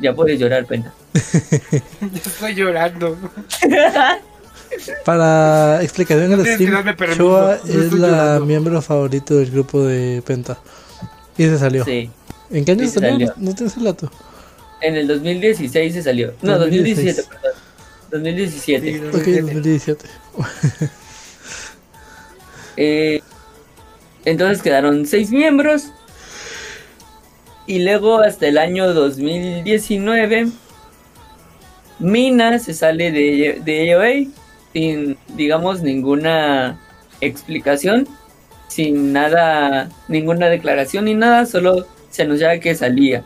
Ya 0.00 0.14
puedes 0.14 0.38
llorar, 0.38 0.66
pena. 0.66 0.92
Estoy 2.14 2.54
llorando. 2.54 3.16
Para 5.04 5.82
explicación 5.82 6.32
en 6.32 6.40
el 6.40 6.42
Tienes 6.42 6.58
que 6.58 6.92
stream, 6.92 7.16
yo 7.16 7.52
es 7.52 7.92
la 7.92 8.08
llorando. 8.08 8.46
miembro 8.46 8.82
favorito 8.82 9.36
del 9.36 9.50
grupo 9.50 9.82
de 9.84 10.22
Penta. 10.26 10.58
Y 11.38 11.44
se 11.44 11.58
salió. 11.58 11.84
Sí, 11.84 12.10
¿En 12.50 12.64
qué 12.64 12.72
año 12.72 12.84
se 12.86 13.00
salió? 13.00 13.10
salió. 13.28 13.32
No 13.36 13.54
tienes 13.54 13.76
el 13.76 13.84
dato. 13.84 14.10
En 14.80 14.96
el 14.96 15.06
2016 15.06 15.94
se 15.94 16.02
salió. 16.02 16.32
No, 16.42 16.58
2016. 16.58 17.16
2017, 17.16 17.28
perdón. 17.28 17.60
2017. 18.10 18.92
Sí, 18.92 18.98
Ok, 19.06 19.42
2017. 19.42 20.08
2017. 20.36 20.90
Eh, 22.78 23.22
entonces 24.26 24.62
quedaron 24.62 25.06
seis 25.06 25.30
miembros. 25.30 25.84
Y 27.66 27.82
luego 27.82 28.20
hasta 28.20 28.46
el 28.46 28.58
año 28.58 28.92
2019, 28.92 30.48
Mina 31.98 32.58
se 32.58 32.74
sale 32.74 33.10
de, 33.10 33.60
de 33.64 33.92
AOA 33.94 34.30
sin, 34.72 35.16
digamos, 35.36 35.82
ninguna 35.82 36.78
explicación, 37.20 38.06
sin 38.68 39.12
nada, 39.12 39.88
ninguna 40.06 40.48
declaración 40.48 41.06
ni 41.06 41.14
nada, 41.14 41.46
solo 41.46 41.86
se 42.10 42.22
anunciaba 42.22 42.58
que 42.58 42.74
salía. 42.74 43.24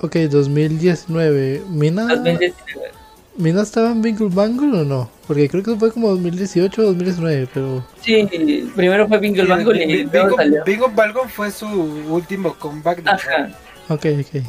Ok, 0.00 0.14
2019. 0.16 1.62
¿Mina, 1.68 2.02
2019. 2.06 2.92
¿Mina 3.36 3.62
estaba 3.62 3.90
en 3.92 4.02
Bingle 4.02 4.28
Bangle 4.30 4.80
o 4.80 4.84
no? 4.84 5.10
Porque 5.26 5.48
creo 5.48 5.62
que 5.62 5.76
fue 5.76 5.92
como 5.92 6.08
2018 6.08 6.82
o 6.82 6.84
2019, 6.86 7.48
pero... 7.54 7.84
Sí, 8.02 8.68
primero 8.74 9.06
fue 9.06 9.18
Bingle 9.18 9.44
Bangle 9.44 9.84
y 9.84 9.96
Bingo, 10.04 10.10
luego 10.12 10.36
salió. 10.36 10.64
Bingo 10.64 10.88
Balgon 10.90 11.28
fue 11.28 11.50
su 11.52 11.66
último 11.66 12.54
comeback. 12.54 13.02
de 13.02 13.10
Ajá. 13.10 13.48
Ok, 13.88 14.06
ok. 14.20 14.42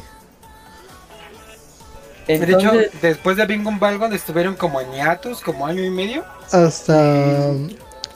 De 2.26 2.34
hecho, 2.34 2.58
Entonces, 2.58 2.90
después 3.02 3.36
de 3.36 3.46
Bingo 3.46 3.70
Balgon 3.78 4.12
estuvieron 4.12 4.54
como 4.54 4.80
en 4.80 4.92
hiatus, 4.92 5.40
como 5.40 5.66
año 5.66 5.84
y 5.84 5.90
medio. 5.90 6.24
Hasta... 6.50 7.52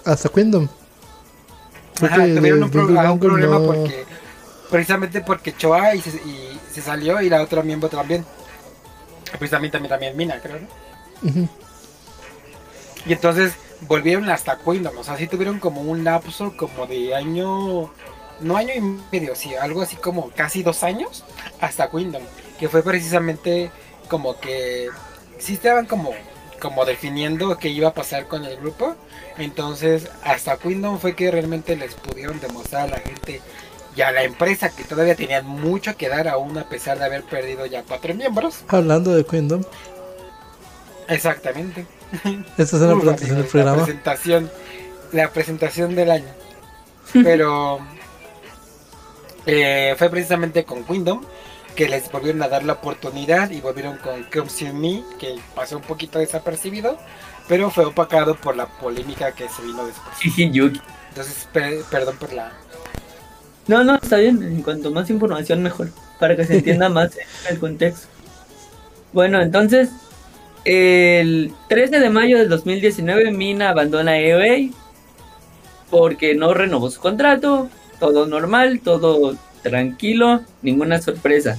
Hasta. 0.04 0.28
Creo 0.28 0.68
Ajá, 2.10 2.16
tuvieron 2.34 2.62
un, 2.64 2.70
pro- 2.70 2.86
Bingle 2.86 3.00
un 3.00 3.04
Bangle 3.08 3.28
problema 3.28 3.58
no- 3.58 3.66
porque 3.66 4.04
precisamente 4.70 5.20
porque 5.20 5.56
Choa 5.56 5.94
y 5.94 6.00
se, 6.00 6.10
y 6.16 6.58
se 6.74 6.82
salió 6.82 7.20
y 7.20 7.30
la 7.30 7.42
otra 7.42 7.62
miembro 7.62 7.88
también. 7.88 8.24
Precisamente 9.38 9.78
también, 9.78 9.90
también 9.90 10.16
Mina, 10.16 10.40
creo. 10.40 10.58
Y 13.06 13.12
entonces 13.12 13.54
volvieron 13.82 14.28
hasta 14.30 14.58
Kingdom, 14.58 14.96
o 14.98 15.04
sea, 15.04 15.16
sí 15.16 15.26
tuvieron 15.26 15.58
como 15.58 15.82
un 15.82 16.04
lapso 16.04 16.56
como 16.56 16.86
de 16.86 17.14
año, 17.14 17.92
no 18.40 18.56
año 18.56 18.72
y 18.74 18.80
medio, 19.12 19.34
sí, 19.34 19.54
algo 19.54 19.82
así 19.82 19.96
como 19.96 20.30
casi 20.30 20.62
dos 20.62 20.82
años 20.82 21.24
hasta 21.60 21.90
Kingdom, 21.90 22.22
que 22.58 22.68
fue 22.68 22.82
precisamente 22.82 23.70
como 24.08 24.38
que 24.40 24.88
sí 25.38 25.54
estaban 25.54 25.86
como, 25.86 26.12
como 26.60 26.84
definiendo 26.84 27.58
qué 27.58 27.68
iba 27.68 27.88
a 27.88 27.94
pasar 27.94 28.26
con 28.26 28.44
el 28.44 28.56
grupo, 28.56 28.96
entonces 29.36 30.08
hasta 30.22 30.56
Kingdom 30.56 30.98
fue 30.98 31.14
que 31.14 31.30
realmente 31.30 31.76
les 31.76 31.94
pudieron 31.94 32.40
demostrar 32.40 32.88
a 32.88 32.90
la 32.92 32.98
gente 33.00 33.40
y 33.96 34.02
a 34.02 34.10
la 34.12 34.22
empresa 34.24 34.70
que 34.74 34.84
todavía 34.84 35.14
tenían 35.14 35.46
mucho 35.46 35.96
que 35.96 36.08
dar 36.08 36.28
aún 36.28 36.56
a 36.58 36.68
pesar 36.68 36.98
de 36.98 37.04
haber 37.04 37.22
perdido 37.22 37.64
ya 37.66 37.82
cuatro 37.82 38.14
miembros. 38.14 38.64
Hablando 38.68 39.14
de 39.14 39.24
Kingdom, 39.24 39.62
Exactamente. 41.08 41.86
esta 42.58 42.76
es 42.76 42.82
una 42.82 42.94
presentación 42.94 43.28
del 43.28 43.38
amigos, 43.38 43.44
La 43.44 43.50
programa. 43.50 43.84
presentación, 43.84 44.50
la 45.12 45.30
presentación 45.30 45.94
del 45.94 46.10
año. 46.10 46.28
Pero 47.12 47.78
eh, 49.46 49.94
fue 49.98 50.08
precisamente 50.10 50.64
con 50.64 50.84
Kingdom 50.84 51.22
que 51.76 51.88
les 51.88 52.10
volvieron 52.10 52.42
a 52.42 52.48
dar 52.48 52.62
la 52.64 52.74
oportunidad 52.74 53.50
y 53.50 53.60
volvieron 53.60 53.98
con 53.98 54.22
Come 54.32 54.48
See 54.48 54.72
Me, 54.72 55.02
que 55.18 55.38
pasó 55.54 55.76
un 55.76 55.82
poquito 55.82 56.20
desapercibido, 56.20 56.96
pero 57.48 57.68
fue 57.68 57.84
opacado 57.84 58.36
por 58.36 58.54
la 58.56 58.66
polémica 58.66 59.32
que 59.32 59.48
se 59.48 59.60
vino 59.62 59.84
después. 59.84 60.16
Entonces, 60.38 61.48
pe- 61.52 61.82
perdón 61.90 62.16
por 62.16 62.32
la... 62.32 62.52
No, 63.66 63.82
no, 63.84 63.96
está 63.96 64.18
bien. 64.18 64.42
En 64.42 64.62
cuanto 64.62 64.90
más 64.90 65.10
información, 65.10 65.62
mejor. 65.62 65.88
Para 66.18 66.36
que 66.36 66.44
se 66.44 66.56
entienda 66.56 66.88
más 66.90 67.12
el 67.48 67.58
contexto. 67.58 68.08
Bueno, 69.12 69.40
entonces, 69.40 69.90
el 70.64 71.52
13 71.68 72.00
de 72.00 72.10
mayo 72.10 72.38
del 72.38 72.48
2019, 72.48 73.30
Mina 73.30 73.70
abandona 73.70 74.12
AOA 74.12 74.70
porque 75.90 76.34
no 76.34 76.52
renovó 76.54 76.90
su 76.90 77.00
contrato. 77.00 77.68
Todo 78.00 78.26
normal, 78.26 78.80
todo 78.82 79.36
tranquilo, 79.62 80.42
ninguna 80.62 81.00
sorpresa. 81.00 81.56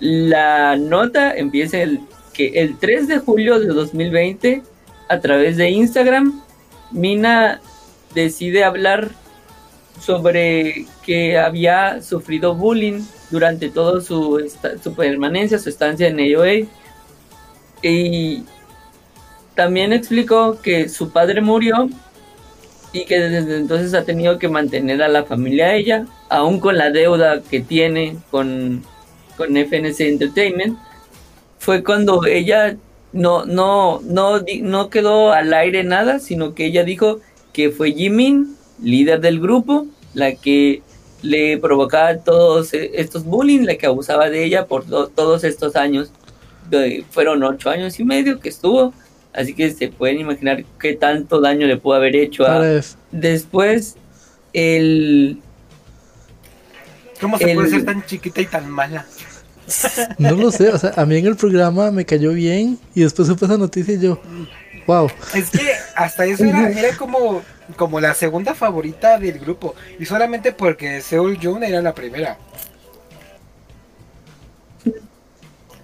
La 0.00 0.76
nota 0.76 1.32
empieza 1.34 1.78
el, 1.78 2.00
que 2.32 2.48
el 2.60 2.76
3 2.78 3.08
de 3.08 3.18
julio 3.18 3.60
de 3.60 3.68
2020, 3.68 4.62
a 5.08 5.20
través 5.20 5.56
de 5.56 5.70
Instagram, 5.70 6.42
Mina 6.90 7.60
decide 8.14 8.64
hablar 8.64 9.10
sobre 10.00 10.86
que 11.04 11.38
había 11.38 12.02
sufrido 12.02 12.54
bullying 12.54 13.02
durante 13.30 13.70
toda 13.70 14.00
su, 14.00 14.50
su 14.82 14.94
permanencia, 14.94 15.58
su 15.58 15.68
estancia 15.68 16.08
en 16.08 16.18
AOA. 16.20 16.66
Y 17.82 18.44
también 19.54 19.92
explicó 19.92 20.60
que 20.60 20.88
su 20.88 21.10
padre 21.10 21.40
murió 21.40 21.88
y 22.92 23.04
que 23.06 23.18
desde 23.18 23.56
entonces 23.56 23.92
ha 23.94 24.04
tenido 24.04 24.38
que 24.38 24.48
mantener 24.48 25.02
a 25.02 25.08
la 25.08 25.24
familia 25.24 25.66
a 25.66 25.74
ella, 25.74 26.06
aún 26.28 26.60
con 26.60 26.78
la 26.78 26.90
deuda 26.90 27.42
que 27.42 27.60
tiene 27.60 28.16
con, 28.30 28.84
con 29.36 29.56
FNC 29.56 30.00
Entertainment. 30.00 30.78
Fue 31.58 31.82
cuando 31.82 32.24
ella 32.24 32.76
no, 33.12 33.46
no, 33.46 34.00
no, 34.02 34.40
no 34.62 34.90
quedó 34.90 35.32
al 35.32 35.54
aire 35.54 35.82
nada, 35.82 36.18
sino 36.20 36.54
que 36.54 36.66
ella 36.66 36.84
dijo 36.84 37.20
que 37.52 37.70
fue 37.70 37.92
Jimin, 37.92 38.56
líder 38.82 39.20
del 39.20 39.40
grupo, 39.40 39.86
la 40.14 40.34
que 40.34 40.82
le 41.22 41.56
provocaba 41.58 42.16
todos 42.18 42.74
eh, 42.74 42.90
estos 42.94 43.24
bullying, 43.24 43.60
la 43.64 43.76
que 43.76 43.86
abusaba 43.86 44.28
de 44.30 44.44
ella 44.44 44.66
por 44.66 44.84
to- 44.84 45.08
todos 45.08 45.44
estos 45.44 45.76
años. 45.76 46.10
De- 46.70 47.04
fueron 47.10 47.42
ocho 47.42 47.70
años 47.70 47.98
y 48.00 48.04
medio 48.04 48.40
que 48.40 48.48
estuvo, 48.48 48.92
así 49.32 49.54
que 49.54 49.70
se 49.70 49.88
pueden 49.88 50.20
imaginar 50.20 50.64
qué 50.80 50.94
tanto 50.94 51.40
daño 51.40 51.66
le 51.66 51.76
pudo 51.76 51.94
haber 51.94 52.16
hecho 52.16 52.46
a... 52.46 52.64
Después, 53.10 53.96
el... 54.52 55.38
¿Cómo 57.20 57.38
se 57.38 57.50
El- 57.50 57.56
puede 57.56 57.70
ser 57.70 57.84
tan 57.84 58.04
chiquita 58.06 58.40
y 58.40 58.46
tan 58.46 58.70
mala? 58.70 59.06
No 60.18 60.32
lo 60.32 60.50
sé, 60.50 60.68
o 60.70 60.78
sea, 60.78 60.92
a 60.96 61.06
mí 61.06 61.16
en 61.16 61.26
el 61.26 61.36
programa 61.36 61.90
me 61.90 62.04
cayó 62.04 62.32
bien 62.32 62.78
y 62.94 63.00
después 63.00 63.28
supe 63.28 63.46
esa 63.46 63.56
noticia 63.56 63.94
y 63.94 64.00
yo, 64.00 64.20
wow. 64.86 65.10
Es 65.34 65.50
que 65.50 65.70
hasta 65.96 66.24
eso 66.24 66.44
era, 66.44 66.70
era 66.70 66.96
como, 66.96 67.42
como 67.76 68.00
la 68.00 68.14
segunda 68.14 68.54
favorita 68.54 69.18
del 69.18 69.38
grupo. 69.38 69.74
Y 69.98 70.06
solamente 70.06 70.52
porque 70.52 71.00
Seoul 71.00 71.38
Jun 71.40 71.62
era 71.64 71.80
la 71.82 71.94
primera. 71.94 72.38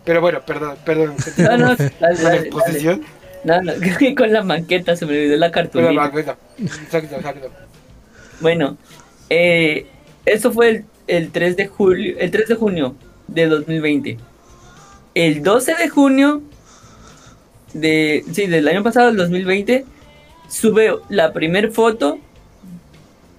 Pero 0.04 0.20
bueno, 0.20 0.40
perdón, 0.44 0.76
perdón. 0.84 1.16
No, 1.36 1.56
no, 1.58 1.76
dale, 1.76 2.48
con 2.48 2.60
la 2.60 2.66
dale, 2.66 2.82
dale. 2.82 3.00
No, 3.44 3.62
no, 3.62 3.72
con 4.16 4.32
la 4.32 4.42
maqueta 4.42 4.96
se 4.96 5.06
me 5.06 5.12
olvidó 5.12 5.36
la 5.36 5.50
cartulina. 5.50 5.92
va, 5.92 6.08
bueno, 6.08 6.36
exacto, 6.58 7.16
exacto. 7.16 7.50
Bueno, 8.40 8.76
eh, 9.28 9.86
eso 10.24 10.52
fue 10.52 10.68
el, 10.70 10.84
el 11.06 11.30
3 11.30 11.56
de 11.56 11.66
julio, 11.66 12.16
el 12.18 12.30
3 12.30 12.48
de 12.48 12.54
junio 12.54 12.96
de 13.28 13.46
2020. 13.46 14.18
El 15.14 15.42
12 15.42 15.74
de 15.74 15.88
junio 15.88 16.42
de 17.72 18.24
sí, 18.32 18.46
del 18.46 18.68
año 18.68 18.82
pasado, 18.82 19.08
del 19.08 19.16
2020, 19.16 19.84
sube 20.48 20.94
la 21.08 21.32
primer 21.32 21.70
foto 21.70 22.18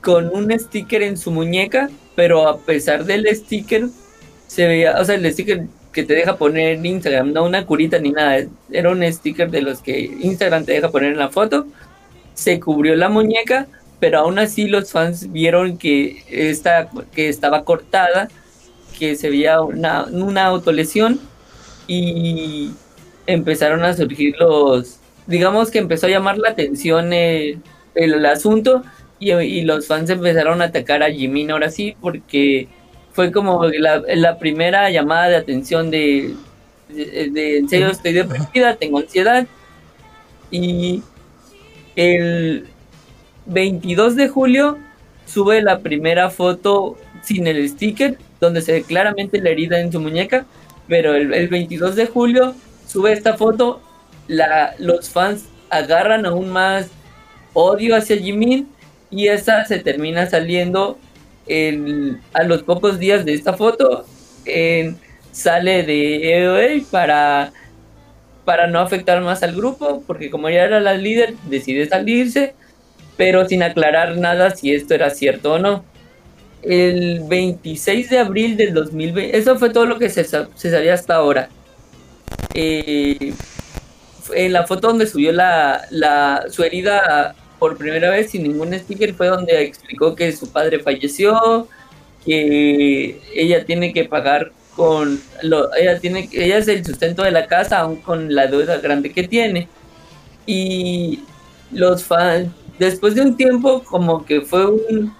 con 0.01 0.29
un 0.33 0.51
sticker 0.57 1.03
en 1.03 1.17
su 1.17 1.31
muñeca, 1.31 1.89
pero 2.15 2.47
a 2.47 2.57
pesar 2.57 3.05
del 3.05 3.27
sticker 3.35 3.87
se 4.47 4.67
veía, 4.67 4.99
o 4.99 5.05
sea, 5.05 5.15
el 5.15 5.31
sticker 5.31 5.65
que 5.91 6.03
te 6.03 6.13
deja 6.13 6.37
poner 6.37 6.73
en 6.73 6.85
Instagram, 6.85 7.33
no 7.33 7.43
una 7.43 7.65
curita 7.65 7.99
ni 7.99 8.11
nada, 8.11 8.45
era 8.71 8.91
un 8.91 9.03
sticker 9.11 9.49
de 9.51 9.61
los 9.61 9.81
que 9.81 9.99
Instagram 9.99 10.65
te 10.65 10.73
deja 10.73 10.89
poner 10.89 11.11
en 11.11 11.19
la 11.19 11.29
foto. 11.29 11.67
Se 12.33 12.59
cubrió 12.59 12.95
la 12.95 13.09
muñeca, 13.09 13.67
pero 13.99 14.19
aún 14.19 14.39
así 14.39 14.67
los 14.67 14.91
fans 14.91 15.31
vieron 15.31 15.77
que 15.77 16.23
esta 16.29 16.89
que 17.13 17.29
estaba 17.29 17.63
cortada 17.63 18.29
que 18.97 19.15
se 19.15 19.29
veía 19.29 19.61
una, 19.61 20.05
una 20.05 20.45
autolesión 20.45 21.19
y 21.87 22.71
empezaron 23.33 23.83
a 23.83 23.93
surgir 23.93 24.35
los, 24.39 24.99
digamos 25.27 25.71
que 25.71 25.79
empezó 25.79 26.07
a 26.07 26.09
llamar 26.09 26.37
la 26.37 26.49
atención 26.49 27.13
el, 27.13 27.59
el 27.95 28.25
asunto 28.25 28.83
y, 29.19 29.31
y, 29.31 29.61
los 29.61 29.87
fans 29.87 30.09
empezaron 30.09 30.61
a 30.61 30.65
atacar 30.65 31.03
a 31.03 31.11
Jimin 31.11 31.51
ahora 31.51 31.69
sí 31.69 31.95
porque 32.01 32.67
fue 33.13 33.31
como 33.31 33.65
la, 33.65 34.01
la 34.15 34.39
primera 34.39 34.89
llamada 34.89 35.29
de 35.29 35.35
atención 35.35 35.91
de, 35.91 36.33
de, 36.89 37.29
de, 37.29 37.57
en 37.57 37.69
serio 37.69 37.89
estoy 37.89 38.13
deprimida, 38.13 38.75
tengo 38.75 38.99
ansiedad. 38.99 39.45
Y 40.49 41.03
el 41.95 42.67
22 43.45 44.15
de 44.15 44.27
julio 44.27 44.77
sube 45.25 45.61
la 45.61 45.79
primera 45.79 46.29
foto 46.29 46.97
sin 47.21 47.47
el 47.47 47.67
sticker 47.69 48.17
donde 48.39 48.61
se 48.61 48.71
ve 48.71 48.83
claramente 48.83 49.39
la 49.39 49.49
herida 49.49 49.79
en 49.79 49.91
su 49.91 49.99
muñeca 49.99 50.45
pero 50.87 51.15
el, 51.15 51.33
el 51.33 51.47
22 51.47 51.95
de 51.95 52.07
julio 52.07 52.55
sube 52.91 53.13
esta 53.13 53.37
foto 53.37 53.81
los 54.27 55.09
fans 55.09 55.45
agarran 55.69 56.25
aún 56.25 56.49
más 56.49 56.87
odio 57.53 57.95
hacia 57.95 58.17
Jimin 58.17 58.67
y 59.09 59.27
esa 59.27 59.65
se 59.65 59.79
termina 59.79 60.29
saliendo 60.29 60.97
a 62.33 62.43
los 62.43 62.63
pocos 62.63 62.99
días 62.99 63.25
de 63.25 63.33
esta 63.33 63.53
foto 63.53 64.05
en, 64.45 64.97
sale 65.31 65.83
de 65.83 66.37
EOA 66.37 66.83
para 66.89 67.53
para 68.45 68.67
no 68.67 68.79
afectar 68.79 69.21
más 69.21 69.43
al 69.43 69.55
grupo 69.55 70.03
porque 70.05 70.29
como 70.29 70.49
ya 70.49 70.63
era 70.63 70.79
la 70.79 70.93
líder 70.93 71.35
decide 71.47 71.87
salirse 71.87 72.55
pero 73.15 73.47
sin 73.47 73.63
aclarar 73.63 74.17
nada 74.17 74.55
si 74.55 74.73
esto 74.73 74.95
era 74.95 75.11
cierto 75.11 75.53
o 75.53 75.59
no. 75.59 75.85
El 76.63 77.21
26 77.27 78.09
de 78.09 78.19
abril 78.19 78.57
del 78.57 78.73
2020 78.73 79.37
eso 79.37 79.57
fue 79.57 79.69
todo 79.69 79.85
lo 79.85 79.97
que 79.99 80.09
se, 80.09 80.23
se 80.23 80.71
sabía 80.71 80.93
hasta 80.93 81.15
ahora 81.15 81.49
eh, 82.53 83.33
en 84.33 84.53
la 84.53 84.65
foto 84.67 84.87
donde 84.87 85.07
subió 85.07 85.31
la, 85.31 85.85
la, 85.89 86.45
su 86.49 86.63
herida 86.63 87.35
por 87.59 87.77
primera 87.77 88.09
vez 88.09 88.31
sin 88.31 88.43
ningún 88.43 88.73
sticker 88.73 89.13
fue 89.13 89.27
donde 89.27 89.61
explicó 89.61 90.15
que 90.15 90.31
su 90.31 90.51
padre 90.51 90.79
falleció, 90.79 91.67
que 92.25 93.21
ella 93.35 93.65
tiene 93.65 93.93
que 93.93 94.05
pagar 94.05 94.51
con 94.75 95.21
ella 95.77 95.99
tiene 95.99 96.29
ella 96.31 96.57
es 96.57 96.67
el 96.67 96.85
sustento 96.85 97.23
de 97.23 97.31
la 97.31 97.45
casa 97.47 97.79
aún 97.79 97.97
con 97.97 98.33
la 98.33 98.47
deuda 98.47 98.77
grande 98.77 99.11
que 99.11 99.27
tiene. 99.27 99.67
Y 100.45 101.23
los 101.71 102.03
fans 102.03 102.49
después 102.79 103.15
de 103.15 103.21
un 103.21 103.37
tiempo 103.37 103.83
como 103.83 104.25
que 104.25 104.41
fue 104.41 104.65
un, 104.65 105.13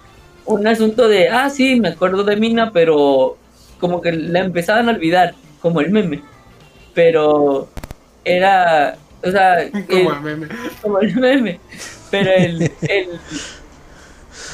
un 0.46 0.66
asunto 0.66 1.08
de 1.08 1.28
ah 1.28 1.48
sí 1.48 1.78
me 1.80 1.90
acuerdo 1.90 2.24
de 2.24 2.36
Mina 2.36 2.72
pero 2.72 3.36
como 3.78 4.00
que 4.00 4.12
la 4.12 4.40
empezaban 4.40 4.88
a 4.88 4.92
olvidar 4.92 5.34
como 5.60 5.80
el 5.80 5.90
meme 5.90 6.22
pero 6.94 7.68
era, 8.24 8.96
o 9.24 9.30
sea, 9.30 9.70
Como 9.88 10.12
el, 10.12 10.20
meme. 10.20 10.48
como 10.80 10.98
el 11.00 11.16
meme, 11.16 11.60
pero 12.10 12.30
el, 12.32 12.62
el, 12.88 13.20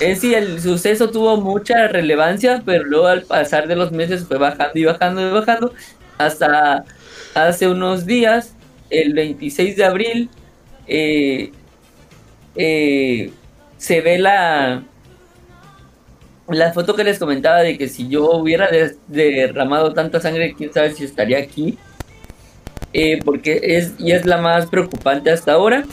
es 0.01 0.21
sí, 0.21 0.35
el 0.35 0.61
suceso 0.61 1.11
tuvo 1.11 1.37
mucha 1.41 1.89
relevancia, 1.89 2.63
pero 2.65 2.85
luego 2.85 3.07
al 3.07 3.23
pasar 3.23 3.67
de 3.69 3.77
los 3.77 3.93
meses 3.93 4.25
fue 4.27 4.39
bajando 4.39 4.79
y 4.79 4.85
bajando 4.85 5.29
y 5.29 5.33
bajando, 5.33 5.73
hasta 6.19 6.85
hace 7.35 7.69
unos 7.69 8.07
días, 8.07 8.55
el 8.91 9.13
26 9.15 9.77
de 9.77 9.85
abril, 9.85 10.31
eh, 10.87 11.53
eh, 12.55 13.33
se 13.77 14.01
ve 14.01 14.19
la, 14.19 14.83
la 16.49 16.73
foto 16.73 16.95
que 16.95 17.05
les 17.05 17.19
comentaba 17.19 17.59
de 17.61 17.77
que 17.77 17.89
si 17.89 18.09
yo 18.09 18.31
hubiera 18.33 18.69
des- 18.71 18.99
derramado 19.07 19.93
tanta 19.93 20.21
sangre, 20.21 20.55
quién 20.57 20.73
sabe 20.73 20.93
si 20.93 21.05
estaría 21.05 21.39
aquí. 21.39 21.79
Eh, 23.01 23.21
porque 23.25 23.61
es 23.63 23.93
y 23.97 24.11
es 24.11 24.27
la 24.27 24.39
más 24.39 24.67
preocupante 24.67 25.31
hasta 25.31 25.53
ahora. 25.53 25.85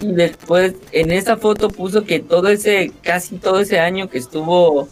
Y 0.00 0.12
después 0.12 0.74
en 0.92 1.10
esa 1.10 1.38
foto 1.38 1.70
puso 1.70 2.04
que 2.04 2.20
todo 2.20 2.48
ese, 2.48 2.92
casi 3.00 3.38
todo 3.38 3.60
ese 3.60 3.80
año 3.80 4.10
que 4.10 4.18
estuvo 4.18 4.86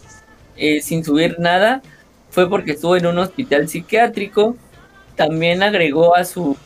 eh, 0.57 0.81
sin 0.81 1.05
subir 1.05 1.39
nada, 1.39 1.83
fue 2.31 2.49
porque 2.49 2.73
estuvo 2.73 2.97
en 2.97 3.07
un 3.07 3.19
hospital 3.19 3.69
psiquiátrico. 3.69 4.57
También 5.17 5.63
agregó 5.63 6.17
a 6.17 6.25
su, 6.25 6.57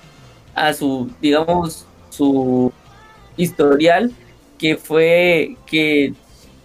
a 0.55 0.73
su, 0.73 1.11
digamos, 1.21 1.85
su 2.11 2.73
historial, 3.37 4.13
que 4.59 4.77
fue 4.77 5.57
que 5.67 6.15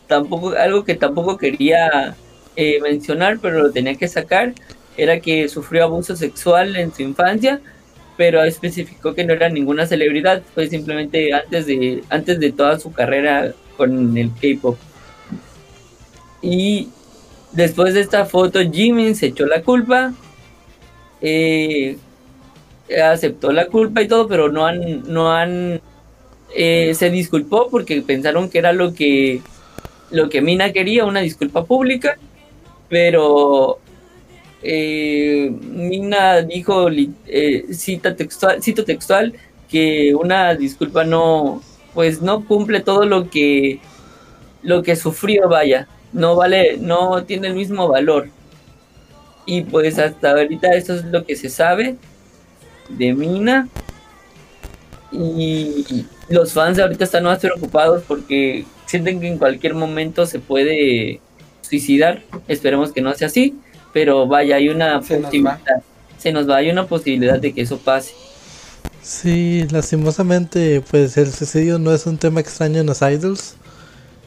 tampoco, 0.05 0.51
algo 0.51 0.83
que 0.85 0.93
tampoco 0.93 1.39
quería 1.39 2.15
eh, 2.55 2.79
mencionar, 2.79 3.39
pero 3.41 3.63
lo 3.63 3.71
tenía 3.71 3.95
que 3.95 4.07
sacar, 4.07 4.53
era 4.97 5.19
que 5.19 5.49
sufrió 5.49 5.85
abuso 5.85 6.15
sexual 6.15 6.75
en 6.75 6.93
su 6.93 7.01
infancia, 7.01 7.59
pero 8.17 8.43
especificó 8.43 9.13
que 9.13 9.25
no 9.25 9.33
era 9.33 9.49
ninguna 9.49 9.85
celebridad, 9.85 10.43
fue 10.53 10.67
simplemente 10.67 11.33
antes 11.33 11.65
de, 11.65 12.03
antes 12.09 12.39
de 12.39 12.51
toda 12.51 12.79
su 12.79 12.91
carrera 12.91 13.53
con 13.77 14.17
el 14.17 14.31
K-pop. 14.33 14.77
Y 16.41 16.89
después 17.51 17.93
de 17.93 18.01
esta 18.01 18.25
foto, 18.25 18.59
Jimin 18.59 19.15
se 19.15 19.27
echó 19.27 19.45
la 19.45 19.63
culpa, 19.63 20.13
eh, 21.21 21.97
aceptó 23.03 23.51
la 23.51 23.67
culpa 23.67 24.01
y 24.01 24.07
todo, 24.07 24.27
pero 24.27 24.51
no 24.51 24.65
han, 24.65 25.03
no 25.11 25.31
han, 25.31 25.81
eh, 26.55 26.93
se 26.95 27.09
disculpó 27.09 27.69
porque 27.69 28.01
pensaron 28.01 28.49
que 28.49 28.59
era 28.59 28.73
lo 28.73 28.93
que, 28.93 29.41
lo 30.11 30.29
que 30.29 30.41
Mina 30.41 30.71
quería, 30.71 31.05
una 31.05 31.21
disculpa 31.21 31.65
pública, 31.65 32.17
pero 32.89 33.79
eh, 34.63 35.51
Mina 35.61 36.41
dijo, 36.41 36.87
eh, 37.27 37.65
cita 37.73 38.15
textual, 38.15 38.63
cito 38.63 38.85
textual, 38.85 39.33
que 39.69 40.15
una 40.15 40.55
disculpa 40.55 41.03
no, 41.03 41.61
pues 41.93 42.21
no 42.21 42.45
cumple 42.45 42.79
todo 42.79 43.05
lo 43.05 43.29
que, 43.29 43.79
lo 44.61 44.83
que 44.83 44.95
sufrió, 44.95 45.49
vaya, 45.49 45.87
no 46.13 46.35
vale, 46.35 46.77
no 46.77 47.23
tiene 47.25 47.47
el 47.47 47.55
mismo 47.55 47.87
valor. 47.87 48.29
Y 49.45 49.63
pues 49.63 49.99
hasta 49.99 50.31
ahorita 50.31 50.69
eso 50.75 50.95
es 50.95 51.05
lo 51.05 51.25
que 51.25 51.35
se 51.35 51.49
sabe 51.49 51.97
de 52.89 53.13
Mina. 53.13 53.67
Y 55.11 56.05
los 56.29 56.53
fans 56.53 56.79
ahorita 56.79 57.03
están 57.03 57.25
más 57.25 57.39
preocupados 57.39 58.03
porque 58.07 58.65
sienten 58.85 59.19
que 59.19 59.27
en 59.27 59.37
cualquier 59.37 59.73
momento 59.73 60.25
se 60.25 60.39
puede 60.39 61.19
suicidar. 61.61 62.23
Esperemos 62.47 62.91
que 62.93 63.01
no 63.01 63.13
sea 63.13 63.27
así, 63.27 63.55
pero 63.93 64.27
vaya, 64.27 64.57
hay 64.57 64.69
una 64.69 65.01
Se 65.03 65.19
nos 65.19 65.35
posibilidad. 65.35 65.83
Se 66.17 66.31
nos 66.33 66.49
va, 66.49 66.57
hay 66.57 66.69
una 66.71 66.87
posibilidad 66.87 67.39
de 67.39 67.53
que 67.53 67.61
eso 67.61 67.79
pase. 67.79 68.15
Sí, 69.01 69.67
lastimosamente, 69.69 70.81
pues 70.81 71.17
el 71.17 71.31
suicidio 71.33 71.77
no 71.79 71.93
es 71.93 72.05
un 72.05 72.17
tema 72.17 72.39
extraño 72.39 72.79
en 72.81 72.87
los 72.87 73.01
idols. 73.01 73.57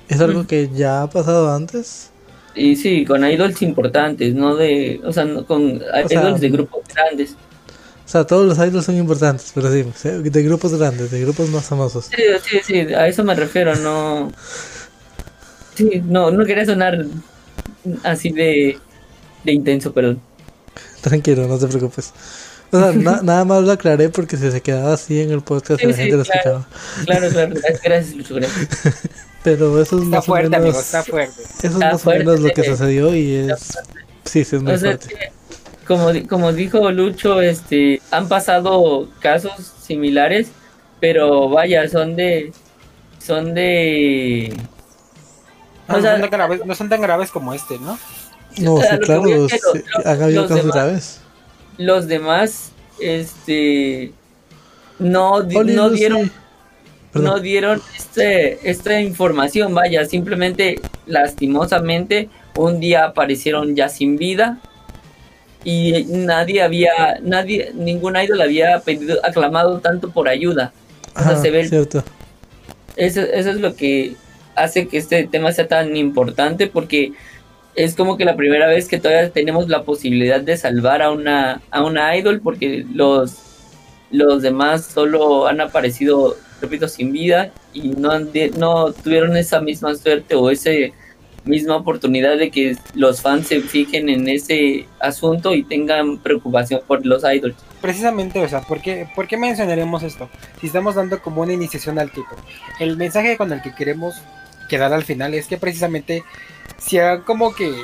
Es 0.08 0.20
algo 0.20 0.44
Mm. 0.44 0.46
que 0.46 0.70
ya 0.70 1.02
ha 1.02 1.10
pasado 1.10 1.52
antes. 1.54 2.12
Y 2.54 2.76
sí, 2.76 3.04
con 3.04 3.24
idols 3.24 3.60
importantes, 3.62 4.34
no 4.34 4.56
de, 4.56 5.00
o 5.04 5.12
sea, 5.12 5.24
no 5.26 5.46
con 5.46 5.82
idols 6.10 6.40
de 6.40 6.48
grupos 6.50 6.82
grandes. 6.94 7.38
O 8.04 8.08
sea, 8.08 8.24
todos 8.26 8.46
los 8.46 8.58
idols 8.66 8.86
son 8.86 8.96
importantes, 8.96 9.52
pero 9.54 9.70
sí, 9.72 9.84
de 10.30 10.42
grupos 10.42 10.74
grandes, 10.74 11.10
de 11.10 11.20
grupos 11.20 11.50
más 11.50 11.66
famosos. 11.68 12.06
Sí, 12.06 12.22
sí, 12.42 12.60
sí, 12.64 12.78
a 12.94 13.08
eso 13.08 13.24
me 13.24 13.34
refiero, 13.34 13.74
no. 13.76 14.32
Sí, 15.74 16.02
no, 16.04 16.30
no 16.30 16.44
quería 16.46 16.64
sonar 16.64 17.04
así 18.02 18.30
de, 18.32 18.82
de 19.46 19.52
intenso, 19.52 19.92
perdón. 19.92 20.20
Tranquilo, 21.00 21.46
no 21.46 21.58
te 21.58 21.66
preocupes. 21.68 22.12
O 22.72 22.78
sea, 22.78 22.92
na- 22.92 23.22
nada 23.22 23.44
más 23.44 23.62
lo 23.62 23.72
aclaré 23.72 24.08
porque 24.08 24.36
si 24.36 24.50
se 24.50 24.60
quedaba 24.60 24.92
así 24.94 25.20
en 25.20 25.30
el 25.30 25.40
podcast 25.40 25.80
Sí, 25.80 25.86
la 25.86 25.92
sí, 25.94 26.02
gente 26.02 26.16
lo 26.16 26.24
claro. 26.24 26.40
escuchaba. 26.66 27.04
Claro, 27.06 27.28
claro, 27.30 27.54
gracias, 27.84 28.16
Lucho, 28.16 28.34
gracias. 28.34 28.68
Pero 29.44 29.80
eso 29.80 29.96
es 29.98 30.02
Está 30.02 30.16
más 30.16 30.24
o 30.24 30.26
fuerte, 30.26 30.48
menos, 30.50 30.64
amigo, 30.64 30.80
está 30.80 31.02
fuerte. 31.04 31.42
eso 31.42 31.46
es 31.62 31.64
Está 31.64 31.92
más 31.92 32.06
o 32.06 32.10
menos 32.10 32.40
lo 32.40 32.48
que 32.48 32.54
fuerte. 32.64 32.70
sucedió 32.72 33.14
y 33.14 33.34
es... 33.36 33.78
Sí, 34.24 34.44
sí, 34.44 34.56
es 34.56 34.62
muy 34.62 34.72
O 34.72 34.78
sea, 34.78 34.98
fuerte. 34.98 35.14
que, 35.14 35.86
como, 35.86 36.08
como 36.28 36.52
dijo 36.52 36.90
Lucho, 36.90 37.40
este, 37.40 38.02
han 38.10 38.26
pasado 38.28 39.08
casos 39.20 39.52
similares, 39.80 40.48
pero 40.98 41.48
vaya, 41.48 41.88
son 41.88 42.16
de, 42.16 42.52
son 43.24 43.54
de, 43.54 44.52
No, 45.86 45.94
o 45.94 45.96
no 45.98 46.02
sea- 46.02 46.12
son 46.12 46.20
tan 46.22 46.30
graves, 46.30 46.66
no 46.66 46.74
son 46.74 46.88
tan 46.88 47.00
graves 47.00 47.30
como 47.30 47.54
este, 47.54 47.78
¿no? 47.78 47.96
No, 48.58 48.80
sí, 48.80 48.86
claro, 49.02 49.22
habido 49.22 50.42
los 50.42 50.48
casos 50.48 50.64
demás- 50.64 50.74
graves. 50.74 51.20
los 51.78 52.06
demás, 52.06 52.72
este, 53.00 54.12
no, 54.98 55.42
di- 55.42 55.56
Oli, 55.56 55.74
no 55.74 55.90
dieron 55.90 56.30
no 57.14 57.40
dieron 57.40 57.80
este, 57.96 58.58
esta 58.70 59.00
información, 59.00 59.74
vaya, 59.74 60.04
simplemente 60.04 60.80
lastimosamente 61.06 62.28
un 62.56 62.78
día 62.78 63.04
aparecieron 63.06 63.74
ya 63.74 63.88
sin 63.88 64.16
vida 64.18 64.58
y 65.64 66.04
nadie 66.08 66.62
había, 66.62 67.18
nadie, 67.22 67.72
ningún 67.74 68.16
idol 68.16 68.40
había 68.42 68.80
pedido, 68.80 69.18
aclamado 69.24 69.78
tanto 69.80 70.10
por 70.10 70.28
ayuda. 70.28 70.72
O 71.14 71.20
sea, 71.22 71.32
Ajá, 71.32 71.42
se 71.42 71.50
ve, 71.50 71.66
cierto. 71.68 72.04
eso, 72.96 73.20
eso 73.22 73.50
es 73.50 73.56
lo 73.60 73.74
que 73.74 74.14
hace 74.54 74.86
que 74.86 74.98
este 74.98 75.26
tema 75.26 75.52
sea 75.52 75.66
tan 75.68 75.96
importante 75.96 76.66
porque 76.66 77.12
es 77.76 77.94
como 77.94 78.16
que 78.16 78.24
la 78.24 78.36
primera 78.36 78.66
vez 78.66 78.88
que 78.88 78.98
todavía 78.98 79.30
tenemos 79.30 79.68
la 79.68 79.84
posibilidad 79.84 80.40
de 80.40 80.56
salvar 80.56 81.02
a 81.02 81.10
una, 81.10 81.60
a 81.70 81.84
una 81.84 82.16
idol 82.16 82.40
porque 82.40 82.86
los, 82.92 83.36
los 84.10 84.42
demás 84.42 84.86
solo 84.86 85.46
han 85.46 85.60
aparecido, 85.60 86.36
repito, 86.60 86.88
sin 86.88 87.12
vida 87.12 87.52
y 87.74 87.90
no, 87.90 88.18
no 88.56 88.92
tuvieron 88.92 89.36
esa 89.36 89.60
misma 89.60 89.94
suerte 89.94 90.34
o 90.34 90.50
esa 90.50 90.70
misma 91.44 91.76
oportunidad 91.76 92.38
de 92.38 92.50
que 92.50 92.76
los 92.94 93.20
fans 93.20 93.46
se 93.46 93.60
fijen 93.60 94.08
en 94.08 94.26
ese 94.28 94.86
asunto 94.98 95.54
y 95.54 95.62
tengan 95.62 96.18
preocupación 96.18 96.80
por 96.86 97.04
los 97.04 97.22
idols. 97.24 97.56
Precisamente, 97.82 98.40
o 98.40 98.48
sea, 98.48 98.62
¿por 98.62 98.80
qué, 98.80 99.06
¿por 99.14 99.28
qué 99.28 99.36
mencionaremos 99.36 100.02
esto? 100.02 100.28
Si 100.60 100.68
estamos 100.68 100.94
dando 100.94 101.20
como 101.20 101.42
una 101.42 101.52
iniciación 101.52 101.98
al 101.98 102.10
tipo. 102.10 102.34
El 102.80 102.96
mensaje 102.96 103.36
con 103.36 103.52
el 103.52 103.62
que 103.62 103.74
queremos 103.74 104.16
quedar 104.68 104.92
al 104.92 105.04
final 105.04 105.34
es 105.34 105.46
que 105.46 105.58
precisamente 105.58 106.24
si 106.78 106.98
hagan 106.98 107.22
como 107.22 107.54
que 107.54 107.74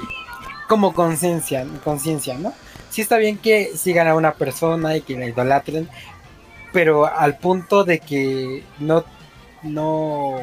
como 0.68 0.94
conciencia, 0.94 1.66
conciencia, 1.84 2.34
¿no? 2.38 2.52
Sí 2.90 3.02
está 3.02 3.18
bien 3.18 3.38
que 3.38 3.76
sigan 3.76 4.08
a 4.08 4.14
una 4.14 4.34
persona 4.34 4.96
y 4.96 5.02
que 5.02 5.18
la 5.18 5.26
idolatren, 5.26 5.88
pero 6.72 7.06
al 7.06 7.38
punto 7.38 7.84
de 7.84 8.00
que 8.00 8.64
no 8.78 9.04
no 9.62 10.40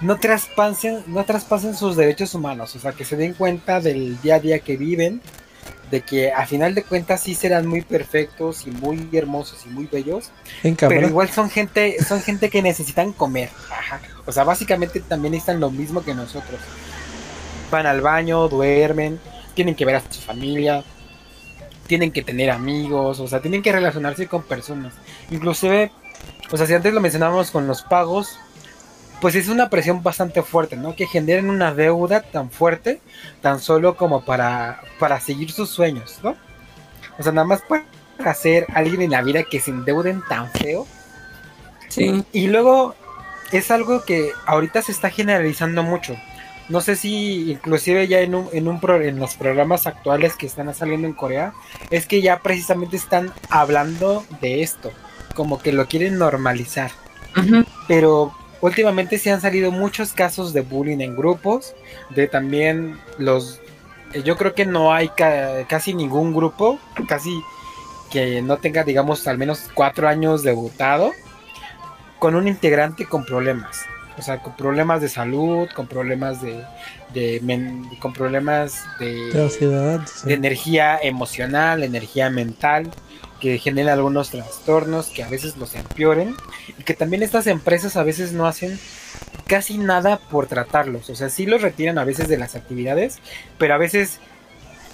no 0.00 0.16
traspasen, 0.18 1.02
no 1.06 1.24
traspasen 1.24 1.74
sus 1.74 1.96
derechos 1.96 2.34
humanos, 2.34 2.76
o 2.76 2.78
sea, 2.78 2.92
que 2.92 3.04
se 3.04 3.16
den 3.16 3.34
cuenta 3.34 3.80
del 3.80 4.20
día 4.20 4.36
a 4.36 4.40
día 4.40 4.60
que 4.60 4.76
viven, 4.76 5.20
de 5.90 6.02
que 6.02 6.32
a 6.32 6.46
final 6.46 6.74
de 6.74 6.82
cuentas 6.82 7.22
sí 7.22 7.34
serán 7.34 7.66
muy 7.66 7.82
perfectos 7.82 8.66
y 8.66 8.70
muy 8.70 9.08
hermosos 9.12 9.64
y 9.66 9.70
muy 9.70 9.86
bellos, 9.86 10.30
pero 10.78 11.08
igual 11.08 11.30
son 11.30 11.50
gente, 11.50 11.96
son 12.04 12.20
gente 12.20 12.50
que 12.50 12.62
necesitan 12.62 13.12
comer, 13.12 13.50
ajá. 13.70 14.00
O 14.26 14.32
sea, 14.32 14.44
básicamente 14.44 15.00
también 15.00 15.34
están 15.34 15.60
lo 15.60 15.70
mismo 15.70 16.02
que 16.02 16.14
nosotros. 16.14 16.60
Van 17.70 17.86
al 17.86 18.00
baño, 18.00 18.48
duermen, 18.48 19.18
tienen 19.54 19.74
que 19.74 19.84
ver 19.84 19.96
a 19.96 20.02
su 20.10 20.20
familia, 20.20 20.84
tienen 21.86 22.12
que 22.12 22.22
tener 22.22 22.50
amigos, 22.50 23.18
o 23.18 23.26
sea, 23.26 23.40
tienen 23.40 23.62
que 23.62 23.72
relacionarse 23.72 24.26
con 24.26 24.42
personas. 24.42 24.94
Inclusive, 25.30 25.90
o 26.50 26.56
sea, 26.56 26.66
si 26.66 26.74
antes 26.74 26.92
lo 26.92 27.00
mencionábamos 27.00 27.50
con 27.50 27.66
los 27.66 27.82
pagos, 27.82 28.38
pues 29.20 29.34
es 29.34 29.48
una 29.48 29.68
presión 29.68 30.02
bastante 30.02 30.42
fuerte, 30.42 30.76
¿no? 30.76 30.94
Que 30.94 31.06
generen 31.06 31.50
una 31.50 31.74
deuda 31.74 32.22
tan 32.22 32.50
fuerte, 32.50 33.00
tan 33.40 33.60
solo 33.60 33.96
como 33.96 34.24
para, 34.24 34.80
para 34.98 35.20
seguir 35.20 35.50
sus 35.50 35.70
sueños, 35.70 36.18
¿no? 36.22 36.36
O 37.18 37.22
sea, 37.22 37.32
nada 37.32 37.46
más 37.46 37.62
para 37.62 37.84
hacer 38.24 38.66
alguien 38.74 39.02
en 39.02 39.10
la 39.10 39.22
vida 39.22 39.42
que 39.42 39.60
se 39.60 39.70
endeuden 39.70 40.22
tan 40.28 40.50
feo. 40.52 40.86
Sí. 41.88 42.24
Y 42.32 42.46
luego 42.48 42.94
es 43.50 43.70
algo 43.70 44.04
que 44.04 44.32
ahorita 44.46 44.82
se 44.82 44.92
está 44.92 45.10
generalizando 45.10 45.82
mucho. 45.82 46.16
No 46.68 46.80
sé 46.80 46.96
si 46.96 47.50
inclusive 47.52 48.06
ya 48.06 48.20
en, 48.20 48.34
un, 48.34 48.48
en, 48.52 48.68
un 48.68 48.78
en 49.02 49.18
los 49.18 49.34
programas 49.36 49.86
actuales 49.86 50.34
que 50.34 50.46
están 50.46 50.72
saliendo 50.74 51.08
en 51.08 51.14
Corea, 51.14 51.54
es 51.90 52.06
que 52.06 52.20
ya 52.20 52.40
precisamente 52.40 52.96
están 52.96 53.32
hablando 53.48 54.24
de 54.42 54.62
esto, 54.62 54.92
como 55.34 55.58
que 55.58 55.72
lo 55.72 55.86
quieren 55.86 56.18
normalizar. 56.18 56.90
Pero 57.86 58.34
últimamente 58.60 59.18
se 59.18 59.30
han 59.30 59.40
salido 59.40 59.70
muchos 59.70 60.12
casos 60.12 60.52
de 60.52 60.62
bullying 60.62 61.00
en 61.00 61.16
grupos, 61.16 61.74
de 62.10 62.28
también 62.28 62.98
los... 63.18 63.60
Eh, 64.12 64.22
yo 64.22 64.36
creo 64.36 64.54
que 64.54 64.66
no 64.66 64.92
hay 64.92 65.10
casi 65.68 65.94
ningún 65.94 66.34
grupo, 66.34 66.78
casi 67.08 67.30
que 68.10 68.42
no 68.42 68.56
tenga, 68.56 68.84
digamos, 68.84 69.26
al 69.28 69.38
menos 69.38 69.68
cuatro 69.74 70.08
años 70.08 70.42
debutado 70.42 71.12
con 72.18 72.34
un 72.34 72.48
integrante 72.48 73.04
con 73.06 73.24
problemas. 73.24 73.84
O 74.16 74.22
sea, 74.22 74.42
con 74.42 74.56
problemas 74.56 75.00
de 75.00 75.08
salud, 75.08 75.68
con 75.74 75.86
problemas 75.86 76.42
de, 76.42 76.64
con 78.00 78.12
problemas 78.12 78.84
de, 78.98 79.30
de, 80.24 80.34
energía 80.34 80.98
emocional, 81.02 81.82
energía 81.82 82.30
mental, 82.30 82.90
que 83.40 83.58
generan 83.58 83.94
algunos 83.94 84.30
trastornos 84.30 85.08
que 85.08 85.22
a 85.22 85.28
veces 85.28 85.56
los 85.56 85.74
empeoren 85.74 86.34
y 86.78 86.82
que 86.82 86.94
también 86.94 87.22
estas 87.22 87.46
empresas 87.46 87.96
a 87.96 88.02
veces 88.02 88.32
no 88.32 88.46
hacen 88.46 88.78
casi 89.46 89.78
nada 89.78 90.18
por 90.18 90.46
tratarlos. 90.46 91.08
O 91.10 91.14
sea, 91.14 91.30
sí 91.30 91.46
los 91.46 91.62
retiran 91.62 91.98
a 91.98 92.04
veces 92.04 92.28
de 92.28 92.36
las 92.36 92.54
actividades, 92.54 93.18
pero 93.58 93.74
a 93.74 93.78
veces 93.78 94.20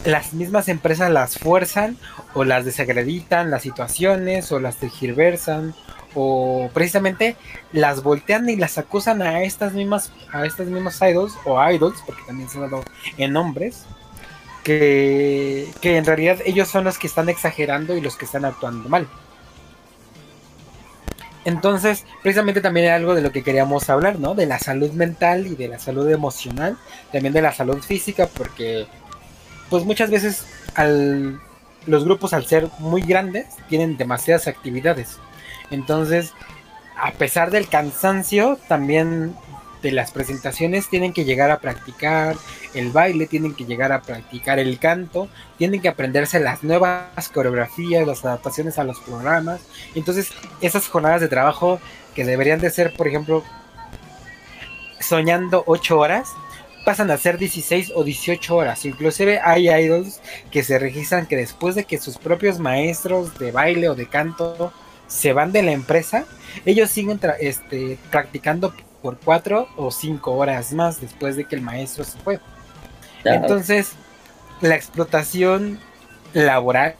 las 0.04 0.34
mismas 0.34 0.68
empresas 0.68 1.10
las 1.10 1.38
fuerzan 1.38 1.96
o 2.34 2.44
las 2.44 2.64
desacreditan 2.64 3.50
las 3.50 3.62
situaciones 3.62 4.52
o 4.52 4.60
las 4.60 4.76
tergiversan 4.76 5.74
o 6.14 6.70
precisamente 6.72 7.36
las 7.72 8.02
voltean 8.02 8.48
y 8.48 8.56
las 8.56 8.78
acusan 8.78 9.22
a 9.22 9.42
estas 9.42 9.72
mismas 9.72 10.12
a 10.32 10.46
estas 10.46 10.68
mismas 10.68 11.00
idols 11.02 11.34
o 11.44 11.62
idols 11.70 12.02
porque 12.06 12.22
también 12.26 12.48
se 12.48 12.58
han 12.58 12.70
dado 12.70 12.84
en 13.16 13.32
nombres 13.32 13.84
que, 14.62 15.68
que 15.80 15.96
en 15.96 16.04
realidad 16.04 16.38
ellos 16.46 16.68
son 16.68 16.84
los 16.84 16.98
que 16.98 17.06
están 17.06 17.28
exagerando 17.28 17.96
y 17.96 18.00
los 18.00 18.16
que 18.16 18.24
están 18.24 18.46
actuando 18.46 18.88
mal. 18.88 19.06
Entonces 21.44 22.04
precisamente 22.22 22.62
también 22.62 22.86
era 22.86 22.96
algo 22.96 23.14
de 23.14 23.20
lo 23.20 23.30
que 23.30 23.42
queríamos 23.42 23.90
hablar 23.90 24.18
no 24.18 24.34
de 24.34 24.46
la 24.46 24.58
salud 24.58 24.92
mental 24.92 25.46
y 25.46 25.56
de 25.56 25.68
la 25.68 25.78
salud 25.78 26.10
emocional 26.10 26.78
también 27.12 27.34
de 27.34 27.42
la 27.42 27.52
salud 27.52 27.82
física 27.82 28.26
porque 28.26 28.86
pues 29.68 29.84
muchas 29.84 30.10
veces 30.10 30.46
al 30.74 31.38
los 31.86 32.04
grupos 32.04 32.32
al 32.32 32.46
ser 32.46 32.68
muy 32.78 33.02
grandes 33.02 33.46
tienen 33.68 33.96
demasiadas 33.98 34.48
actividades 34.48 35.18
entonces, 35.70 36.32
a 36.96 37.12
pesar 37.12 37.50
del 37.50 37.68
cansancio, 37.68 38.58
también 38.68 39.34
de 39.82 39.92
las 39.92 40.12
presentaciones 40.12 40.88
tienen 40.88 41.12
que 41.12 41.24
llegar 41.24 41.50
a 41.50 41.60
practicar 41.60 42.36
el 42.72 42.90
baile, 42.90 43.26
tienen 43.26 43.54
que 43.54 43.66
llegar 43.66 43.92
a 43.92 44.00
practicar 44.00 44.58
el 44.58 44.78
canto, 44.78 45.28
tienen 45.58 45.82
que 45.82 45.88
aprenderse 45.88 46.40
las 46.40 46.62
nuevas 46.64 47.28
coreografías, 47.32 48.06
las 48.06 48.24
adaptaciones 48.24 48.78
a 48.78 48.84
los 48.84 48.98
programas. 49.00 49.60
Entonces, 49.94 50.30
esas 50.62 50.88
jornadas 50.88 51.20
de 51.20 51.28
trabajo 51.28 51.80
que 52.14 52.24
deberían 52.24 52.60
de 52.60 52.70
ser, 52.70 52.94
por 52.96 53.06
ejemplo, 53.06 53.44
soñando 55.00 55.64
8 55.66 55.98
horas, 55.98 56.30
pasan 56.84 57.10
a 57.10 57.18
ser 57.18 57.38
16 57.38 57.92
o 57.94 58.04
18 58.04 58.56
horas. 58.56 58.84
Inclusive 58.84 59.40
hay 59.42 59.68
idols 59.68 60.20
que 60.50 60.62
se 60.62 60.78
registran 60.78 61.26
que 61.26 61.36
después 61.36 61.74
de 61.74 61.84
que 61.84 61.98
sus 61.98 62.18
propios 62.18 62.58
maestros 62.58 63.38
de 63.38 63.52
baile 63.52 63.88
o 63.88 63.94
de 63.94 64.06
canto 64.06 64.72
se 65.06 65.32
van 65.32 65.52
de 65.52 65.62
la 65.62 65.72
empresa, 65.72 66.24
ellos 66.64 66.90
siguen 66.90 67.20
este, 67.40 67.98
practicando 68.10 68.74
por 69.02 69.18
cuatro 69.18 69.68
o 69.76 69.90
cinco 69.90 70.32
horas 70.32 70.72
más 70.72 71.00
después 71.00 71.36
de 71.36 71.44
que 71.44 71.56
el 71.56 71.62
maestro 71.62 72.04
se 72.04 72.18
fue. 72.18 72.40
Entonces, 73.24 73.92
la 74.60 74.76
explotación 74.76 75.78
laboral, 76.32 76.96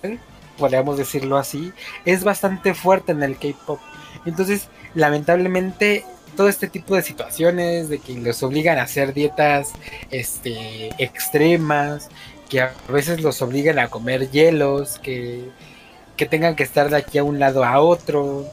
podríamos 0.59 0.99
decirlo 0.99 1.37
así, 1.37 1.73
es 2.05 2.25
bastante 2.25 2.75
fuerte 2.75 3.13
en 3.13 3.23
el 3.23 3.37
K-pop. 3.39 3.81
Entonces, 4.27 4.69
lamentablemente, 4.95 6.05
todo 6.37 6.49
este 6.49 6.69
tipo 6.69 6.95
de 6.97 7.03
situaciones 7.03 7.89
de 7.89 7.99
que 7.99 8.15
los 8.15 8.43
obligan 8.43 8.79
a 8.79 8.83
hacer 8.83 9.15
dietas 9.15 9.73
este, 10.11 10.91
extremas, 11.03 12.09
que 12.49 12.61
a 12.61 12.73
veces 12.89 13.23
los 13.23 13.41
obligan 13.43 13.79
a 13.79 13.89
comer 13.89 14.31
hielos, 14.31 14.99
que 14.99 15.49
que 16.17 16.27
tengan 16.27 16.57
que 16.57 16.62
estar 16.62 16.91
de 16.91 16.97
aquí 16.97 17.19
a 17.19 17.25
un 17.25 17.39
lado 17.39 17.65
a 17.65 17.81
otro, 17.81 18.47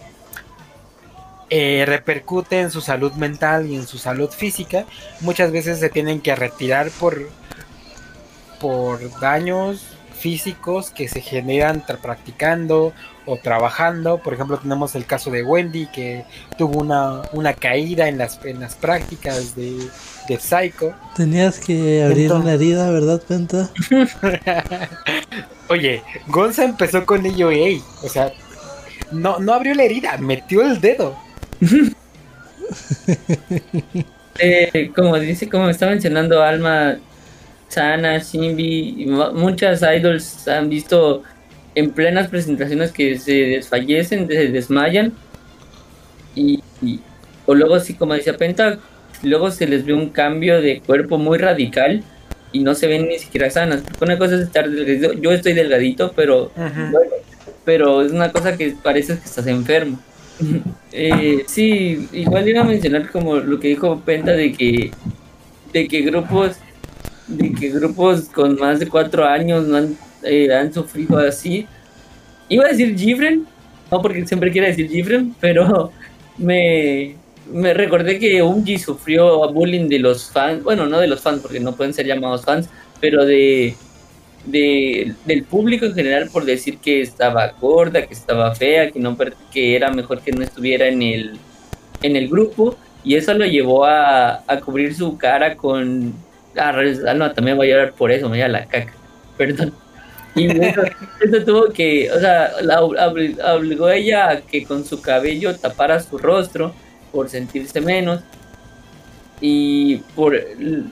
eh, 1.49 1.83
repercute 1.85 2.61
en 2.61 2.71
su 2.71 2.79
salud 2.79 3.11
mental 3.13 3.67
y 3.67 3.75
en 3.75 3.85
su 3.85 3.97
salud 3.97 4.29
física. 4.29 4.85
Muchas 5.19 5.51
veces 5.51 5.79
se 5.79 5.89
tienen 5.89 6.21
que 6.21 6.33
retirar 6.33 6.89
por, 6.91 7.29
por 8.59 9.19
daños 9.19 9.85
físicos 10.17 10.91
que 10.91 11.09
se 11.09 11.19
generan 11.19 11.83
practicando 12.01 12.93
o 13.25 13.37
trabajando. 13.37 14.19
Por 14.19 14.33
ejemplo, 14.33 14.59
tenemos 14.59 14.95
el 14.95 15.05
caso 15.05 15.29
de 15.29 15.43
Wendy 15.43 15.87
que 15.87 16.23
tuvo 16.57 16.79
una, 16.79 17.23
una 17.33 17.53
caída 17.53 18.07
en 18.07 18.17
las, 18.17 18.39
en 18.45 18.59
las 18.59 18.75
prácticas 18.75 19.55
de, 19.55 19.89
de 20.29 20.39
Psycho. 20.39 20.93
Tenías 21.17 21.59
que 21.59 22.03
abrir 22.03 22.31
una 22.31 22.53
herida, 22.53 22.89
¿verdad, 22.91 23.21
Penta? 23.27 23.69
Oye, 25.71 26.03
Gonza 26.27 26.65
empezó 26.65 27.05
con 27.05 27.25
ello, 27.25 27.49
o 28.03 28.09
sea, 28.09 28.33
no, 29.13 29.39
no 29.39 29.53
abrió 29.53 29.73
la 29.73 29.83
herida, 29.83 30.17
metió 30.17 30.61
el 30.61 30.81
dedo. 30.81 31.17
Eh, 34.39 34.91
como 34.95 35.19
dice, 35.19 35.49
como 35.49 35.69
está 35.69 35.87
mencionando 35.87 36.41
Alma, 36.41 36.97
Sana, 37.67 38.17
Shimbi, 38.17 39.05
muchas 39.33 39.83
idols 39.83 40.47
han 40.47 40.69
visto 40.69 41.21
en 41.75 41.91
plenas 41.91 42.27
presentaciones 42.29 42.91
que 42.91 43.19
se 43.19 43.33
desfallecen, 43.33 44.27
se 44.27 44.47
desmayan. 44.47 45.13
Y, 46.33 46.63
o 47.45 47.53
luego 47.53 47.79
sí 47.81 47.93
como 47.93 48.13
decía 48.13 48.37
Penta, 48.37 48.79
luego 49.21 49.51
se 49.51 49.67
les 49.67 49.85
ve 49.85 49.93
un 49.93 50.09
cambio 50.09 50.61
de 50.61 50.79
cuerpo 50.79 51.17
muy 51.17 51.37
radical 51.37 52.03
y 52.51 52.59
no 52.59 52.75
se 52.75 52.87
ven 52.87 53.07
ni 53.07 53.19
siquiera 53.19 53.49
sanas. 53.49 53.83
una 53.99 54.17
cosa 54.17 54.35
es 54.35 54.41
estar 54.41 54.69
delgadito, 54.69 55.13
yo 55.13 55.31
estoy 55.31 55.53
delgadito, 55.53 56.11
pero 56.15 56.51
pero 57.63 58.01
es 58.01 58.11
una 58.11 58.31
cosa 58.31 58.57
que 58.57 58.75
parece 58.81 59.17
que 59.17 59.25
estás 59.25 59.47
enfermo. 59.47 59.99
eh, 60.91 61.43
sí, 61.47 62.07
igual 62.11 62.47
iba 62.47 62.61
a 62.61 62.65
mencionar 62.65 63.09
como 63.11 63.37
lo 63.37 63.59
que 63.59 63.69
dijo 63.69 64.01
Penta 64.01 64.31
de 64.31 64.53
que 64.53 64.91
de 65.71 65.87
que 65.87 66.01
grupos 66.01 66.57
de 67.27 67.53
que 67.53 67.69
grupos 67.69 68.23
con 68.29 68.59
más 68.59 68.79
de 68.79 68.87
cuatro 68.87 69.25
años 69.25 69.65
no 69.67 69.77
han, 69.77 69.97
eh, 70.23 70.53
han 70.53 70.73
sufrido 70.73 71.17
así. 71.17 71.67
Iba 72.49 72.65
a 72.65 72.69
decir 72.69 72.97
Gifren, 72.97 73.45
no 73.89 74.01
porque 74.01 74.25
siempre 74.25 74.51
quiere 74.51 74.67
decir 74.67 74.89
Gifren, 74.89 75.33
pero 75.39 75.91
me, 76.37 77.15
me 77.51 77.73
recordé 77.73 78.19
que 78.19 78.41
Unji 78.41 78.77
sufrió 78.77 79.51
bullying 79.51 79.87
de 79.87 79.99
los 79.99 80.31
fans, 80.31 80.63
bueno, 80.63 80.85
no 80.85 80.99
de 80.99 81.07
los 81.07 81.21
fans 81.21 81.41
porque 81.41 81.59
no 81.59 81.75
pueden 81.75 81.93
ser 81.93 82.05
llamados 82.05 82.45
fans, 82.45 82.69
pero 82.99 83.25
de, 83.25 83.75
de 84.45 85.13
del 85.25 85.43
público 85.43 85.85
en 85.85 85.93
general 85.93 86.29
por 86.31 86.45
decir 86.45 86.77
que 86.77 87.01
estaba 87.01 87.53
gorda, 87.59 88.05
que 88.05 88.13
estaba 88.13 88.55
fea, 88.55 88.91
que 88.91 88.99
no 88.99 89.17
que 89.51 89.75
era 89.75 89.91
mejor 89.91 90.21
que 90.21 90.31
no 90.31 90.43
estuviera 90.43 90.87
en 90.87 91.01
el 91.01 91.39
en 92.01 92.15
el 92.15 92.29
grupo 92.29 92.75
y 93.03 93.15
eso 93.15 93.33
lo 93.33 93.45
llevó 93.45 93.85
a, 93.85 94.43
a 94.47 94.59
cubrir 94.59 94.93
su 94.93 95.17
cara 95.17 95.55
con 95.55 96.13
ah, 96.57 97.13
no, 97.15 97.31
también 97.31 97.57
voy 97.57 97.67
a 97.67 97.75
llorar 97.75 97.93
por 97.93 98.11
eso, 98.11 98.27
me 98.27 98.37
voy 98.37 98.41
a 98.41 98.47
la 98.47 98.65
caca. 98.65 98.93
Perdón. 99.37 99.73
Y 100.35 100.45
eso, 100.45 100.81
tuvo 101.45 101.69
que, 101.73 102.09
o 102.09 102.19
sea, 102.19 102.51
la, 102.61 102.81
obligó 102.81 103.89
ella 103.89 104.29
a 104.29 104.41
que 104.41 104.63
con 104.63 104.85
su 104.85 105.01
cabello 105.01 105.55
tapara 105.57 105.99
su 105.99 106.17
rostro 106.17 106.73
por 107.11 107.29
sentirse 107.29 107.81
menos. 107.81 108.21
Y 109.39 109.97
por 110.15 110.39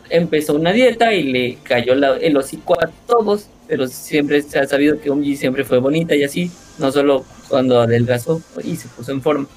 empezó 0.09 0.55
una 0.55 0.72
dieta 0.72 1.13
y 1.13 1.24
le 1.24 1.57
cayó 1.61 1.93
el 1.93 2.36
hocico 2.38 2.82
a 2.82 2.89
todos, 3.05 3.47
pero 3.67 3.88
siempre 3.88 4.41
se 4.41 4.57
ha 4.57 4.65
sabido 4.65 4.99
que 4.99 5.11
Umji 5.11 5.36
siempre 5.36 5.63
fue 5.63 5.78
bonita 5.78 6.15
y 6.15 6.24
así, 6.24 6.51
no 6.80 6.91
solo 6.91 7.24
cuando 7.47 7.80
adelgazó 7.80 8.41
y 8.63 8.76
se 8.76 8.88
puso 8.88 9.11
en 9.11 9.22
forma. 9.22 9.47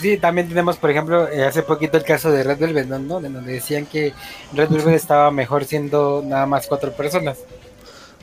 Sí, 0.00 0.16
también 0.16 0.48
tenemos, 0.48 0.76
por 0.76 0.90
ejemplo, 0.90 1.28
eh, 1.28 1.44
hace 1.44 1.62
poquito 1.62 1.96
el 1.96 2.04
caso 2.04 2.30
de 2.30 2.42
Red 2.42 2.58
Velvet, 2.58 2.86
¿no? 2.86 3.20
De 3.20 3.28
donde 3.28 3.52
decían 3.52 3.86
que 3.86 4.12
Red 4.52 4.68
Velvet 4.68 4.94
estaba 4.94 5.30
mejor 5.30 5.64
siendo 5.64 6.22
nada 6.24 6.46
más 6.46 6.66
cuatro 6.66 6.92
personas. 6.92 7.38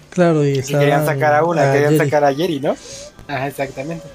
Claro, 0.09 0.45
y, 0.45 0.61
querían 0.61 1.05
sacar 1.05 1.35
a 1.35 1.43
una, 1.43 1.73
querían 1.73 1.97
sacar 1.97 2.23
a 2.23 2.33
Jerry, 2.33 2.61
¿no? 2.61 2.77
Ajá, 3.27 3.47
exactamente. 3.47 4.05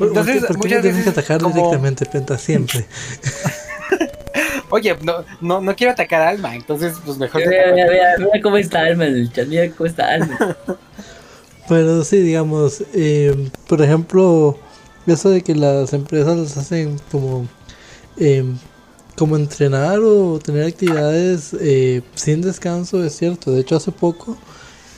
Entonces, 0.00 0.44
¿por 0.44 0.60
qué, 0.60 0.80
tienes 0.80 1.04
que 1.04 1.10
atacar 1.10 1.42
directamente, 1.44 2.06
Penta, 2.06 2.38
siempre? 2.38 2.86
Oye, 4.70 4.96
no, 5.02 5.24
no, 5.40 5.60
no 5.60 5.74
quiero 5.74 5.92
atacar 5.92 6.20
a 6.22 6.28
Alma, 6.28 6.54
entonces 6.54 6.94
pues 7.04 7.16
mejor... 7.18 7.40
Mira, 7.46 7.72
mira, 7.72 7.86
mira, 8.18 8.42
cómo 8.42 8.58
está 8.58 8.82
Alma 8.82 9.06
en 9.06 9.14
el 9.14 9.32
chat, 9.32 9.48
mira 9.48 9.70
cómo 9.70 9.86
está 9.88 10.12
Alma. 10.12 10.56
Pero 11.68 12.04
sí, 12.04 12.18
digamos, 12.18 12.82
eh, 12.94 13.50
por 13.66 13.82
ejemplo, 13.82 14.58
eso 15.06 15.30
de 15.30 15.42
que 15.42 15.54
las 15.54 15.92
empresas 15.92 16.36
las 16.36 16.56
hacen 16.56 16.98
como... 17.10 17.46
Eh, 18.18 18.44
como 19.16 19.34
entrenar 19.34 19.98
o 19.98 20.38
tener 20.38 20.64
actividades 20.64 21.54
eh, 21.60 22.02
sin 22.14 22.40
descanso 22.40 23.02
es 23.02 23.16
cierto. 23.16 23.50
De 23.50 23.62
hecho, 23.62 23.74
hace 23.74 23.90
poco 23.90 24.38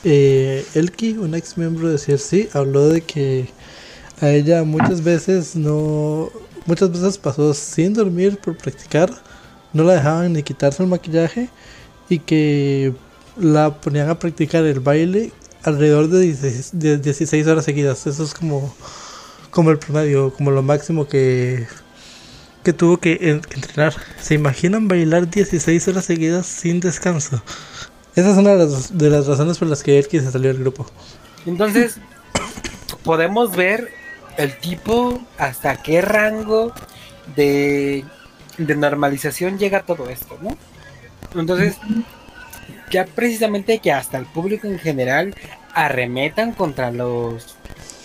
eh, 0.05 0.65
Elki, 0.75 1.17
un 1.19 1.35
ex 1.35 1.57
miembro 1.59 1.89
de 1.89 1.99
CRC, 1.99 2.51
habló 2.53 2.89
de 2.89 3.01
que 3.01 3.49
a 4.21 4.31
ella 4.31 4.65
muchas 4.65 5.03
veces 5.03 5.57
no, 5.57 6.31
muchas 6.67 6.91
veces 6.91 7.19
pasó 7.19 7.55
sin 7.55 7.95
dormir 7.95 8.39
por 8.39 8.57
practicar, 8.57 9.11
no 9.73 9.85
la 9.85 9.95
dejaban 9.95 10.33
ni 10.33 10.43
quitarse 10.43 10.83
el 10.83 10.89
maquillaje 10.89 11.49
y 12.09 12.19
que 12.19 12.93
la 13.39 13.81
ponían 13.81 14.11
a 14.11 14.19
practicar 14.19 14.65
el 14.65 14.81
baile 14.81 15.33
alrededor 15.63 16.09
de 16.09 16.99
16, 16.99 17.47
horas 17.47 17.65
seguidas. 17.65 18.07
Eso 18.07 18.25
es 18.25 18.35
como, 18.35 18.75
como 19.51 19.71
el 19.71 19.79
promedio, 19.79 20.33
como 20.33 20.51
lo 20.51 20.63
máximo 20.63 21.07
que, 21.07 21.67
que 22.63 22.73
tuvo 22.73 22.99
que 22.99 23.19
entrenar. 23.21 23.95
¿Se 24.21 24.35
imaginan 24.35 24.89
bailar 24.89 25.31
16 25.31 25.89
horas 25.89 26.05
seguidas 26.05 26.47
sin 26.47 26.81
descanso? 26.81 27.43
Esa 28.17 28.33
es 28.33 28.37
una 28.37 28.57
de 28.57 29.11
las, 29.11 29.27
razones 29.27 29.59
por 29.59 29.69
las 29.69 29.83
que 29.83 29.99
él 29.99 30.07
se 30.11 30.31
salió 30.31 30.53
del 30.53 30.63
grupo. 30.63 30.87
Entonces, 31.47 31.97
podemos 33.05 33.55
ver 33.55 34.00
el 34.37 34.57
tipo 34.59 35.21
hasta 35.39 35.83
qué 35.83 36.01
rango 36.01 36.73
de, 37.37 38.05
de 38.59 38.77
normalización 38.77 39.59
llega 39.59 39.83
todo 39.83 40.09
esto, 40.09 40.39
¿no? 40.41 40.57
Entonces, 41.39 41.77
ya 42.91 43.07
precisamente 43.07 43.79
que 43.79 43.93
hasta 43.93 44.19
el 44.19 44.27
público 44.27 44.67
en 44.67 44.79
general 44.79 45.35
arremetan 45.75 46.53
contra 46.53 46.91
los 46.91 47.57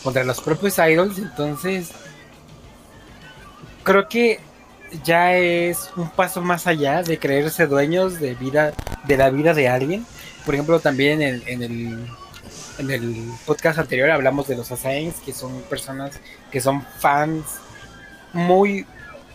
contra 0.04 0.24
los 0.24 0.40
propios 0.40 0.78
idols, 0.78 1.18
entonces 1.18 1.90
creo 3.84 4.08
que 4.08 4.40
ya 5.04 5.36
es 5.36 5.90
un 5.96 6.10
paso 6.10 6.42
más 6.42 6.68
allá 6.68 7.02
de 7.02 7.18
creerse 7.18 7.66
dueños 7.66 8.20
de 8.20 8.36
vida 8.36 8.74
de 9.06 9.18
la 9.18 9.30
vida 9.32 9.54
de 9.54 9.68
alguien. 9.68 10.06
Por 10.46 10.54
ejemplo, 10.54 10.80
también 10.80 11.24
en, 11.24 11.42
en 11.48 11.64
el 11.64 12.08
en 12.78 12.92
el 12.92 13.32
podcast 13.46 13.80
anterior 13.80 14.12
hablamos 14.12 14.48
de 14.48 14.56
los 14.56 14.72
Assassins, 14.72 15.16
que 15.26 15.34
son 15.34 15.62
personas 15.64 16.20
que 16.52 16.62
son 16.62 16.86
fans 17.00 17.46
muy 18.34 18.86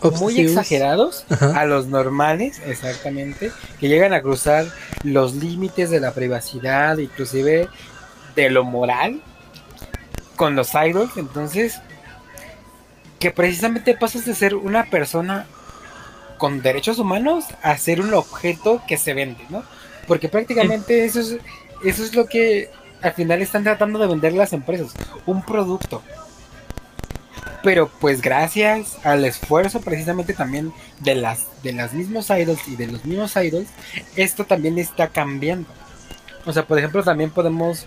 muy 0.03 0.41
exagerados 0.41 1.27
a 1.55 1.67
los 1.67 1.87
normales, 1.87 2.61
exactamente, 2.65 3.53
que 3.79 3.89
llegan 3.89 4.15
a 4.15 4.23
cruzar 4.23 4.67
los 5.05 5.35
límites 5.35 5.91
de 5.91 6.01
la 6.01 6.13
privacidad, 6.13 6.97
inclusive 6.97 7.69
de 8.35 8.51
lo 8.51 8.65
moral 8.65 9.21
con 10.37 10.57
los 10.57 10.73
idols, 10.75 11.17
entonces 11.17 11.81
que 13.19 13.31
precisamente 13.31 13.95
pasas 13.95 14.25
de 14.25 14.35
ser 14.35 14.55
una 14.55 14.89
persona 14.89 15.47
con 16.39 16.63
derechos 16.63 16.99
humanos 16.99 17.45
a 17.63 17.77
ser 17.77 18.01
un 18.01 18.15
objeto 18.15 18.83
que 18.89 18.97
se 18.97 19.13
vende, 19.13 19.45
¿no? 19.51 19.63
Porque 20.07 20.31
prácticamente 20.31 21.05
eso 21.05 21.21
es, 21.21 21.37
eso 21.85 22.03
es 22.03 22.15
lo 22.15 22.27
que 22.27 22.71
al 23.03 23.13
final 23.13 23.43
están 23.43 23.65
tratando 23.65 23.99
de 23.99 24.07
vender 24.07 24.33
las 24.33 24.53
empresas, 24.53 24.95
un 25.27 25.43
producto. 25.43 26.03
Pero 27.63 27.91
pues 28.01 28.23
gracias 28.23 28.97
al 29.05 29.25
esfuerzo 29.25 29.81
precisamente 29.81 30.33
también 30.33 30.73
de 31.01 31.15
las 31.15 31.47
de 31.63 31.73
las 31.73 31.93
mismos 31.93 32.31
idols 32.31 32.67
y 32.69 32.77
de 32.77 32.87
los 32.87 33.05
mismos 33.05 33.37
idols, 33.37 33.69
esto 34.17 34.45
también 34.45 34.79
está 34.79 35.09
cambiando. 35.09 35.69
O 36.47 36.53
sea, 36.53 36.67
por 36.67 36.79
ejemplo, 36.79 37.03
también 37.03 37.31
podemos 37.31 37.87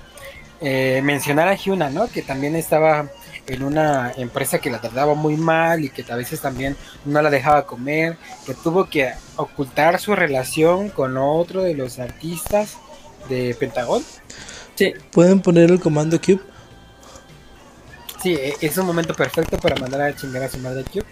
eh, 0.61 1.01
mencionar 1.03 1.47
a 1.47 1.55
Hyuna, 1.55 1.89
¿no? 1.89 2.07
Que 2.07 2.21
también 2.21 2.55
estaba 2.55 3.09
en 3.47 3.63
una 3.63 4.13
empresa 4.15 4.59
que 4.59 4.69
la 4.69 4.79
trataba 4.79 5.15
muy 5.15 5.35
mal 5.35 5.83
y 5.83 5.89
que 5.89 6.05
a 6.09 6.15
veces 6.15 6.39
también 6.39 6.77
no 7.03 7.21
la 7.21 7.29
dejaba 7.29 7.65
comer, 7.65 8.17
que 8.45 8.53
tuvo 8.53 8.85
que 8.85 9.11
ocultar 9.35 9.99
su 9.99 10.15
relación 10.15 10.89
con 10.89 11.17
otro 11.17 11.63
de 11.63 11.73
los 11.73 11.99
artistas 11.99 12.77
de 13.27 13.55
Pentagón. 13.59 14.03
Sí. 14.75 14.93
¿Pueden 15.11 15.41
poner 15.41 15.71
el 15.71 15.79
comando 15.79 16.19
Cube? 16.19 16.41
Sí, 18.21 18.33
e, 18.33 18.55
es 18.61 18.77
un 18.77 18.85
momento 18.85 19.13
perfecto 19.13 19.57
para 19.57 19.75
mandar 19.75 20.01
a 20.01 20.15
chingar 20.15 20.43
a 20.43 20.49
su 20.49 20.57
madre 20.59 20.83
Cube. 20.83 21.05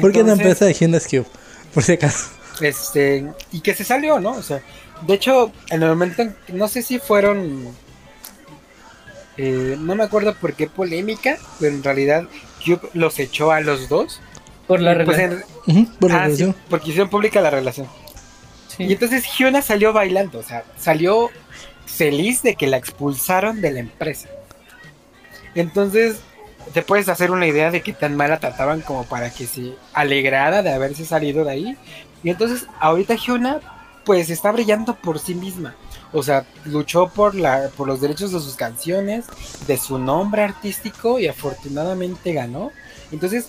Porque 0.00 0.22
la 0.22 0.32
empresa 0.32 0.64
de 0.64 0.74
Hyundai 0.74 1.00
Cube, 1.00 1.26
por 1.74 1.82
si 1.82 1.92
acaso. 1.92 2.30
Este, 2.60 3.26
y 3.52 3.60
que 3.60 3.74
se 3.74 3.84
salió, 3.84 4.20
¿no? 4.20 4.32
O 4.32 4.42
sea, 4.42 4.62
de 5.06 5.14
hecho, 5.14 5.52
en 5.70 5.82
el 5.82 5.88
momento, 5.90 6.24
no 6.48 6.68
sé 6.68 6.82
si 6.82 6.98
fueron 6.98 7.74
eh, 9.38 9.76
no 9.78 9.94
me 9.94 10.02
acuerdo 10.02 10.34
por 10.34 10.54
qué 10.54 10.66
polémica, 10.66 11.38
pero 11.60 11.72
en 11.72 11.84
realidad 11.84 12.24
Cube 12.64 12.90
los 12.92 13.18
echó 13.20 13.52
a 13.52 13.60
los 13.60 13.88
dos. 13.88 14.20
Por 14.66 14.80
la 14.80 15.02
pues, 15.04 15.18
ah, 15.18 15.42
relación. 16.00 16.54
porque 16.68 16.90
hicieron 16.90 17.08
pública 17.08 17.40
la 17.40 17.48
relación. 17.48 17.86
Y 18.78 18.92
entonces 18.92 19.24
Hyuna 19.24 19.62
salió 19.62 19.92
bailando, 19.92 20.38
o 20.38 20.42
sea, 20.42 20.64
salió 20.76 21.30
feliz 21.88 22.42
de 22.42 22.54
que 22.54 22.66
la 22.66 22.76
expulsaron 22.76 23.60
de 23.60 23.72
la 23.72 23.80
empresa. 23.80 24.28
Entonces, 25.54 26.20
te 26.72 26.82
puedes 26.82 27.08
hacer 27.08 27.30
una 27.30 27.46
idea 27.46 27.70
de 27.70 27.82
qué 27.82 27.92
tan 27.92 28.16
mala 28.16 28.38
trataban 28.38 28.82
como 28.82 29.04
para 29.04 29.30
que 29.30 29.46
se 29.46 29.74
alegrara 29.94 30.62
de 30.62 30.72
haberse 30.72 31.04
salido 31.04 31.44
de 31.44 31.50
ahí. 31.50 31.76
Y 32.22 32.30
entonces, 32.30 32.66
ahorita 32.78 33.14
Hyuna, 33.14 33.60
pues 34.04 34.30
está 34.30 34.52
brillando 34.52 34.94
por 34.96 35.18
sí 35.18 35.34
misma. 35.34 35.74
O 36.12 36.22
sea, 36.22 36.46
luchó 36.64 37.08
por, 37.08 37.34
la, 37.34 37.68
por 37.76 37.86
los 37.86 38.00
derechos 38.00 38.32
de 38.32 38.40
sus 38.40 38.54
canciones, 38.54 39.26
de 39.66 39.76
su 39.76 39.98
nombre 39.98 40.42
artístico 40.42 41.18
y 41.18 41.26
afortunadamente 41.26 42.32
ganó. 42.32 42.70
Entonces, 43.12 43.48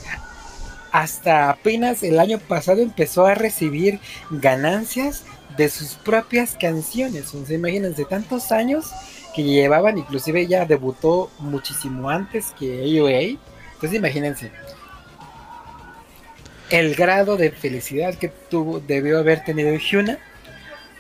hasta 0.92 1.50
apenas 1.50 2.04
el 2.04 2.20
año 2.20 2.40
pasado 2.40 2.82
empezó 2.82 3.26
a 3.26 3.36
recibir 3.36 4.00
ganancias 4.30 5.24
de 5.60 5.70
sus 5.70 5.96
propias 5.96 6.56
canciones. 6.60 7.36
O 7.36 7.46
sea, 7.46 7.56
imagínense, 7.58 8.06
tantos 8.06 8.54
años 8.54 8.92
que 9.36 9.44
llevaban, 9.44 9.98
inclusive 9.98 10.42
ella 10.42 10.66
debutó 10.66 11.30
muchísimo 11.38 12.10
antes 12.10 12.54
que 12.58 12.82
AOA. 12.82 13.38
Entonces 13.74 14.00
imagínense, 14.00 14.52
el 16.70 16.96
grado 16.96 17.36
de 17.36 17.52
felicidad 17.52 18.16
que 18.16 18.30
tuvo, 18.30 18.80
debió 18.80 19.20
haber 19.20 19.44
tenido 19.44 19.76
Hyuna 19.76 20.18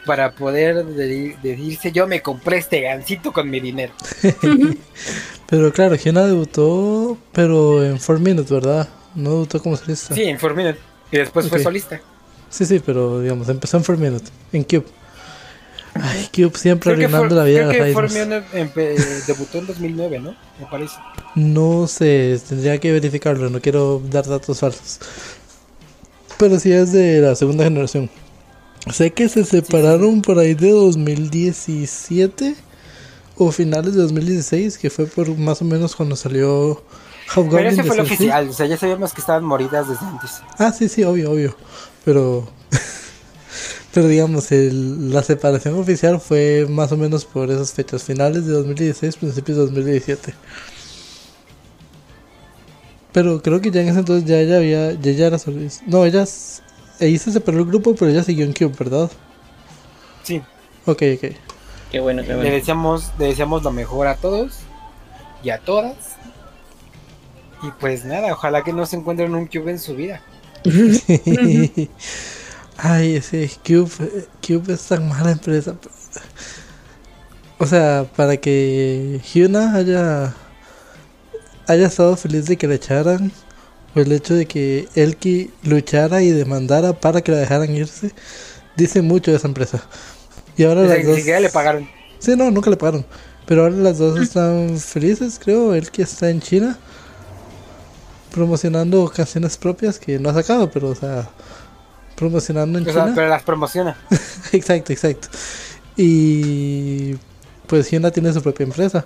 para 0.05 0.31
poder 0.31 0.85
decirse 0.85 1.91
yo 1.93 2.07
me 2.07 2.21
compré 2.21 2.57
este 2.57 2.81
gancito 2.81 3.31
con 3.31 3.49
mi 3.49 3.61
dinero. 3.61 3.93
pero 5.49 5.71
claro, 5.71 5.95
Giona 5.95 6.25
debutó, 6.25 7.17
pero 7.31 7.81
en 7.85 7.97
4 7.97 8.19
Minutes, 8.19 8.51
¿verdad? 8.51 8.89
No 9.15 9.31
debutó 9.31 9.61
como 9.61 9.77
solista. 9.77 10.13
Sí, 10.13 10.23
en 10.23 10.37
4 10.37 10.53
Minutes. 10.53 10.81
Y 11.11 11.17
después 11.17 11.47
fue 11.47 11.63
solista. 11.63 12.01
Sí, 12.49 12.65
sí, 12.65 12.79
pero 12.83 13.19
digamos, 13.21 13.47
empezó 13.49 13.77
en 13.77 13.83
4 13.83 13.97
Minutes, 14.03 14.31
en 14.51 14.63
Cube. 14.63 14.85
Ay, 15.93 16.29
Cube 16.33 16.57
siempre 16.57 16.95
que, 16.95 17.05
arruinando 17.05 17.35
la 17.35 17.43
vida 17.43 17.67
creo 17.69 17.69
de 17.69 17.89
que 17.89 17.93
For 17.93 18.05
idols. 18.05 18.25
Honor 18.25 18.43
empe- 18.53 19.25
debutó 19.27 19.57
en 19.59 19.67
2009, 19.67 20.19
¿no? 20.19 20.35
Me 20.59 20.65
parece. 20.69 20.95
No 21.35 21.87
sé, 21.87 22.39
tendría 22.47 22.77
que 22.79 22.91
verificarlo, 22.91 23.49
no 23.49 23.59
quiero 23.61 24.01
dar 24.09 24.25
datos 24.27 24.59
falsos. 24.59 24.99
Pero 26.37 26.59
sí 26.59 26.71
es 26.71 26.91
de 26.91 27.19
la 27.21 27.35
segunda 27.35 27.63
generación. 27.65 28.09
Sé 28.91 29.11
que 29.11 29.27
se 29.29 29.43
separaron 29.43 30.21
por 30.21 30.39
ahí 30.39 30.53
de 30.53 30.71
2017 30.71 32.55
o 33.37 33.51
finales 33.51 33.93
de 33.93 34.01
2016, 34.03 34.77
que 34.77 34.89
fue 34.89 35.05
por 35.05 35.29
más 35.37 35.61
o 35.61 35.65
menos 35.65 35.95
cuando 35.95 36.15
salió 36.15 36.81
Hobgoblin 37.35 37.57
Pero 37.57 37.69
ese 37.69 37.83
fue 37.83 37.95
el 37.95 38.01
oficial, 38.01 38.49
o 38.49 38.53
sea, 38.53 38.65
ya 38.65 38.77
sabíamos 38.77 39.13
que 39.13 39.21
estaban 39.21 39.43
moridas 39.43 39.87
desde 39.89 40.05
antes. 40.05 40.41
Ah, 40.57 40.71
sí, 40.71 40.87
sí, 40.89 41.03
obvio, 41.03 41.31
obvio. 41.31 41.55
Pero. 42.05 42.47
Pero 43.93 44.07
digamos, 44.07 44.51
el- 44.51 45.11
la 45.11 45.23
separación 45.23 45.75
oficial 45.79 46.19
fue 46.21 46.67
más 46.69 46.91
o 46.91 46.97
menos 46.97 47.25
por 47.25 47.49
esas 47.49 47.73
fechas, 47.73 48.03
finales 48.03 48.45
de 48.45 48.53
2016, 48.53 49.15
principios 49.17 49.57
de 49.57 49.63
2017. 49.65 50.33
Pero 53.11 53.41
creo 53.41 53.59
que 53.59 53.71
ya 53.71 53.81
en 53.81 53.89
ese 53.89 53.99
entonces 53.99 54.25
ya 54.29 54.39
ella 54.39 54.57
había. 54.57 54.93
Ya 54.93 55.11
ella 55.11 55.27
era 55.27 55.39
solista. 55.39 55.83
No, 55.87 56.05
ella. 56.05 56.25
Ahí 57.01 57.17
se 57.17 57.31
separó 57.31 57.59
el 57.59 57.65
grupo, 57.65 57.95
pero 57.95 58.11
ella 58.11 58.23
siguió 58.23 58.45
en 58.45 58.53
Cube, 58.53 58.75
¿verdad? 58.77 59.09
Sí, 60.23 60.41
Ok, 60.85 61.01
ok. 61.15 61.31
Qué 61.91 61.99
bueno, 61.99 62.21
qué 62.21 62.29
le 62.29 62.35
bueno. 62.35 62.51
deseamos, 62.51 63.11
le 63.17 63.27
deseamos 63.27 63.63
lo 63.63 63.71
mejor 63.71 64.07
a 64.07 64.15
todos 64.15 64.59
y 65.43 65.49
a 65.49 65.59
todas. 65.59 65.95
Y 67.63 67.71
pues 67.79 68.05
nada, 68.05 68.31
ojalá 68.33 68.63
que 68.63 68.73
no 68.73 68.85
se 68.85 68.95
encuentren 68.97 69.33
un 69.33 69.47
cube 69.47 69.71
en 69.71 69.79
su 69.79 69.95
vida. 69.95 70.21
Ay, 72.77 73.15
ese 73.15 73.49
Cube, 73.65 74.27
Cube 74.45 74.73
es 74.73 74.81
tan 74.87 75.07
mala 75.07 75.31
empresa. 75.31 75.75
O 77.57 77.65
sea, 77.65 78.05
para 78.15 78.37
que 78.37 79.19
Hyuna 79.33 79.75
haya 79.75 80.33
haya 81.67 81.87
estado 81.87 82.15
feliz 82.15 82.45
de 82.45 82.57
que 82.57 82.67
la 82.67 82.75
echaran, 82.75 83.31
o 83.95 83.99
el 83.99 84.11
hecho 84.11 84.33
de 84.33 84.45
que 84.45 84.87
Elki 84.95 85.51
luchara 85.63 86.21
y 86.23 86.31
demandara 86.31 86.93
para 86.93 87.21
que 87.21 87.31
la 87.31 87.37
dejaran 87.37 87.75
irse, 87.75 88.11
dice 88.75 89.01
mucho 89.01 89.31
de 89.31 89.37
esa 89.37 89.47
empresa. 89.47 89.83
Y 90.57 90.63
ahora 90.63 90.81
las 90.81 91.05
dos. 91.05 91.17
siquiera 91.17 91.39
le 91.39 91.49
pagaron. 91.49 91.87
Sí, 92.17 92.35
no, 92.35 92.49
nunca 92.49 92.69
le 92.69 92.77
pagaron. 92.77 93.05
Pero 93.45 93.63
ahora 93.63 93.75
las 93.75 93.97
dos 93.97 94.19
están 94.19 94.77
felices, 94.79 95.39
creo. 95.41 95.73
Elki 95.73 96.01
está 96.01 96.29
en 96.29 96.41
China 96.41 96.77
promocionando 98.31 99.09
canciones 99.09 99.57
propias 99.57 99.99
que 99.99 100.19
no 100.19 100.29
ha 100.29 100.33
sacado, 100.33 100.69
pero 100.71 100.89
o 100.89 100.95
sea, 100.95 101.29
promocionando 102.15 102.77
en 102.79 102.87
O 102.87 102.91
sea, 102.93 103.03
China. 103.03 103.15
pero 103.15 103.29
las 103.29 103.43
promociona. 103.43 103.97
exacto, 104.51 104.91
exacto. 104.93 105.27
Y 105.95 107.15
pues 107.67 107.89
Hyuna 107.91 108.11
tiene 108.11 108.31
su 108.33 108.41
propia 108.41 108.63
empresa. 108.63 109.05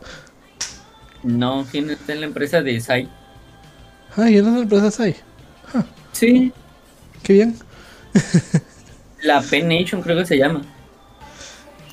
No, 1.23 1.65
¿quién 1.71 1.89
está 1.89 2.13
en 2.13 2.19
la 2.21 2.25
empresa 2.27 2.61
de 2.61 2.79
Sai? 2.81 3.09
Ah, 4.15 4.29
Hyuna 4.29 4.49
es 4.49 4.55
la 4.55 4.61
empresa 4.63 4.91
Sai. 4.91 5.15
Sí, 6.11 6.53
Qué 7.23 7.33
bien. 7.33 7.57
la 9.23 9.41
Pen 9.41 9.67
Nation 9.69 10.01
creo 10.01 10.17
que 10.17 10.25
se 10.25 10.37
llama. 10.37 10.61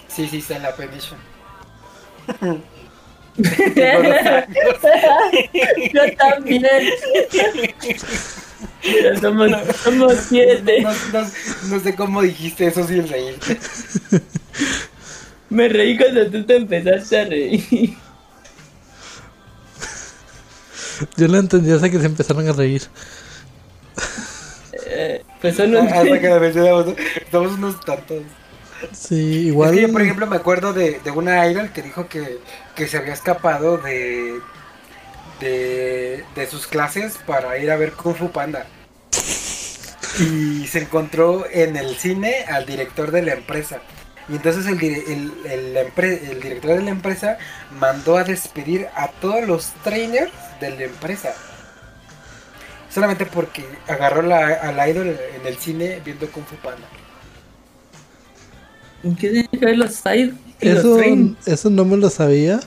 Sí, 0.09 0.26
sí, 0.28 0.39
está 0.39 0.57
en 0.57 0.62
la 0.64 0.74
petition. 0.74 1.18
Yo 5.93 6.01
también. 6.18 6.66
Mira, 8.85 9.20
somos, 9.20 9.51
somos 9.85 10.14
siete. 10.28 10.81
No, 10.83 10.91
no- 11.12 11.31
no 11.68 11.81
sé 11.81 11.95
cómo 11.95 12.22
dijiste 12.22 12.66
eso 12.66 12.87
sin 12.87 13.07
reírte. 13.09 13.59
Me 15.49 15.68
reí 15.68 15.97
cuando 15.97 16.31
tú 16.31 16.45
te 16.45 16.57
empezaste 16.57 17.18
a 17.20 17.24
reír. 17.24 17.97
Yo 21.16 21.28
lo 21.28 21.39
entendí 21.39 21.70
hasta 21.72 21.91
que 21.91 21.99
se 21.99 22.07
empezaron 22.07 22.49
a 22.49 22.53
reír. 22.53 22.83
Eh, 24.87 25.22
pues 25.41 25.57
son 25.57 25.74
un... 25.74 25.87
Hasta 25.89 26.03
que 26.20 26.28
la. 26.28 26.95
Estamos 27.16 27.53
unos 27.53 27.81
tantos. 27.81 28.22
Sí, 28.93 29.47
igual. 29.49 29.70
Es 29.70 29.76
que 29.76 29.83
yo, 29.87 29.93
por 29.93 30.03
ejemplo, 30.03 30.26
me 30.26 30.37
acuerdo 30.37 30.72
de, 30.72 31.01
de 31.01 31.11
una 31.11 31.47
idol 31.47 31.72
que 31.72 31.83
dijo 31.83 32.09
que, 32.09 32.39
que 32.74 32.89
se 32.89 32.97
había 32.97 33.12
escapado 33.12 33.78
de, 33.78 34.41
de, 35.41 36.24
de 36.35 36.47
sus 36.47 36.66
clases 36.66 37.18
para 37.26 37.59
ir 37.59 37.70
a 37.70 37.76
ver 37.76 37.93
Kung 37.93 38.16
Fu 38.16 38.31
Panda. 38.31 38.66
Y 40.18 40.66
se 40.66 40.81
encontró 40.81 41.47
en 41.51 41.76
el 41.76 41.97
cine 41.97 42.45
al 42.49 42.66
director 42.66 43.11
de 43.11 43.22
la 43.22 43.33
empresa. 43.33 43.81
Y 44.28 44.37
entonces 44.37 44.66
el, 44.66 44.83
el, 44.83 45.33
el 45.47 45.76
empre- 45.76 46.20
el 46.31 46.41
director 46.41 46.76
de 46.76 46.83
la 46.83 46.91
empresa 46.91 47.39
mandó 47.78 48.16
a 48.16 48.24
despedir 48.24 48.89
a 48.95 49.09
todos 49.09 49.47
los 49.47 49.72
trainers 49.83 50.33
de 50.61 50.70
la 50.70 50.85
empresa. 50.85 51.35
Solamente 52.89 53.24
porque 53.26 53.64
agarró 53.89 54.22
la, 54.22 54.47
a 54.49 54.72
la 54.72 54.89
idol 54.89 55.09
en 55.09 55.47
el 55.47 55.57
cine 55.59 56.01
viendo 56.05 56.28
Kung 56.31 56.45
Fu 56.45 56.57
Panda. 56.57 56.87
¿Qué 59.03 59.29
tienen 59.31 59.49
que 59.49 59.65
ver 59.65 59.79
los 59.79 60.01
y 60.61 60.71
los 60.71 60.79
Eso, 60.79 60.97
Train? 60.97 61.37
eso 61.47 61.71
no 61.71 61.85
me 61.85 61.97
lo 61.97 62.11
sabía. 62.11 62.61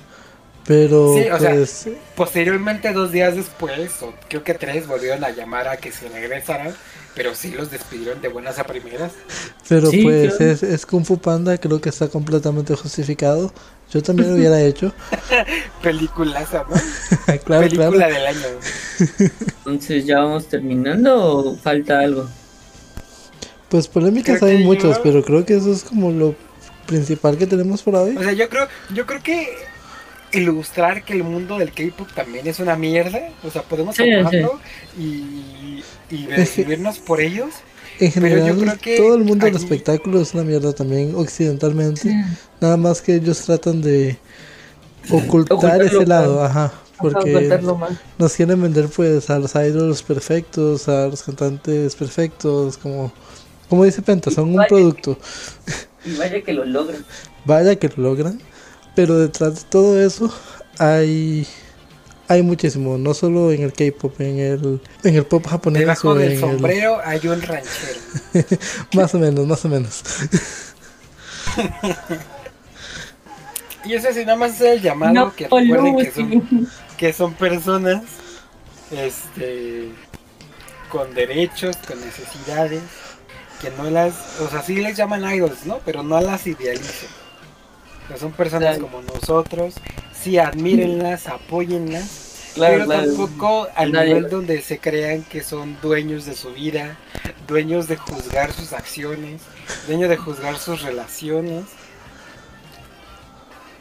Pero 0.66 1.14
Sí, 1.14 1.28
o 1.30 1.40
sea, 1.40 1.52
pues. 1.56 1.90
Posteriormente, 2.16 2.92
dos 2.94 3.12
días 3.12 3.36
después, 3.36 4.02
o 4.02 4.14
creo 4.30 4.44
que 4.44 4.54
tres, 4.54 4.88
volvieron 4.88 5.24
a 5.24 5.30
llamar 5.32 5.68
a 5.68 5.78
que 5.78 5.92
se 5.92 6.08
regresaran, 6.08 6.74
pero 7.16 7.36
sí 7.36 7.52
los 7.52 7.70
despidieron 7.70 8.22
de 8.22 8.30
buenas 8.30 8.60
a 8.60 8.64
primeras. 8.64 9.12
Pero 9.68 9.88
Sí, 9.88 10.04
pues 10.04 10.40
es, 10.40 10.64
es 10.64 10.86
Kung 10.86 11.06
Fu 11.06 11.18
Panda, 11.20 11.58
creo 11.58 11.82
que 11.82 11.90
está 11.90 12.08
completamente 12.08 12.76
justificado. 12.76 13.54
Yo 13.92 14.02
también 14.02 14.30
lo 14.30 14.36
hubiera 14.38 14.60
hecho. 14.62 14.94
Peliculaza, 15.82 16.66
¿no? 16.70 16.76
claro, 17.46 17.64
Película 17.64 17.90
claro. 17.92 18.14
del 18.14 18.26
año. 18.26 18.48
Entonces, 19.66 20.06
¿ya 20.06 20.20
vamos 20.20 20.48
terminando 20.48 21.16
o 21.38 21.58
falta 21.58 22.00
algo? 22.00 22.28
Pues 23.74 23.88
polémicas 23.88 24.38
Creo 24.38 24.51
hay 24.51 24.63
muchas, 24.63 24.97
yo- 24.97 25.01
pero 25.01 25.24
creo 25.24 25.43
que 25.45 25.55
eso 25.55 25.71
es 25.74 25.84
como 25.84 26.11
lo 26.11 26.36
principal 26.86 27.39
que 27.39 27.47
tenemos 27.47 27.82
por 27.82 27.95
hoy. 27.95 28.15
O 28.15 28.21
sea, 28.21 28.32
yo 28.32 28.47
creo, 28.47 28.67
yo 28.93 29.07
creo 29.07 29.24
que 29.24 29.49
ilustrar 30.32 31.03
que 31.03 31.13
el 31.13 31.24
mundo 31.24 31.57
del 31.57 31.71
K-pop 31.71 32.07
también 32.13 32.45
es 32.45 32.59
una 32.59 32.76
mierda. 32.76 33.30
O 33.43 33.49
sea, 33.49 33.63
podemos 33.63 33.95
Sí, 33.95 34.11
amarlo 34.11 34.59
y, 34.95 35.84
y 36.11 36.26
decidirnos 36.28 36.99
por 36.99 37.19
ellos. 37.19 37.49
En 37.99 38.11
pero 38.13 38.28
yo 38.38 38.53
general, 38.53 38.59
creo 38.59 38.78
que 38.80 38.97
todo 38.97 39.15
el 39.15 39.24
mundo 39.24 39.47
del 39.47 39.55
espectáculo 39.55 40.21
es 40.21 40.36
una 40.36 40.43
mierda 40.43 40.71
también, 40.74 41.15
occidentalmente. 41.15 42.13
Nada 42.61 42.78
más 42.78 43.01
que 43.01 43.15
ellos 43.15 43.41
tratan 43.41 43.82
de 43.82 44.19
ocultar 45.09 45.57
Ocultarlo 45.57 45.84
ese 45.86 45.97
mal. 45.97 46.07
lado, 46.09 46.43
ajá. 46.43 46.74
Porque 46.99 47.59
nos 48.19 48.34
quieren 48.34 48.61
vender 48.61 48.88
pues 48.88 49.32
a 49.32 49.39
los 49.39 49.55
idols 49.55 50.03
perfectos, 50.03 50.88
a 50.88 51.07
los 51.07 51.24
cantantes 51.24 51.95
perfectos, 51.95 52.78
como, 52.78 53.11
como 53.74 53.86
dice 53.86 54.03
Penta, 54.03 54.30
son 54.30 54.53
un 54.53 54.63
producto. 54.67 55.17
Y 56.05 56.15
vaya 56.15 56.43
que 56.43 56.53
lo 56.53 56.63
logran. 56.63 57.03
Vaya 57.43 57.76
que 57.76 57.89
lo 57.89 58.03
logran, 58.03 58.39
pero 58.95 59.17
detrás 59.17 59.55
de 59.55 59.61
todo 59.67 59.99
eso 59.99 60.32
hay 60.78 61.47
hay 62.28 62.43
muchísimo, 62.43 62.99
no 62.99 63.15
solo 63.15 63.51
en 63.51 63.63
el 63.63 63.74
K-pop, 63.74 64.21
en 64.21 64.38
el 64.38 64.80
en 65.03 65.15
el 65.15 65.26
pop 65.26 65.47
japonés 65.47 65.80
Debajo 65.80 66.09
o 66.09 66.13
del 66.13 66.28
en 66.28 66.32
el- 66.34 66.39
sombrero 66.39 66.99
hay 67.03 67.28
un 67.28 67.41
ranchero. 67.41 67.99
más 68.93 69.15
o 69.15 69.17
menos, 69.17 69.47
más 69.47 69.65
o 69.65 69.69
menos. 69.69 70.03
Y 73.86 73.95
eso 73.95 74.13
sí, 74.13 74.19
nada 74.24 74.38
más 74.38 74.53
es 74.53 74.61
el 74.61 74.82
llamado 74.84 75.13
No, 75.13 75.36
que 75.36 75.45
recuerden 75.45 75.97
que 75.97 76.11
son, 76.11 76.69
que 76.95 77.11
son 77.11 77.34
personas 77.34 78.03
este 78.91 79.89
con 80.89 81.11
derechos, 81.15 81.76
con 81.88 81.99
necesidades, 81.99 82.84
que 83.64 83.72
no 83.72 83.89
las, 83.89 84.14
o 84.41 84.47
sea, 84.49 84.61
sí 84.61 84.76
les 84.76 84.95
llaman 84.97 85.24
idols, 85.34 85.66
¿no? 85.66 85.80
Pero 85.86 86.03
no 86.03 86.20
las 86.22 86.45
idealicen. 86.45 87.09
Son 88.20 88.32
personas 88.34 88.78
Claro. 88.78 88.82
como 88.91 89.01
nosotros, 89.01 89.76
sí 90.14 90.38
admírenlas, 90.38 91.28
apóyenlas, 91.28 92.51
Claro, 92.53 92.74
pero 92.74 92.86
claro. 92.86 93.05
tampoco 93.07 93.68
al 93.76 93.91
Nadie- 93.93 94.14
nivel 94.14 94.30
donde 94.30 94.61
se 94.61 94.78
crean 94.78 95.24
que 95.24 95.41
son 95.41 95.78
dueños 95.82 96.26
de 96.26 96.36
su 96.36 96.51
vida, 96.53 96.97
dueños 97.47 97.88
de 97.88 97.95
juzgar 97.97 98.51
sus 98.51 98.74
acciones, 98.74 99.41
dueños 99.88 100.09
de 100.09 100.18
juzgar 100.18 100.57
sus 100.59 100.82
relaciones. 100.84 101.64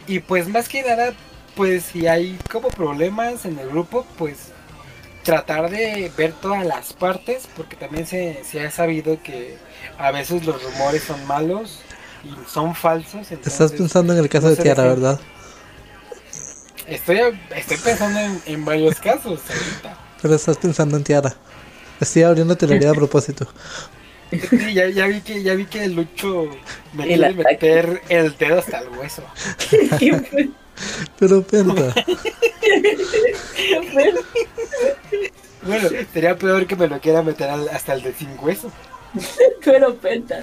Y 0.07 0.21
pues 0.21 0.49
más 0.49 0.69
que 0.69 0.83
nada, 0.83 1.13
pues 1.55 1.85
si 1.85 2.07
hay 2.07 2.39
como 2.51 2.69
problemas 2.69 3.45
en 3.45 3.59
el 3.59 3.69
grupo, 3.69 4.07
pues 4.17 4.52
tratar 5.23 5.71
de 5.71 6.11
ver 6.17 6.33
todas 6.35 6.65
las 6.67 6.93
partes, 6.93 7.49
porque 7.57 7.77
también 7.77 8.07
se, 8.07 8.45
se 8.45 8.65
ha 8.65 8.71
sabido 8.71 9.23
que 9.23 9.59
a 9.99 10.11
veces 10.11 10.45
los 10.45 10.63
rumores 10.63 11.05
son 11.05 11.25
malos 11.27 11.81
y 12.23 12.37
son 12.49 12.75
falsos. 12.75 13.31
Estás 13.45 13.73
pensando 13.73 14.13
en 14.13 14.19
el 14.21 14.29
caso 14.29 14.49
no 14.49 14.51
de 14.51 14.57
Tiara, 14.57 14.85
¿verdad? 14.85 15.21
Estoy, 16.87 17.21
estoy 17.51 17.77
pensando 17.79 18.19
en, 18.21 18.43
en 18.47 18.65
varios 18.65 19.01
casos 19.01 19.51
ahorita. 19.51 19.99
Pero 20.21 20.35
estás 20.35 20.59
pensando 20.59 20.97
en 20.97 21.05
Tiara. 21.05 21.37
Estoy 22.01 22.23
abriendo 22.23 22.57
la 22.61 22.91
a 22.91 22.95
propósito. 22.95 23.47
Sí, 24.31 24.75
ya, 24.75 24.89
ya 24.89 25.07
vi 25.07 25.23
que 25.23 25.43
ya 25.43 25.55
vi 25.55 25.67
que 25.67 25.89
Lucho 25.89 26.63
me 26.93 27.07
El 27.07 27.25
quiere 27.25 27.43
ataque. 27.43 27.43
meter 27.43 28.03
el 28.09 28.37
dedo 28.39 28.59
hasta 28.61 28.81
el 28.81 28.89
hueso. 28.89 29.23
Pero 31.19 31.43
penta. 31.43 31.95
Bueno, 35.65 35.89
sería 36.13 36.37
peor 36.37 36.67
que 36.67 36.75
me 36.75 36.89
lo 36.89 37.01
quiera 37.01 37.23
meter 37.23 37.49
al- 37.49 37.69
hasta 37.69 37.93
el 37.95 38.03
de 38.03 38.13
sin 38.15 38.37
hueso. 38.41 38.73
Pero 39.65 39.95
penta. 39.95 40.43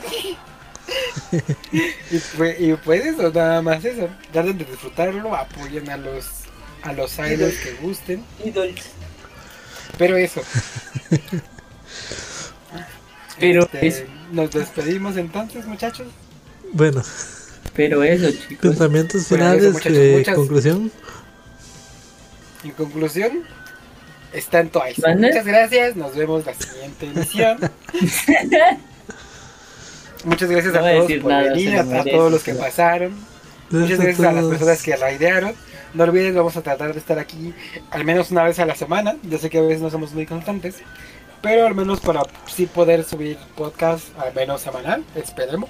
Y 2.10 2.18
pues, 2.38 2.60
y 2.60 2.74
pues 2.76 3.06
eso, 3.06 3.30
nada 3.32 3.62
más 3.62 3.84
eso. 3.84 4.08
Traten 4.32 4.58
de 4.58 4.64
disfrutarlo, 4.66 5.36
apoyen 5.36 5.90
a 5.90 5.98
los 5.98 6.26
a 6.84 6.94
los 6.94 7.18
idols 7.20 7.58
que 7.58 7.74
gusten. 7.82 8.24
Idols. 8.46 8.82
Pero 9.98 10.16
eso. 10.16 10.42
Pero 13.40 13.70
este, 13.74 14.08
nos 14.32 14.52
despedimos 14.52 15.18
entonces, 15.18 15.66
muchachos. 15.66 16.08
Bueno, 16.74 17.02
Pero 17.80 18.04
eso, 18.04 18.30
chicos. 18.32 18.58
pensamientos 18.60 19.30
Bueno, 19.30 19.54
eso, 19.54 19.72
finales, 19.80 19.86
eh, 19.86 20.16
muchas- 20.18 20.36
conclusión. 20.36 20.92
En 22.66 22.72
conclusión, 22.72 23.44
está 24.34 24.60
en 24.60 24.70
Twice. 24.70 25.02
¿Vale? 25.02 25.28
Muchas 25.28 25.46
gracias, 25.46 25.96
nos 25.96 26.14
vemos 26.14 26.46
la 26.46 26.54
siguiente 26.56 27.06
emisión. 27.06 27.58
Muchas 30.26 30.50
gracias 30.50 30.74
No 30.74 30.80
a 30.80 30.92
todos 30.92 31.12
por 31.22 31.32
nada, 31.32 31.44
venir, 31.54 31.78
a, 31.78 32.04
todos 32.04 32.32
los 32.32 32.44
que 32.44 32.52
pero- 32.52 32.64
pasaron. 32.66 33.14
Muchas 33.70 34.00
gracias 34.00 34.28
a 34.28 34.32
las 34.34 34.46
personas 34.46 34.84
que 34.84 34.96
raidearon. 34.98 35.54
No 35.94 36.04
olviden, 36.04 36.36
vamos 36.36 36.58
a 36.58 36.62
tratar 36.62 36.92
de 36.94 37.00
estar 37.00 37.18
aquí 37.18 37.54
al 37.92 38.04
menos 38.04 38.30
una 38.32 38.44
vez 38.44 38.60
a 38.60 38.66
la 38.66 38.76
semana. 38.76 39.16
Yo 39.24 39.38
sé 39.38 39.50
que 39.50 39.60
a 39.60 39.62
veces 39.62 39.80
no 39.82 39.90
somos 39.90 40.12
muy 40.12 40.26
constantes, 40.26 40.76
pero 41.42 41.66
al 41.66 41.76
menos 41.76 42.02
para 42.02 42.24
sí 42.54 42.66
poder 42.66 43.06
subir 43.06 43.38
podcast 43.56 44.04
al 44.20 44.34
menos 44.34 44.60
semanal, 44.62 45.06
esperemos. 45.16 45.70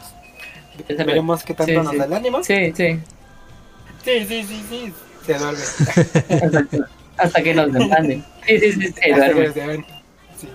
Veremos 0.87 1.43
qué 1.43 1.53
tanto 1.53 1.71
sí, 1.71 1.77
nos 1.77 1.91
sí. 1.91 1.97
da 1.97 2.05
el 2.05 2.13
ánimo. 2.13 2.43
Sí, 2.43 2.73
sí. 2.75 2.99
Sí, 4.03 4.25
sí, 4.25 4.43
sí, 4.43 4.65
sí. 4.69 4.93
Se 5.25 5.33
duerme. 5.33 5.59
Hasta 5.59 6.63
que, 6.63 6.81
hasta 7.17 7.43
que 7.43 7.53
nos 7.53 7.73
demanden. 7.73 8.25
Sí, 8.47 8.59
sí, 8.59 8.71
sí, 8.71 8.93
que 8.93 9.13
duerme. 9.13 9.45
nos 9.45 9.55
den. 9.55 9.85
Sí. 10.37 10.49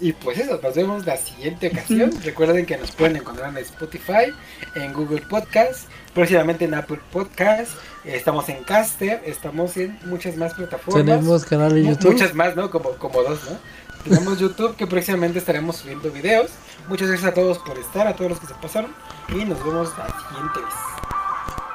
Y 0.00 0.12
pues 0.12 0.38
eso, 0.38 0.60
nos 0.62 0.74
vemos 0.74 1.06
la 1.06 1.16
siguiente 1.16 1.68
ocasión. 1.68 2.12
Recuerden 2.22 2.66
que 2.66 2.76
nos 2.76 2.92
pueden 2.92 3.16
encontrar 3.16 3.50
en 3.50 3.58
Spotify, 3.58 4.32
en 4.74 4.92
Google 4.92 5.22
Podcast, 5.22 5.88
próximamente 6.14 6.66
en 6.66 6.74
Apple 6.74 7.00
Podcast. 7.12 7.72
Estamos 8.04 8.48
en 8.50 8.62
Caster, 8.64 9.22
estamos 9.24 9.76
en 9.78 9.98
muchas 10.04 10.36
más 10.36 10.52
plataformas. 10.54 11.04
Tenemos 11.04 11.44
canal 11.46 11.74
de 11.74 11.84
YouTube. 11.84 12.12
Muchas 12.12 12.34
más, 12.34 12.54
¿no? 12.54 12.70
Como, 12.70 12.90
como 12.90 13.22
dos, 13.22 13.40
¿no? 13.50 13.58
Tenemos 14.04 14.38
YouTube 14.38 14.76
que 14.76 14.86
próximamente 14.86 15.38
estaremos 15.38 15.76
subiendo 15.76 16.10
videos. 16.10 16.50
Muchas 16.88 17.08
gracias 17.08 17.32
a 17.32 17.34
todos 17.34 17.58
por 17.58 17.78
estar, 17.78 18.06
a 18.06 18.14
todos 18.14 18.32
los 18.32 18.40
que 18.40 18.46
se 18.46 18.54
pasaron. 18.54 18.94
Y 19.28 19.44
nos 19.44 19.64
vemos 19.64 19.88
la 19.96 20.06
siguiente 20.28 20.60
vez. 20.60 20.74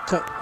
Chao. 0.08 0.39